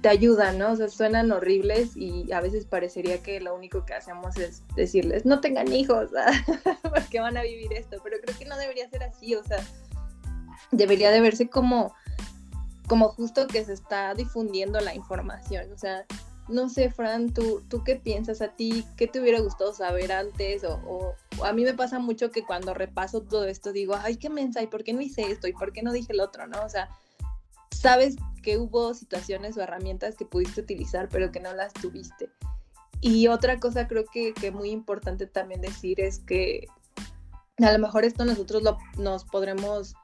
te 0.01 0.09
ayudan, 0.09 0.59
¿no? 0.59 0.73
O 0.73 0.77
sea, 0.77 0.89
suenan 0.89 1.33
horribles 1.33 1.97
y 1.97 2.31
a 2.33 2.41
veces 2.41 2.67
parecería 2.67 3.23
que 3.23 3.41
lo 3.41 3.55
único 3.55 3.85
que 3.85 3.95
hacemos 3.95 4.37
es 4.37 4.63
decirles, 4.77 5.25
no 5.25 5.41
tengan 5.41 5.73
hijos, 5.73 6.11
porque 6.83 7.21
van 7.21 7.37
a 7.37 7.43
vivir 7.43 7.73
esto, 7.73 7.97
pero 8.05 8.19
creo 8.23 8.39
que 8.39 8.45
no 8.45 8.57
debería 8.57 8.89
ser 8.89 9.03
así, 9.03 9.35
o 9.35 9.43
sea, 9.43 9.59
debería 10.71 11.11
de 11.11 11.21
verse 11.21 11.49
como, 11.49 11.95
como 12.87 13.09
justo 13.09 13.47
que 13.47 13.65
se 13.65 13.73
está 13.73 14.15
difundiendo 14.15 14.79
la 14.81 14.95
información, 14.95 15.73
o 15.73 15.79
sea, 15.79 16.05
no 16.49 16.69
sé, 16.69 16.91
Fran, 16.91 17.33
¿tú, 17.33 17.63
¿tú 17.69 17.83
qué 17.85 17.97
piensas 17.97 18.43
a 18.43 18.49
ti? 18.49 18.85
¿Qué 18.97 19.07
te 19.07 19.21
hubiera 19.21 19.41
gustado 19.41 19.73
saber 19.73 20.13
antes? 20.13 20.63
O, 20.65 21.15
a 21.43 21.53
mí 21.53 21.65
me 21.65 21.75
pasa 21.75 21.99
mucho 21.99 22.31
que 22.31 22.45
cuando 22.45 22.75
repaso 22.75 23.23
todo 23.23 23.47
esto 23.47 23.73
digo, 23.73 23.95
ay, 24.01 24.17
qué 24.17 24.29
mensa, 24.29 24.63
¿y 24.63 24.67
por 24.67 24.85
qué 24.85 24.93
no 24.93 25.01
hice 25.01 25.23
esto? 25.23 25.49
¿Y 25.49 25.53
por 25.53 25.73
qué 25.73 25.83
no 25.83 25.93
dije 25.93 26.13
el 26.13 26.21
otro? 26.21 26.47
¿No? 26.47 26.63
O 26.65 26.69
sea, 26.69 26.91
sabes 27.71 28.17
que 28.43 28.59
hubo 28.59 28.95
situaciones 28.95 29.57
o 29.57 29.63
herramientas 29.63 30.17
que 30.17 30.27
pudiste 30.27 30.61
utilizar, 30.61 31.09
pero 31.09 31.33
que 31.33 31.41
no 31.41 31.53
las 31.55 31.73
tuviste. 31.73 32.31
Y 33.01 33.29
otra 33.29 33.59
cosa 33.59 33.89
creo 33.89 34.05
que, 34.05 34.35
que 34.35 34.51
muy 34.51 34.71
importante 34.71 35.27
también 35.27 35.61
decir 35.61 36.01
es 36.01 36.19
que 36.21 36.67
a 37.59 37.73
lo 37.73 37.79
mejor 37.79 38.05
esto 38.05 38.25
nosotros 38.25 38.63
lo, 38.63 38.79
nos 38.97 39.25
podremos, 39.25 39.95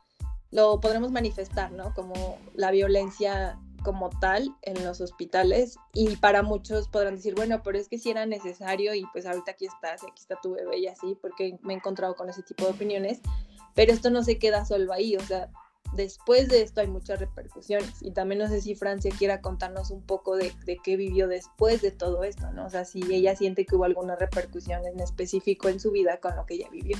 lo 0.51 0.80
podremos 0.80 1.11
manifestar, 1.11 1.72
¿no? 1.72 1.93
Como 1.95 2.38
la 2.55 2.70
violencia 2.70 3.59
como 3.83 4.11
tal 4.20 4.55
en 4.62 4.85
los 4.85 5.01
hospitales 5.01 5.76
y 5.93 6.16
para 6.16 6.43
muchos 6.43 6.89
podrán 6.89 7.16
decir, 7.16 7.35
bueno, 7.35 7.62
pero 7.62 7.78
es 7.78 7.89
que 7.89 7.99
si 7.99 8.11
era 8.11 8.26
necesario 8.26 8.95
y 8.95 9.05
pues 9.12 9.26
ahorita 9.26 9.53
aquí 9.53 9.66
estás, 9.66 10.03
aquí 10.03 10.20
está 10.20 10.37
tu 10.43 10.55
bebé 10.55 10.78
y 10.78 10.87
así, 10.87 11.16
porque 11.20 11.59
me 11.62 11.74
he 11.74 11.76
encontrado 11.76 12.14
con 12.14 12.28
ese 12.28 12.43
tipo 12.43 12.64
de 12.64 12.70
opiniones, 12.70 13.20
pero 13.74 13.93
esto 13.93 14.11
no 14.11 14.22
se 14.22 14.39
queda 14.39 14.64
solo 14.64 14.93
ahí, 14.93 15.16
o 15.16 15.20
sea, 15.20 15.51
después 15.95 16.49
de 16.49 16.62
esto 16.62 16.81
hay 16.81 16.87
muchas 16.87 17.20
repercusiones. 17.20 18.03
Y 18.03 18.12
también 18.12 18.41
no 18.41 18.49
sé 18.49 18.61
si 18.61 18.74
Francia 18.74 19.11
quiera 19.16 19.41
contarnos 19.41 19.91
un 19.91 20.03
poco 20.03 20.37
de, 20.37 20.53
qué 20.83 20.97
vivió 20.97 21.28
después 21.28 21.83
de 21.83 21.91
todo 21.91 22.24
esto, 22.24 22.51
¿no? 22.53 22.66
O 22.66 22.70
sea, 22.70 22.85
si 22.85 23.01
ella 23.12 23.37
siente 23.37 23.66
que 23.66 23.76
hubo 23.76 23.85
alguna 23.85 24.16
repercusión 24.16 24.85
en 24.87 25.01
específico 25.01 25.68
en 25.68 25.81
su 25.81 25.91
vida 25.91 26.18
con 26.18 26.37
lo 26.37 26.47
que 26.47 26.55
ella 26.55 26.68
vivió. 26.70 26.97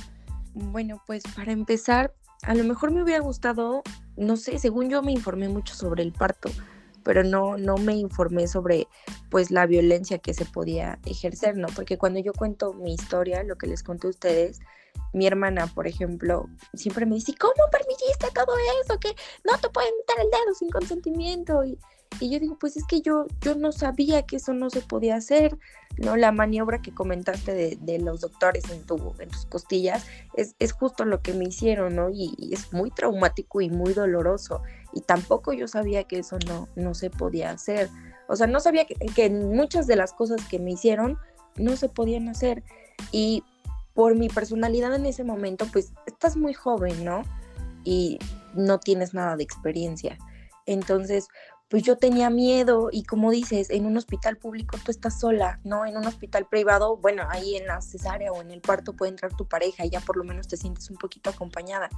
Bueno, 0.53 1.01
pues 1.07 1.23
para 1.35 1.51
empezar, 1.51 2.13
a 2.43 2.55
lo 2.55 2.63
mejor 2.63 2.91
me 2.91 3.03
hubiera 3.03 3.21
gustado, 3.21 3.83
no 4.17 4.35
sé, 4.35 4.59
según 4.59 4.89
yo 4.89 5.01
me 5.01 5.11
informé 5.11 5.47
mucho 5.47 5.73
sobre 5.75 6.03
el 6.03 6.11
parto, 6.11 6.49
pero 7.03 7.23
no, 7.23 7.57
no 7.57 7.77
me 7.77 7.95
informé 7.95 8.47
sobre 8.47 8.87
pues 9.29 9.51
la 9.51 9.65
violencia 9.65 10.19
que 10.19 10.33
se 10.33 10.45
podía 10.45 10.99
ejercer, 11.05 11.57
¿no? 11.57 11.67
Porque 11.75 11.97
cuando 11.97 12.19
yo 12.19 12.33
cuento 12.33 12.73
mi 12.73 12.93
historia, 12.93 13.43
lo 13.43 13.57
que 13.57 13.67
les 13.67 13.83
conté 13.83 14.07
a 14.07 14.11
ustedes, 14.11 14.59
mi 15.13 15.27
hermana, 15.27 15.67
por 15.67 15.87
ejemplo, 15.87 16.49
siempre 16.73 17.05
me 17.05 17.15
dice, 17.15 17.35
¿cómo 17.37 17.53
permitiste 17.71 18.27
todo 18.33 18.53
eso? 18.81 18.99
Que 18.99 19.09
no 19.43 19.57
te 19.57 19.69
pueden 19.69 19.91
meter 19.97 20.23
el 20.23 20.31
dedo 20.31 20.53
sin 20.57 20.69
consentimiento. 20.69 21.63
Y, 21.65 21.77
yo 22.19 22.39
digo, 22.39 22.57
pues 22.59 22.77
es 22.77 22.85
que 22.85 23.01
yo, 23.01 23.25
yo 23.41 23.55
no 23.55 23.71
sabía 23.71 24.23
que 24.23 24.35
eso 24.35 24.53
no 24.53 24.69
se 24.69 24.81
podía 24.81 25.15
hacer, 25.15 25.57
¿no? 25.97 26.17
La 26.17 26.31
maniobra 26.31 26.81
que 26.81 26.93
comentaste 26.93 27.77
de, 27.77 27.99
los 27.99 28.21
doctores 28.21 28.69
en, 28.69 28.85
tu, 28.85 29.15
en 29.19 29.29
tus 29.29 29.45
costillas 29.45 30.05
es, 30.35 30.55
es, 30.59 30.73
justo 30.73 31.03
lo 31.05 31.21
que 31.21 31.33
me 31.33 31.45
hicieron, 31.45 31.95
¿no? 31.95 32.09
Y, 32.09 32.51
es 32.51 32.71
muy 32.73 32.91
traumático 32.91 33.61
y 33.61 33.69
muy 33.69 33.93
doloroso. 33.93 34.61
Y 34.93 35.01
tampoco 35.01 35.53
yo 35.53 35.67
sabía 35.67 36.03
que 36.03 36.19
eso 36.19 36.37
no, 36.47 36.67
no 36.75 36.93
se 36.93 37.09
podía 37.09 37.51
hacer. 37.51 37.89
O 38.27 38.35
sea, 38.35 38.45
no 38.45 38.59
sabía 38.59 38.85
que, 38.85 38.95
que 38.95 39.29
muchas 39.29 39.87
de 39.87 39.95
las 39.95 40.13
cosas 40.13 40.45
que 40.47 40.59
me 40.59 40.71
hicieron 40.71 41.17
no 41.55 41.75
se 41.75 41.89
podían 41.89 42.29
hacer. 42.29 42.63
Y 43.11 43.43
por 43.93 44.15
mi 44.15 44.29
personalidad 44.29 44.93
en 44.93 45.05
ese 45.05 45.23
momento, 45.23 45.65
pues 45.71 45.93
estás 46.05 46.37
muy 46.37 46.53
joven, 46.53 47.03
¿no? 47.03 47.23
Y 47.83 48.19
no 48.53 48.79
tienes 48.79 49.13
nada 49.13 49.35
de 49.35 49.43
experiencia. 49.43 50.17
Entonces, 50.65 51.27
pues 51.71 51.83
yo 51.83 51.97
tenía 51.97 52.29
miedo 52.29 52.89
y 52.91 53.03
como 53.03 53.31
dices, 53.31 53.69
en 53.69 53.85
un 53.85 53.95
hospital 53.95 54.37
público 54.37 54.77
tú 54.83 54.91
estás 54.91 55.19
sola, 55.19 55.59
¿no? 55.63 55.85
En 55.85 55.95
un 55.95 56.05
hospital 56.05 56.45
privado, 56.45 56.97
bueno, 56.97 57.23
ahí 57.29 57.55
en 57.55 57.65
la 57.65 57.81
cesárea 57.81 58.31
o 58.33 58.41
en 58.41 58.51
el 58.51 58.59
parto 58.59 58.93
puede 58.93 59.11
entrar 59.11 59.33
tu 59.35 59.47
pareja 59.47 59.85
y 59.85 59.89
ya 59.89 60.01
por 60.01 60.17
lo 60.17 60.25
menos 60.25 60.49
te 60.49 60.57
sientes 60.57 60.89
un 60.89 60.97
poquito 60.97 61.29
acompañada. 61.29 61.89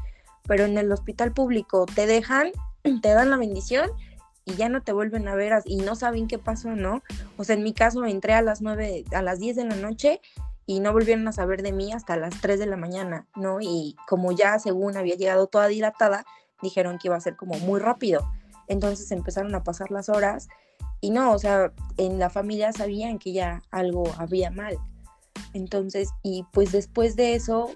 Pero 0.47 0.65
en 0.65 0.77
el 0.77 0.91
hospital 0.91 1.33
público 1.33 1.87
te 1.87 2.05
dejan, 2.05 2.51
te 3.01 3.09
dan 3.09 3.31
la 3.31 3.37
bendición 3.37 3.89
y 4.45 4.53
ya 4.55 4.69
no 4.69 4.83
te 4.83 4.93
vuelven 4.93 5.27
a 5.27 5.33
ver 5.33 5.53
y 5.65 5.77
no 5.77 5.95
saben 5.95 6.27
qué 6.27 6.37
pasó, 6.37 6.69
¿no? 6.69 7.01
O 7.37 7.43
sea, 7.43 7.55
en 7.55 7.63
mi 7.63 7.73
caso 7.73 8.05
entré 8.05 8.33
a 8.33 8.43
las 8.43 8.61
9, 8.61 9.05
a 9.11 9.23
las 9.23 9.39
10 9.39 9.55
de 9.55 9.65
la 9.65 9.75
noche 9.75 10.21
y 10.65 10.79
no 10.79 10.93
volvieron 10.93 11.27
a 11.27 11.33
saber 11.33 11.61
de 11.61 11.73
mí 11.73 11.91
hasta 11.91 12.15
las 12.15 12.39
3 12.41 12.59
de 12.59 12.65
la 12.65 12.77
mañana, 12.77 13.27
¿no? 13.35 13.59
Y 13.61 13.95
como 14.07 14.31
ya 14.31 14.59
según 14.59 14.97
había 14.97 15.15
llegado 15.15 15.47
toda 15.47 15.67
dilatada, 15.67 16.25
dijeron 16.61 16.97
que 16.97 17.09
iba 17.09 17.17
a 17.17 17.21
ser 17.21 17.35
como 17.35 17.55
muy 17.59 17.79
rápido. 17.79 18.27
Entonces 18.67 19.11
empezaron 19.11 19.53
a 19.55 19.63
pasar 19.63 19.91
las 19.91 20.09
horas 20.09 20.47
y 21.01 21.11
no, 21.11 21.33
o 21.33 21.39
sea, 21.39 21.73
en 21.97 22.17
la 22.17 22.29
familia 22.29 22.71
sabían 22.71 23.19
que 23.19 23.33
ya 23.33 23.61
algo 23.71 24.05
había 24.17 24.51
mal. 24.51 24.77
Entonces, 25.53 26.09
y 26.23 26.45
pues 26.53 26.71
después 26.71 27.15
de 27.15 27.35
eso, 27.35 27.69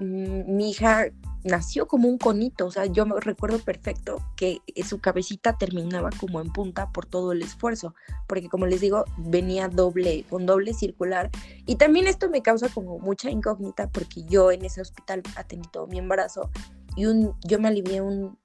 mm, 0.00 0.56
mi 0.56 0.70
hija 0.70 1.06
nació 1.46 1.86
como 1.86 2.08
un 2.08 2.18
conito, 2.18 2.66
o 2.66 2.70
sea, 2.70 2.86
yo 2.86 3.06
me 3.06 3.18
recuerdo 3.20 3.58
perfecto 3.58 4.18
que 4.36 4.60
su 4.84 4.98
cabecita 4.98 5.56
terminaba 5.56 6.10
como 6.18 6.40
en 6.40 6.52
punta 6.52 6.90
por 6.92 7.06
todo 7.06 7.32
el 7.32 7.42
esfuerzo, 7.42 7.94
porque 8.26 8.48
como 8.48 8.66
les 8.66 8.80
digo, 8.80 9.04
venía 9.16 9.68
doble, 9.68 10.24
con 10.28 10.44
doble 10.44 10.74
circular, 10.74 11.30
y 11.64 11.76
también 11.76 12.06
esto 12.06 12.28
me 12.28 12.42
causa 12.42 12.68
como 12.68 12.98
mucha 12.98 13.30
incógnita, 13.30 13.88
porque 13.88 14.24
yo 14.24 14.50
en 14.50 14.64
ese 14.64 14.80
hospital 14.80 15.22
atendí 15.36 15.68
todo 15.70 15.86
mi 15.86 15.98
embarazo, 15.98 16.50
y 16.96 17.06
un, 17.06 17.34
yo 17.46 17.58
me 17.60 17.68
alivié 17.68 18.00
un, 18.00 18.38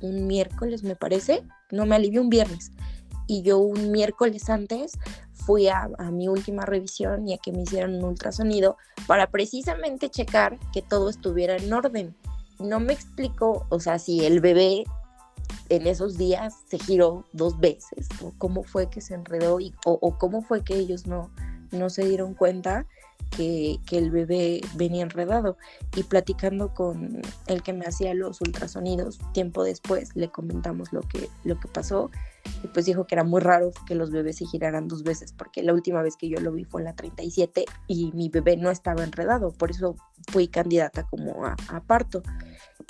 un 0.00 0.26
miércoles, 0.26 0.82
me 0.84 0.96
parece, 0.96 1.42
no, 1.70 1.84
me 1.84 1.96
alivié 1.96 2.20
un 2.20 2.30
viernes, 2.30 2.70
y 3.26 3.42
yo 3.42 3.58
un 3.58 3.90
miércoles 3.90 4.50
antes 4.50 4.92
fui 5.46 5.68
a, 5.68 5.88
mi 6.10 6.28
última 6.28 6.64
revisión 6.64 7.28
y 7.28 7.34
a 7.34 7.38
que 7.38 7.52
me 7.52 7.62
hicieran 7.62 7.94
un 7.94 8.04
ultrasonido 8.04 8.76
para 9.06 9.30
precisamente 9.30 10.10
checar 10.10 10.58
que 10.72 10.82
todo 10.82 11.08
estuviera 11.08 11.56
en 11.56 11.72
orden. 11.72 12.14
No 12.58 12.80
me 12.80 12.92
explico, 12.92 13.66
o 13.68 13.80
sea, 13.80 13.98
si 13.98 14.24
el 14.24 14.40
bebé 14.40 14.84
en 15.68 15.86
esos 15.86 16.16
días 16.16 16.54
se 16.66 16.78
giró 16.78 17.24
dos 17.32 17.58
veces, 17.58 18.08
o 18.22 18.32
cómo 18.38 18.62
fue 18.62 18.88
que 18.88 19.00
se 19.00 19.14
enredó, 19.14 19.60
y, 19.60 19.74
o, 19.84 20.18
cómo 20.18 20.42
fue 20.42 20.62
que 20.62 20.76
ellos 20.76 21.06
no, 21.06 21.30
no 21.72 21.90
se 21.90 22.04
dieron 22.04 22.34
cuenta 22.34 22.86
que, 23.36 23.78
el 23.92 24.10
bebé 24.10 24.60
venía 24.74 25.02
enredado. 25.02 25.56
Y 25.96 26.02
platicando 26.02 26.74
con 26.74 27.22
el 27.46 27.62
que 27.62 27.72
me 27.72 27.86
hacía 27.86 28.14
los 28.14 28.40
ultrasonidos, 28.40 29.18
tiempo 29.32 29.62
después 29.64 30.14
le 30.14 30.28
comentamos 30.28 30.92
lo 30.92 31.00
que, 31.02 31.28
lo 31.44 31.58
que 31.58 31.68
pasó 31.68 32.10
y 32.62 32.68
pues 32.68 32.86
dijo 32.86 33.06
que 33.06 33.14
era 33.14 33.24
muy 33.24 33.40
raro 33.40 33.72
que 33.86 33.94
los 33.94 34.10
bebés 34.10 34.36
se 34.36 34.46
giraran 34.46 34.88
dos 34.88 35.02
veces, 35.02 35.32
porque 35.32 35.62
la 35.62 35.72
última 35.72 36.02
vez 36.02 36.16
que 36.16 36.28
yo 36.28 36.40
lo 36.40 36.52
vi 36.52 36.64
fue 36.64 36.80
en 36.80 36.86
la 36.86 36.94
37 36.94 37.64
y 37.86 38.12
mi 38.12 38.28
bebé 38.28 38.56
no 38.56 38.70
estaba 38.70 39.04
enredado, 39.04 39.52
por 39.52 39.70
eso 39.70 39.96
fui 40.30 40.48
candidata 40.48 41.06
como 41.06 41.44
a, 41.44 41.56
parto. 41.86 42.22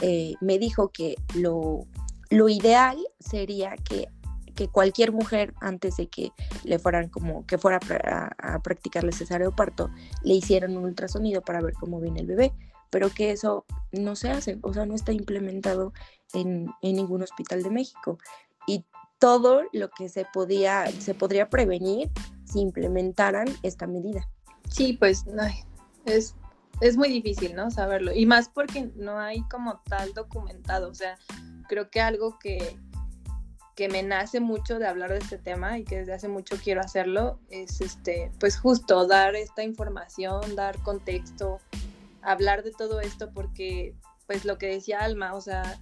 Eh, 0.02 0.34
me 0.40 0.58
dijo 0.58 0.88
que 0.88 1.16
lo, 1.34 1.86
lo 2.30 2.48
ideal 2.48 2.96
sería 3.20 3.76
que, 3.76 4.08
que, 4.54 4.68
cualquier 4.68 5.12
mujer 5.12 5.54
antes 5.60 5.96
de 5.96 6.08
que 6.08 6.32
le 6.64 6.78
fueran 6.78 7.08
como 7.08 7.46
que 7.46 7.58
fuera 7.58 7.78
a, 8.04 8.54
a 8.54 8.58
practicarle 8.60 9.12
cesárea 9.12 9.50
parto, 9.50 9.90
le 10.22 10.34
hicieran 10.34 10.76
un 10.76 10.84
ultrasonido 10.84 11.42
para 11.42 11.60
ver 11.60 11.74
cómo 11.74 12.00
viene 12.00 12.20
el 12.20 12.26
bebé 12.26 12.52
pero 12.94 13.10
que 13.10 13.32
eso 13.32 13.64
no 13.90 14.14
se 14.14 14.30
hace, 14.30 14.56
o 14.62 14.72
sea, 14.72 14.86
no 14.86 14.94
está 14.94 15.12
implementado 15.12 15.92
en, 16.32 16.70
en, 16.80 16.94
ningún 16.94 17.24
hospital 17.24 17.60
de 17.64 17.70
México. 17.70 18.18
Y 18.68 18.84
todo 19.18 19.62
lo 19.72 19.90
que 19.90 20.08
se 20.08 20.24
podía, 20.32 20.86
se 21.00 21.12
podría 21.12 21.50
prevenir 21.50 22.12
si 22.44 22.60
implementaran 22.60 23.48
esta 23.64 23.88
medida. 23.88 24.28
Sí, 24.70 24.92
pues 24.92 25.24
es, 26.04 26.36
es 26.80 26.96
muy 26.96 27.08
difícil, 27.08 27.56
¿no? 27.56 27.68
Saberlo. 27.72 28.12
Y 28.12 28.26
más 28.26 28.48
porque 28.48 28.92
no 28.94 29.18
hay 29.18 29.42
como 29.48 29.80
tal 29.88 30.14
documentado. 30.14 30.88
O 30.88 30.94
sea, 30.94 31.18
creo 31.68 31.90
que 31.90 32.00
algo 32.00 32.38
que, 32.38 32.78
que 33.74 33.88
me 33.88 34.02
nace 34.02 34.40
mucho 34.40 34.78
de 34.78 34.86
hablar 34.86 35.10
de 35.10 35.18
este 35.18 35.38
tema 35.38 35.78
y 35.78 35.84
que 35.84 35.98
desde 35.98 36.12
hace 36.12 36.28
mucho 36.28 36.56
quiero 36.62 36.80
hacerlo 36.80 37.40
es 37.50 37.80
este, 37.80 38.30
pues 38.38 38.56
justo 38.56 39.06
dar 39.06 39.34
esta 39.34 39.64
información, 39.64 40.54
dar 40.54 40.78
contexto, 40.78 41.58
hablar 42.22 42.62
de 42.62 42.70
todo 42.70 43.00
esto 43.00 43.30
porque 43.32 43.94
pues 44.26 44.44
lo 44.44 44.58
que 44.58 44.68
decía 44.68 45.00
Alma, 45.00 45.34
o 45.34 45.40
sea, 45.40 45.78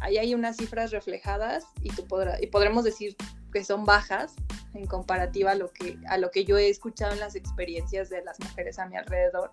ahí 0.00 0.18
hay 0.18 0.34
unas 0.34 0.56
cifras 0.56 0.90
reflejadas 0.90 1.64
y, 1.80 1.90
tú 1.90 2.06
podrás, 2.06 2.42
y 2.42 2.48
podremos 2.48 2.84
decir 2.84 3.16
que 3.52 3.64
son 3.64 3.84
bajas 3.84 4.34
en 4.74 4.86
comparativa 4.86 5.52
a 5.52 5.54
lo, 5.54 5.72
que, 5.72 5.96
a 6.08 6.18
lo 6.18 6.30
que 6.30 6.44
yo 6.44 6.58
he 6.58 6.68
escuchado 6.68 7.12
en 7.12 7.20
las 7.20 7.34
experiencias 7.34 8.10
de 8.10 8.22
las 8.22 8.38
mujeres 8.40 8.78
a 8.78 8.86
mi 8.86 8.96
alrededor. 8.96 9.52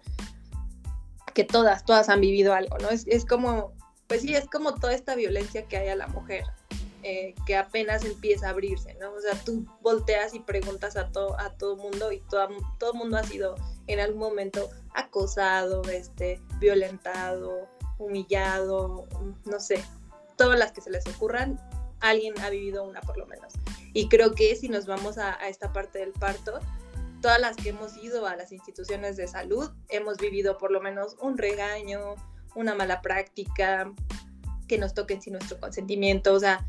que 1.33 1.43
todas, 1.43 1.85
todas 1.85 2.09
han 2.09 2.19
vivido 2.21 2.53
algo, 2.53 2.77
¿no? 2.79 2.89
Es, 2.89 3.05
es 3.07 3.25
como, 3.25 3.73
pues 4.07 4.21
sí, 4.21 4.35
es 4.35 4.47
como 4.47 4.73
toda 4.73 4.93
esta 4.93 5.15
violencia 5.15 5.65
que 5.67 5.77
hay 5.77 5.89
a 5.89 5.95
la 5.95 6.07
mujer, 6.07 6.43
eh, 7.07 7.35
que 7.45 7.55
apenas 7.55 8.03
empieza 8.03 8.47
a 8.47 8.49
abrirse, 8.49 8.95
¿no? 8.95 9.13
O 9.13 9.21
sea, 9.21 9.35
tú 9.45 9.67
volteas 9.81 10.33
y 10.33 10.39
preguntas 10.39 10.97
a 10.97 11.11
todo 11.11 11.39
a 11.39 11.55
todo 11.55 11.77
mundo 11.77 12.11
y 12.11 12.19
todo 12.21 12.47
todo 12.79 12.95
mundo 12.95 13.17
ha 13.17 13.23
sido 13.23 13.53
en 13.85 13.99
algún 13.99 14.21
momento 14.21 14.71
acosado, 14.95 15.83
este, 15.83 16.41
violentado, 16.59 17.69
humillado, 17.99 19.07
no 19.45 19.59
sé, 19.59 19.83
todas 20.35 20.57
las 20.57 20.71
que 20.71 20.81
se 20.81 20.89
les 20.89 21.05
ocurran, 21.05 21.59
alguien 21.99 22.33
ha 22.39 22.49
vivido 22.49 22.83
una 22.83 23.01
por 23.01 23.19
lo 23.19 23.27
menos. 23.27 23.53
Y 23.93 24.09
creo 24.09 24.33
que 24.33 24.55
si 24.55 24.67
nos 24.67 24.87
vamos 24.87 25.19
a, 25.19 25.39
a 25.39 25.47
esta 25.47 25.71
parte 25.73 25.99
del 25.99 26.11
parto, 26.11 26.59
todas 27.21 27.39
las 27.39 27.55
que 27.55 27.69
hemos 27.69 27.95
ido 27.97 28.25
a 28.25 28.35
las 28.35 28.51
instituciones 28.51 29.15
de 29.15 29.27
salud 29.27 29.69
hemos 29.89 30.17
vivido 30.17 30.57
por 30.57 30.71
lo 30.71 30.81
menos 30.81 31.17
un 31.21 31.37
regaño, 31.37 32.15
una 32.55 32.73
mala 32.73 33.03
práctica, 33.03 33.93
que 34.67 34.77
nos 34.77 34.93
toquen 34.93 35.21
sin 35.21 35.33
nuestro 35.33 35.59
consentimiento, 35.59 36.33
o 36.33 36.39
sea, 36.39 36.65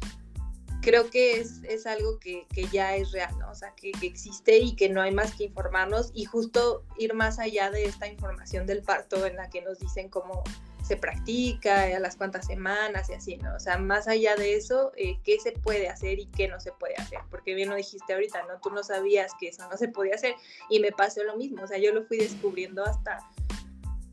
creo 0.82 1.10
que 1.10 1.40
es, 1.40 1.62
es 1.64 1.86
algo 1.86 2.18
que, 2.18 2.46
que, 2.52 2.66
ya 2.66 2.96
es 2.96 3.12
real, 3.12 3.36
¿no? 3.38 3.50
O 3.50 3.54
sea, 3.54 3.74
que, 3.74 3.92
que, 3.92 4.06
existe 4.06 4.58
y 4.58 4.76
que 4.76 4.88
no 4.88 5.02
hay 5.02 5.12
más 5.12 5.34
que 5.34 5.44
informarnos 5.44 6.10
y 6.14 6.24
justo 6.24 6.84
ir 6.98 7.14
más 7.14 7.38
allá 7.38 7.70
de 7.70 7.84
esta 7.84 8.06
información 8.06 8.66
del 8.66 8.82
parto 8.82 9.26
en 9.26 9.36
la 9.36 9.50
que 9.50 9.62
nos 9.62 9.78
dicen 9.78 10.08
cómo 10.08 10.42
se 10.86 10.96
practica, 10.96 11.82
a 11.96 11.98
las 11.98 12.16
cuantas 12.16 12.46
semanas 12.46 13.10
y 13.10 13.14
así, 13.14 13.36
¿no? 13.38 13.56
O 13.56 13.60
sea, 13.60 13.76
más 13.76 14.06
allá 14.06 14.36
de 14.36 14.54
eso, 14.54 14.92
eh, 14.96 15.18
¿qué 15.24 15.40
se 15.40 15.50
puede 15.50 15.88
hacer 15.88 16.20
y 16.20 16.26
qué 16.26 16.46
no 16.46 16.60
se 16.60 16.70
puede 16.70 16.94
hacer? 16.94 17.18
Porque 17.28 17.54
bien 17.54 17.70
lo 17.70 17.74
dijiste 17.74 18.12
ahorita, 18.12 18.42
¿no? 18.44 18.60
Tú 18.60 18.70
no 18.70 18.84
sabías 18.84 19.32
que 19.40 19.48
eso 19.48 19.68
no 19.68 19.76
se 19.76 19.88
podía 19.88 20.14
hacer 20.14 20.36
y 20.70 20.78
me 20.78 20.92
pasó 20.92 21.24
lo 21.24 21.36
mismo, 21.36 21.64
o 21.64 21.66
sea, 21.66 21.78
yo 21.78 21.92
lo 21.92 22.04
fui 22.04 22.18
descubriendo 22.18 22.84
hasta 22.84 23.18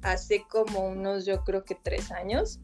hace 0.02 0.46
como 0.50 0.88
unos, 0.88 1.26
yo 1.26 1.44
creo 1.44 1.64
que 1.64 1.76
tres 1.76 2.12
años, 2.12 2.60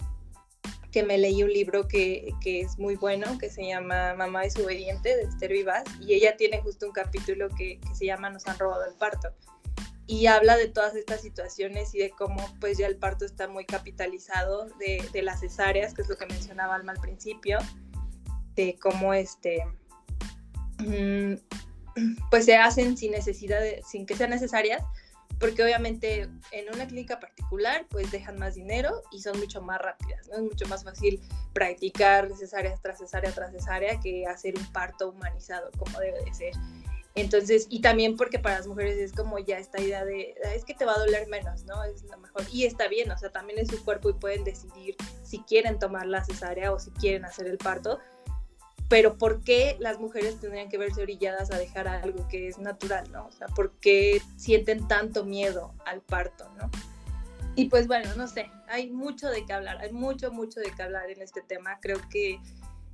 que 0.92 1.04
me 1.04 1.18
leí 1.18 1.44
un 1.44 1.52
libro 1.52 1.88
que, 1.88 2.34
que, 2.42 2.62
es 2.62 2.80
muy 2.80 2.96
bueno, 2.96 3.38
que 3.38 3.50
se 3.50 3.66
llama 3.66 4.16
Mamá 4.16 4.44
es 4.44 4.58
obediente, 4.58 5.16
de 5.16 5.24
Esther 5.24 5.52
Vivas, 5.52 5.84
y 6.00 6.14
ella 6.14 6.36
tiene 6.38 6.62
justo 6.62 6.88
un 6.88 6.94
capítulo 6.94 7.50
que, 7.50 7.80
que, 7.80 7.96
se 7.96 8.06
llama 8.06 8.30
Nos 8.30 8.48
han 8.48 8.58
robado 8.58 8.86
el 8.86 8.96
parto. 8.96 9.30
Y 10.08 10.26
habla 10.26 10.58
de 10.58 10.68
todas 10.68 10.96
estas 10.96 11.22
situaciones 11.22 11.94
y 11.94 12.00
de 12.00 12.10
cómo 12.10 12.44
pues 12.60 12.80
ya 12.80 12.88
el 12.88 12.98
parto 12.98 13.26
está 13.26 13.48
muy 13.48 13.66
capitalizado, 13.66 14.68
de, 14.80 15.08
de 15.14 15.22
las 15.22 15.42
cesáreas, 15.42 15.94
que 15.94 16.02
es 16.02 16.10
lo 16.10 16.18
que 16.18 16.26
mencionaba 16.26 16.76
Alma 16.76 16.94
al 16.94 17.00
principio, 17.00 17.60
de 18.56 18.76
cómo 18.82 19.14
este, 19.14 19.64
mm, 20.80 21.36
pues 22.32 22.46
se 22.46 22.58
hacen 22.58 22.98
sin 22.98 23.12
necesidad, 23.12 23.62
de, 23.62 23.84
sin 23.88 24.08
que 24.08 24.16
sean 24.16 24.32
necesarias, 24.32 24.84
porque 25.40 25.64
obviamente 25.64 26.30
en 26.52 26.74
una 26.74 26.86
clínica 26.88 27.20
particular 27.20 27.86
pues 27.90 28.12
dejan 28.12 28.38
más 28.38 28.56
dinero 28.56 29.02
y 29.12 29.22
son 29.22 29.40
mucho 29.40 29.62
más 29.62 29.80
rápidas, 29.80 30.28
¿no? 30.28 30.36
Es 30.36 30.42
mucho 30.42 30.68
más 30.68 30.84
fácil 30.84 31.22
practicar 31.54 32.30
cesárea 32.36 32.76
tras 32.82 33.00
cesárea 33.00 33.32
tras 33.32 33.52
cesárea 33.52 34.00
que 34.00 34.26
hacer 34.26 34.58
un 34.58 34.66
parto 34.72 35.10
humanizado 35.10 35.72
como 35.78 36.00
debe 36.00 36.24
de 36.24 36.34
ser. 36.34 36.54
Entonces, 37.16 37.68
y 37.70 37.82
también 37.82 38.16
porque 38.16 38.40
para 38.40 38.58
las 38.58 38.68
mujeres 38.68 38.98
es 38.98 39.14
como 39.14 39.40
ya 39.40 39.58
esta 39.58 39.82
idea 39.82 40.06
de, 40.06 40.36
es 40.56 40.64
que 40.64 40.74
te 40.74 40.86
va 40.86 40.94
a 40.94 41.00
doler 41.00 41.28
menos, 41.28 41.64
¿no? 41.64 41.84
Es 41.84 42.04
lo 42.04 42.18
mejor. 42.18 42.44
Y 42.52 42.66
está 42.66 42.88
bien, 42.88 43.12
o 43.12 43.18
sea, 43.18 43.30
también 43.30 43.60
es 43.60 43.68
su 43.68 43.84
cuerpo 43.84 44.10
y 44.10 44.14
pueden 44.14 44.44
decidir 44.44 44.96
si 45.24 45.40
quieren 45.40 45.80
tomar 45.80 46.06
la 46.06 46.24
cesárea 46.24 46.72
o 46.72 46.80
si 46.80 46.92
quieren 46.92 47.26
hacer 47.26 47.48
el 47.48 47.58
parto, 47.58 48.00
pero 48.90 49.18
¿por 49.18 49.44
qué 49.44 49.78
las 49.80 50.00
mujeres 50.00 50.40
tendrían 50.40 50.68
que 50.68 50.80
verse 50.80 51.02
orilladas 51.02 51.52
a 51.52 51.58
dejar 51.58 51.88
algo 51.88 52.28
que 52.28 52.48
es 52.48 52.58
natural, 52.58 53.10
¿no? 53.12 53.28
O 53.28 53.32
sea, 53.32 53.48
¿por 53.48 53.72
qué 53.80 54.20
sienten 54.36 54.88
tanto 54.88 55.24
miedo 55.24 55.74
al 55.86 56.02
parto, 56.02 56.50
¿no? 56.58 56.70
Y 57.56 57.66
pues 57.66 57.88
bueno, 57.88 58.10
no 58.16 58.28
sé, 58.28 58.50
hay 58.68 58.90
mucho 58.90 59.30
de 59.30 59.46
qué 59.46 59.54
hablar, 59.54 59.78
hay 59.80 59.92
mucho, 59.92 60.32
mucho 60.32 60.60
de 60.60 60.72
qué 60.72 60.82
hablar 60.82 61.10
en 61.12 61.22
este 61.22 61.42
tema, 61.42 61.78
creo 61.82 62.00
que, 62.10 62.40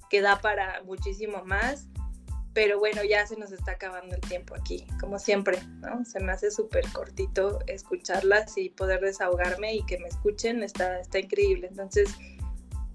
que 0.10 0.22
da 0.22 0.42
para 0.42 0.84
muchísimo 0.84 1.44
más, 1.46 1.88
pero 2.54 2.80
bueno, 2.80 3.04
ya 3.04 3.26
se 3.26 3.38
nos 3.38 3.52
está 3.52 3.74
acabando 3.74 4.16
el 4.16 4.22
tiempo 4.22 4.56
aquí, 4.56 4.86
como 5.00 5.18
siempre, 5.20 5.62
¿no? 5.82 6.04
Se 6.04 6.20
me 6.20 6.32
hace 6.32 6.52
súper 6.52 6.86
cortito 6.92 7.60
escucharlas 7.68 8.58
y 8.58 8.70
poder 8.70 9.02
desahogarme 9.02 9.76
y 9.76 9.86
que 9.86 9.98
me 10.00 10.08
escuchen, 10.08 10.64
está, 10.64 11.00
está 11.00 11.20
increíble, 11.20 11.68
entonces 11.68 12.10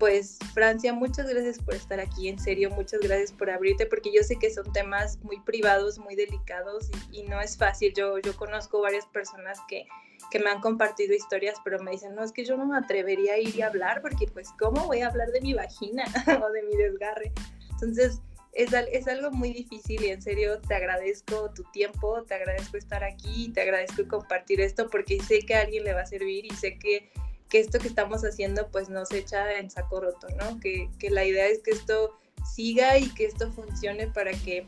pues 0.00 0.38
Francia, 0.54 0.94
muchas 0.94 1.28
gracias 1.28 1.58
por 1.58 1.74
estar 1.74 2.00
aquí, 2.00 2.28
en 2.28 2.38
serio, 2.38 2.70
muchas 2.70 3.00
gracias 3.00 3.32
por 3.32 3.50
abrirte, 3.50 3.84
porque 3.84 4.10
yo 4.10 4.22
sé 4.22 4.36
que 4.36 4.50
son 4.50 4.72
temas 4.72 5.18
muy 5.22 5.38
privados, 5.40 5.98
muy 5.98 6.16
delicados 6.16 6.90
y, 7.12 7.22
no 7.24 7.38
es 7.38 7.56
fácil. 7.56 7.92
Yo, 7.94 8.18
yo 8.18 8.34
conozco 8.34 8.80
varias 8.80 9.04
personas 9.06 9.58
que, 9.68 9.84
que, 10.30 10.38
me 10.38 10.48
han 10.48 10.62
compartido 10.62 11.14
historias, 11.14 11.58
pero 11.62 11.78
me 11.80 11.90
dicen, 11.90 12.14
no, 12.14 12.24
es 12.24 12.32
que 12.32 12.46
yo 12.46 12.56
no 12.56 12.64
me 12.64 12.78
atrevería 12.78 13.34
a 13.34 13.38
ir 13.38 13.54
y 13.54 13.60
hablar, 13.60 14.00
porque 14.00 14.26
pues, 14.26 14.48
¿cómo 14.58 14.86
voy 14.86 15.02
a 15.02 15.08
hablar 15.08 15.28
de 15.32 15.42
mi 15.42 15.52
vagina 15.52 16.04
o 16.42 16.50
de 16.50 16.62
mi 16.62 16.76
desgarre? 16.76 17.30
Entonces, 17.72 18.22
es, 18.54 18.72
es, 18.72 19.06
algo 19.06 19.30
muy 19.30 19.52
difícil 19.52 20.02
y 20.02 20.08
en 20.08 20.22
serio 20.22 20.60
te 20.62 20.74
agradezco 20.74 21.52
tu 21.52 21.62
tiempo, 21.72 22.22
te 22.24 22.34
agradezco 22.34 22.78
estar 22.78 23.04
aquí, 23.04 23.50
te 23.52 23.60
agradezco 23.60 24.08
compartir 24.08 24.62
esto 24.62 24.88
porque 24.88 25.20
sé 25.20 25.40
que 25.40 25.54
a 25.54 25.60
alguien 25.60 25.84
le 25.84 25.92
va 25.92 26.00
a 26.00 26.06
servir 26.06 26.46
y 26.46 26.50
sé 26.56 26.78
que 26.78 27.12
que 27.50 27.60
esto 27.60 27.78
que 27.78 27.88
estamos 27.88 28.22
haciendo 28.22 28.70
pues 28.70 28.88
no 28.88 29.04
se 29.04 29.18
echa 29.18 29.58
en 29.58 29.70
saco 29.70 30.00
roto, 30.00 30.28
¿no? 30.38 30.58
Que, 30.60 30.88
que 30.98 31.10
la 31.10 31.24
idea 31.24 31.46
es 31.46 31.60
que 31.62 31.72
esto 31.72 32.18
siga 32.54 32.96
y 32.96 33.10
que 33.10 33.26
esto 33.26 33.52
funcione 33.52 34.06
para 34.06 34.32
que 34.32 34.66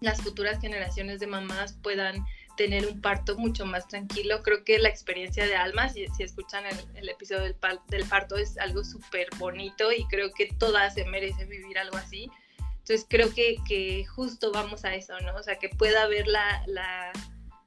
las 0.00 0.22
futuras 0.22 0.60
generaciones 0.60 1.20
de 1.20 1.26
mamás 1.26 1.74
puedan 1.82 2.24
tener 2.56 2.86
un 2.86 3.00
parto 3.00 3.36
mucho 3.36 3.66
más 3.66 3.86
tranquilo. 3.86 4.42
Creo 4.42 4.64
que 4.64 4.78
la 4.78 4.88
experiencia 4.88 5.46
de 5.46 5.56
Alma, 5.56 5.88
si, 5.88 6.06
si 6.08 6.22
escuchan 6.22 6.64
el, 6.66 6.76
el, 6.94 7.08
episodio 7.08 7.42
del, 7.42 7.56
del 7.88 8.08
parto, 8.08 8.36
es 8.36 8.56
algo 8.58 8.82
súper 8.84 9.28
bonito 9.38 9.92
y 9.92 10.06
creo 10.06 10.32
que 10.32 10.48
todas 10.58 10.94
se 10.94 11.04
merecen 11.04 11.48
vivir 11.48 11.78
algo 11.78 11.96
así. 11.96 12.30
Entonces 12.78 13.06
creo 13.08 13.34
que, 13.34 13.56
que, 13.66 14.04
justo 14.06 14.52
vamos 14.52 14.84
a 14.84 14.94
eso, 14.94 15.18
¿no? 15.20 15.34
O 15.34 15.42
sea, 15.42 15.58
que 15.58 15.68
pueda 15.68 16.04
haber 16.04 16.28
la, 16.28 16.62
la 16.66 17.12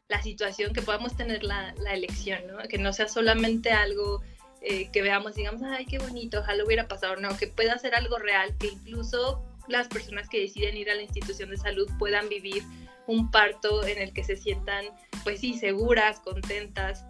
la 0.10 0.22
situación, 0.22 0.74
que 0.74 0.82
podamos 0.82 1.16
tener 1.16 1.44
la, 1.44 1.74
elección, 1.94 2.46
¿no? 2.48 2.58
Que 2.68 2.78
no 2.78 2.92
sea 2.92 3.08
solamente 3.08 3.72
algo 3.72 4.22
eh, 4.62 4.90
que 4.92 5.02
veamos, 5.02 5.36
digamos, 5.36 5.62
ay, 5.64 5.86
qué 5.86 6.00
bonito, 6.00 6.40
ojalá 6.40 6.66
hubiera 6.66 6.88
pasado, 6.88 7.16
no, 7.16 7.38
que 7.38 7.48
pueda 7.48 7.78
ser 7.78 7.96
algo 7.96 8.18
real, 8.18 8.56
que 8.58 8.68
incluso 8.68 9.42
las 9.68 9.88
personas 9.88 10.28
que 10.28 10.42
deciden 10.42 10.76
ir 10.76 10.90
a 10.90 10.96
la 10.96 11.04
institución 11.04 11.52
de 11.52 11.58
salud 11.58 11.88
puedan 12.00 12.28
vivir 12.28 12.64
un 13.06 13.30
parto 13.30 13.86
en 13.86 14.00
el 14.00 14.12
que 14.12 14.24
se 14.24 14.36
sientan, 14.36 14.86
pues 15.24 15.42
sí, 15.42 15.54
seguras, 15.58 16.20
contentas, 16.20 17.06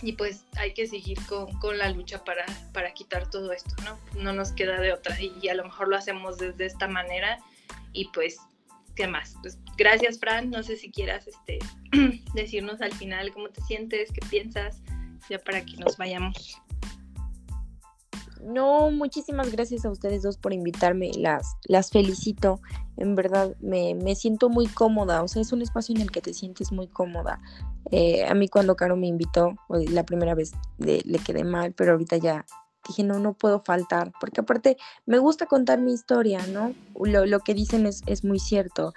y 0.00 0.12
pues 0.12 0.44
hay 0.56 0.74
que 0.74 0.86
seguir 0.86 1.18
con, 1.26 1.52
con, 1.58 1.76
la 1.78 1.90
lucha 1.90 2.24
para, 2.24 2.46
para 2.72 2.92
quitar 2.94 3.28
todo 3.30 3.52
esto, 3.52 3.74
¿no? 3.84 3.98
No 4.20 4.32
nos 4.32 4.52
queda 4.52 4.80
de 4.80 4.92
otra 4.92 5.20
y 5.20 5.48
a 5.48 5.54
lo 5.54 5.64
mejor 5.64 5.88
lo 5.88 5.96
hacemos 5.96 6.38
desde 6.38 6.66
esta 6.66 6.88
manera 6.88 7.38
y 7.92 8.08
pues 8.08 8.38
¿qué 8.94 9.06
más? 9.06 9.34
Pues 9.42 9.58
gracias, 9.76 10.18
Fran. 10.18 10.50
No 10.50 10.62
sé 10.62 10.76
si 10.76 10.90
quieras 10.90 11.26
este, 11.26 11.58
decirnos 12.34 12.80
al 12.80 12.92
final 12.92 13.32
cómo 13.32 13.48
te 13.48 13.60
sientes, 13.62 14.10
qué 14.12 14.20
piensas, 14.28 14.82
ya 15.28 15.38
para 15.38 15.64
que 15.64 15.76
nos 15.76 15.96
vayamos. 15.96 16.58
No, 18.42 18.90
muchísimas 18.90 19.52
gracias 19.52 19.84
a 19.84 19.90
ustedes 19.90 20.22
dos 20.22 20.36
por 20.36 20.52
invitarme. 20.52 21.12
Las, 21.16 21.56
las 21.64 21.90
felicito. 21.90 22.60
En 22.96 23.14
verdad, 23.14 23.56
me, 23.60 23.94
me 23.94 24.16
siento 24.16 24.48
muy 24.48 24.66
cómoda. 24.66 25.22
O 25.22 25.28
sea, 25.28 25.42
es 25.42 25.52
un 25.52 25.62
espacio 25.62 25.94
en 25.94 26.02
el 26.02 26.10
que 26.10 26.20
te 26.20 26.34
sientes 26.34 26.72
muy 26.72 26.88
cómoda. 26.88 27.40
Eh, 27.92 28.24
a 28.24 28.34
mí 28.34 28.48
cuando 28.48 28.74
Caro 28.74 28.96
me 28.96 29.06
invitó, 29.06 29.54
la 29.68 30.04
primera 30.04 30.34
vez 30.34 30.52
le 30.78 31.18
quedé 31.24 31.44
mal, 31.44 31.72
pero 31.72 31.92
ahorita 31.92 32.16
ya 32.16 32.44
dije, 32.86 33.04
no, 33.04 33.18
no 33.18 33.34
puedo 33.34 33.62
faltar, 33.64 34.12
porque 34.20 34.40
aparte 34.40 34.76
me 35.06 35.18
gusta 35.18 35.46
contar 35.46 35.80
mi 35.80 35.92
historia, 35.92 36.46
¿no? 36.48 36.74
Lo, 36.94 37.26
lo 37.26 37.40
que 37.40 37.54
dicen 37.54 37.86
es, 37.86 38.02
es 38.06 38.24
muy 38.24 38.38
cierto. 38.38 38.92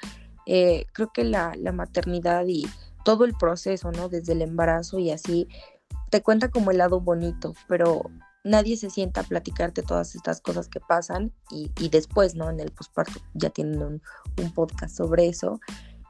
Eh, 0.45 0.85
creo 0.93 1.11
que 1.13 1.23
la, 1.23 1.53
la, 1.57 1.71
maternidad 1.71 2.45
y 2.47 2.67
todo 3.03 3.25
el 3.25 3.33
proceso, 3.33 3.91
¿no? 3.91 4.09
Desde 4.09 4.33
el 4.33 4.41
embarazo 4.41 4.99
y 4.99 5.11
así, 5.11 5.47
te 6.09 6.21
cuenta 6.21 6.49
como 6.49 6.71
el 6.71 6.77
lado 6.77 7.01
bonito, 7.01 7.53
pero 7.67 8.03
nadie 8.43 8.77
se 8.77 8.89
sienta 8.89 9.21
a 9.21 9.23
platicarte 9.23 9.81
todas 9.81 10.15
estas 10.15 10.39
cosas 10.39 10.69
que 10.69 10.79
pasan 10.79 11.33
y, 11.49 11.71
y 11.79 11.89
después, 11.89 12.35
¿no? 12.35 12.49
En 12.49 12.59
el 12.59 12.71
posparto 12.71 13.19
ya 13.33 13.49
tienen 13.49 13.81
un, 13.81 14.01
un 14.39 14.53
podcast 14.53 14.95
sobre 14.95 15.27
eso. 15.27 15.59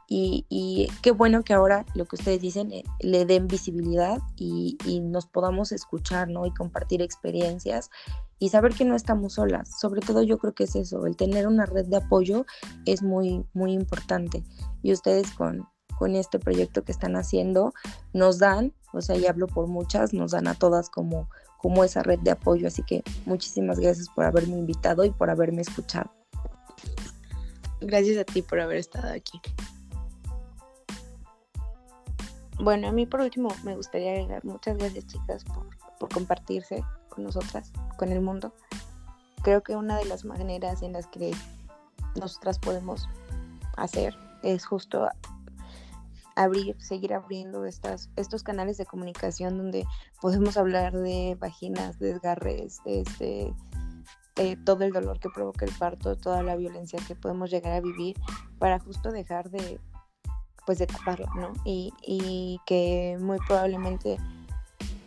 Y, 0.07 0.45
y, 0.49 0.87
qué 1.01 1.11
bueno 1.11 1.43
que 1.43 1.53
ahora 1.53 1.85
lo 1.95 2.05
que 2.05 2.15
ustedes 2.15 2.39
dicen 2.39 2.71
eh, 2.71 2.83
le 2.99 3.25
den 3.25 3.47
visibilidad 3.47 4.19
y, 4.35 4.77
y, 4.85 4.99
nos 4.99 5.25
podamos 5.25 5.71
escuchar, 5.71 6.29
¿no? 6.29 6.45
Y 6.45 6.53
compartir 6.53 7.01
experiencias 7.01 7.89
y 8.37 8.49
saber 8.49 8.73
que 8.73 8.85
no 8.85 8.95
estamos 8.95 9.33
solas. 9.33 9.79
Sobre 9.79 10.01
todo 10.01 10.21
yo 10.21 10.37
creo 10.37 10.53
que 10.53 10.65
es 10.65 10.75
eso, 10.75 11.05
el 11.05 11.15
tener 11.15 11.47
una 11.47 11.65
red 11.65 11.85
de 11.85 11.97
apoyo 11.97 12.45
es 12.85 13.01
muy, 13.01 13.45
muy 13.53 13.73
importante. 13.73 14.43
Y 14.83 14.91
ustedes 14.91 15.31
con, 15.31 15.67
con 15.97 16.15
este 16.15 16.39
proyecto 16.39 16.83
que 16.83 16.91
están 16.91 17.15
haciendo 17.15 17.73
nos 18.13 18.39
dan, 18.39 18.73
o 18.93 19.01
sea, 19.01 19.15
y 19.17 19.25
hablo 19.25 19.47
por 19.47 19.67
muchas, 19.67 20.13
nos 20.13 20.31
dan 20.31 20.47
a 20.47 20.55
todas 20.55 20.89
como, 20.89 21.29
como 21.57 21.83
esa 21.83 22.03
red 22.03 22.19
de 22.19 22.31
apoyo. 22.31 22.67
Así 22.67 22.83
que 22.83 23.03
muchísimas 23.25 23.79
gracias 23.79 24.09
por 24.09 24.25
haberme 24.25 24.57
invitado 24.57 25.05
y 25.05 25.11
por 25.11 25.29
haberme 25.29 25.61
escuchado. 25.61 26.11
Gracias 27.81 28.17
a 28.17 28.23
ti 28.23 28.41
por 28.41 28.59
haber 28.59 28.77
estado 28.77 29.13
aquí. 29.13 29.39
Bueno, 32.59 32.87
a 32.87 32.91
mí 32.91 33.05
por 33.05 33.21
último 33.21 33.49
me 33.63 33.75
gustaría 33.75 34.11
agregar 34.11 34.45
muchas 34.45 34.77
gracias 34.77 35.07
chicas 35.07 35.43
por 35.99 36.09
compartirse 36.09 36.83
con 37.09 37.23
nosotras, 37.23 37.71
con 37.97 38.11
el 38.11 38.21
mundo. 38.21 38.53
Creo 39.43 39.61
que 39.61 39.75
una 39.75 39.97
de 39.97 40.05
las 40.05 40.25
maneras 40.25 40.81
en 40.81 40.93
las 40.93 41.07
que 41.07 41.31
nosotras 42.19 42.59
podemos 42.59 43.07
hacer 43.77 44.15
es 44.41 44.65
justo 44.65 45.09
abrir, 46.35 46.75
seguir 46.79 47.13
abriendo 47.13 47.65
estas, 47.65 48.09
estos 48.15 48.43
canales 48.43 48.77
de 48.77 48.85
comunicación 48.85 49.57
donde 49.57 49.85
podemos 50.21 50.57
hablar 50.57 50.93
de 50.93 51.37
vaginas, 51.39 51.99
desgarres, 51.99 52.81
este, 52.85 53.53
eh, 54.35 54.57
todo 54.65 54.83
el 54.83 54.91
dolor 54.91 55.19
que 55.19 55.29
provoca 55.29 55.65
el 55.65 55.71
parto, 55.73 56.17
toda 56.17 56.43
la 56.43 56.55
violencia 56.55 56.99
que 57.07 57.15
podemos 57.15 57.49
llegar 57.49 57.73
a 57.73 57.81
vivir 57.81 58.17
para 58.59 58.79
justo 58.79 59.11
dejar 59.11 59.49
de, 59.49 59.79
pues 60.65 60.79
de 60.79 60.87
taparlo, 60.87 61.27
¿no? 61.35 61.53
Y, 61.63 61.93
y 62.01 62.59
que 62.65 63.17
muy 63.19 63.37
probablemente, 63.47 64.17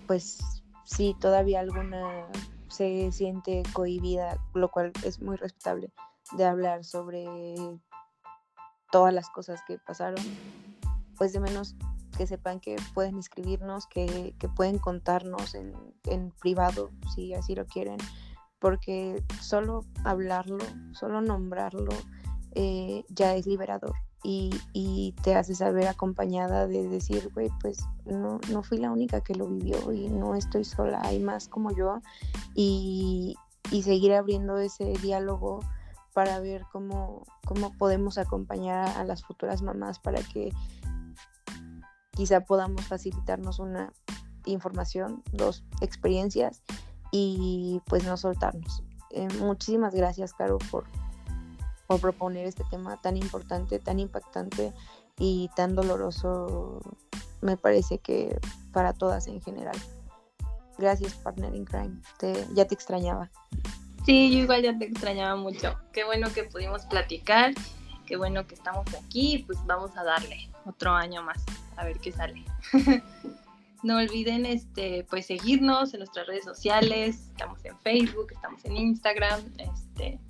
pues 0.06 0.38
si 0.84 1.14
todavía 1.14 1.60
alguna 1.60 2.26
se 2.68 3.10
siente 3.12 3.62
cohibida, 3.72 4.38
lo 4.54 4.70
cual 4.70 4.92
es 5.04 5.20
muy 5.20 5.36
respetable, 5.36 5.92
de 6.32 6.44
hablar 6.44 6.84
sobre 6.84 7.26
todas 8.90 9.12
las 9.12 9.28
cosas 9.30 9.60
que 9.66 9.78
pasaron, 9.78 10.24
pues 11.16 11.32
de 11.32 11.40
menos 11.40 11.76
que 12.16 12.26
sepan 12.26 12.60
que 12.60 12.76
pueden 12.94 13.18
escribirnos, 13.18 13.86
que, 13.86 14.34
pueden 14.56 14.78
contarnos 14.78 15.54
en, 15.54 15.72
en, 16.04 16.30
privado, 16.32 16.90
si 17.14 17.34
así 17.34 17.54
lo 17.54 17.66
quieren, 17.66 17.98
porque 18.58 19.22
solo 19.40 19.84
hablarlo, 20.04 20.58
solo 20.92 21.20
nombrarlo, 21.20 21.92
eh, 22.54 23.04
ya 23.08 23.34
es 23.34 23.46
liberador. 23.46 23.94
Y, 24.24 24.50
y, 24.72 25.14
te 25.22 25.36
hace 25.36 25.54
saber 25.54 25.86
acompañada 25.86 26.66
de 26.66 26.88
decir, 26.88 27.30
güey, 27.32 27.50
pues 27.60 27.78
no, 28.04 28.40
no 28.50 28.64
fui 28.64 28.78
la 28.78 28.90
única 28.90 29.20
que 29.20 29.34
lo 29.34 29.46
vivió 29.46 29.92
y 29.92 30.08
no 30.08 30.34
estoy 30.34 30.64
sola, 30.64 31.00
hay 31.04 31.20
más 31.20 31.46
como 31.46 31.70
yo. 31.70 32.00
Y, 32.54 33.36
y 33.70 33.82
seguir 33.82 34.14
abriendo 34.14 34.58
ese 34.58 34.92
diálogo 34.94 35.60
para 36.12 36.40
ver 36.40 36.64
cómo, 36.72 37.22
cómo 37.46 37.72
podemos 37.78 38.18
acompañar 38.18 38.88
a 38.96 39.04
las 39.04 39.22
futuras 39.22 39.62
mamás 39.62 40.00
para 40.00 40.20
que 40.20 40.52
quizá 42.12 42.40
podamos 42.40 42.84
facilitarnos 42.86 43.60
una 43.60 43.92
información, 44.46 45.22
dos 45.32 45.64
experiencias 45.80 46.62
y 47.12 47.80
pues 47.86 48.04
no 48.04 48.16
soltarnos. 48.16 48.82
Eh, 49.10 49.28
muchísimas 49.40 49.94
gracias, 49.94 50.32
Caro, 50.32 50.58
por, 50.70 50.84
por 51.88 52.00
proponer 52.00 52.46
este 52.46 52.64
tema 52.70 53.00
tan 53.00 53.16
importante, 53.16 53.78
tan 53.78 53.98
impactante 53.98 54.74
y 55.18 55.50
tan 55.56 55.74
doloroso, 55.74 56.80
me 57.40 57.56
parece 57.56 57.98
que 57.98 58.38
para 58.72 58.92
todas 58.92 59.26
en 59.26 59.40
general. 59.40 59.76
Gracias, 60.76 61.14
Partner 61.14 61.54
in 61.54 61.64
Crime. 61.64 62.00
ya 62.54 62.66
te 62.66 62.74
extrañaba. 62.74 63.30
Sí, 64.04 64.30
yo 64.30 64.40
igual 64.40 64.62
ya 64.62 64.78
te 64.78 64.84
extrañaba 64.84 65.34
mucho. 65.36 65.76
Qué 65.92 66.04
bueno 66.04 66.30
que 66.32 66.44
pudimos 66.44 66.84
platicar, 66.84 67.54
qué 68.06 68.16
bueno 68.16 68.46
que 68.46 68.54
estamos 68.54 68.86
aquí, 68.94 69.44
pues 69.46 69.58
vamos 69.66 69.96
a 69.96 70.04
darle 70.04 70.50
otro 70.66 70.92
año 70.92 71.22
más, 71.22 71.42
a 71.76 71.84
ver 71.84 71.98
qué 72.00 72.12
sale. 72.12 72.44
no 73.82 73.96
olviden 73.96 74.44
este 74.44 75.06
pues 75.08 75.26
seguirnos 75.26 75.94
en 75.94 76.00
nuestras 76.00 76.26
redes 76.26 76.44
sociales, 76.44 77.28
estamos 77.30 77.64
en 77.64 77.78
Facebook, 77.78 78.28
estamos 78.30 78.62
en 78.66 78.76
Instagram, 78.76 79.40
este 79.56 80.20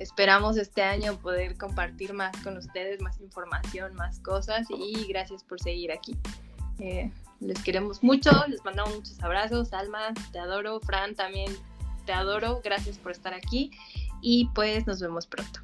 esperamos 0.00 0.56
este 0.56 0.82
año 0.82 1.18
poder 1.18 1.56
compartir 1.56 2.14
más 2.14 2.36
con 2.38 2.56
ustedes, 2.56 3.00
más 3.00 3.20
información, 3.20 3.94
más 3.94 4.18
cosas 4.20 4.66
y 4.70 5.06
gracias 5.06 5.44
por 5.44 5.60
seguir 5.60 5.92
aquí. 5.92 6.16
Eh, 6.78 7.12
les 7.40 7.62
queremos 7.62 8.02
mucho, 8.02 8.30
les 8.48 8.64
mandamos 8.64 8.94
muchos 8.96 9.22
abrazos, 9.22 9.72
Alma, 9.72 10.12
te 10.32 10.38
adoro, 10.38 10.80
Fran 10.80 11.14
también 11.14 11.54
te 12.06 12.12
adoro, 12.12 12.60
gracias 12.64 12.96
por 12.98 13.12
estar 13.12 13.34
aquí 13.34 13.70
y 14.22 14.48
pues 14.54 14.86
nos 14.86 15.00
vemos 15.00 15.26
pronto. 15.26 15.60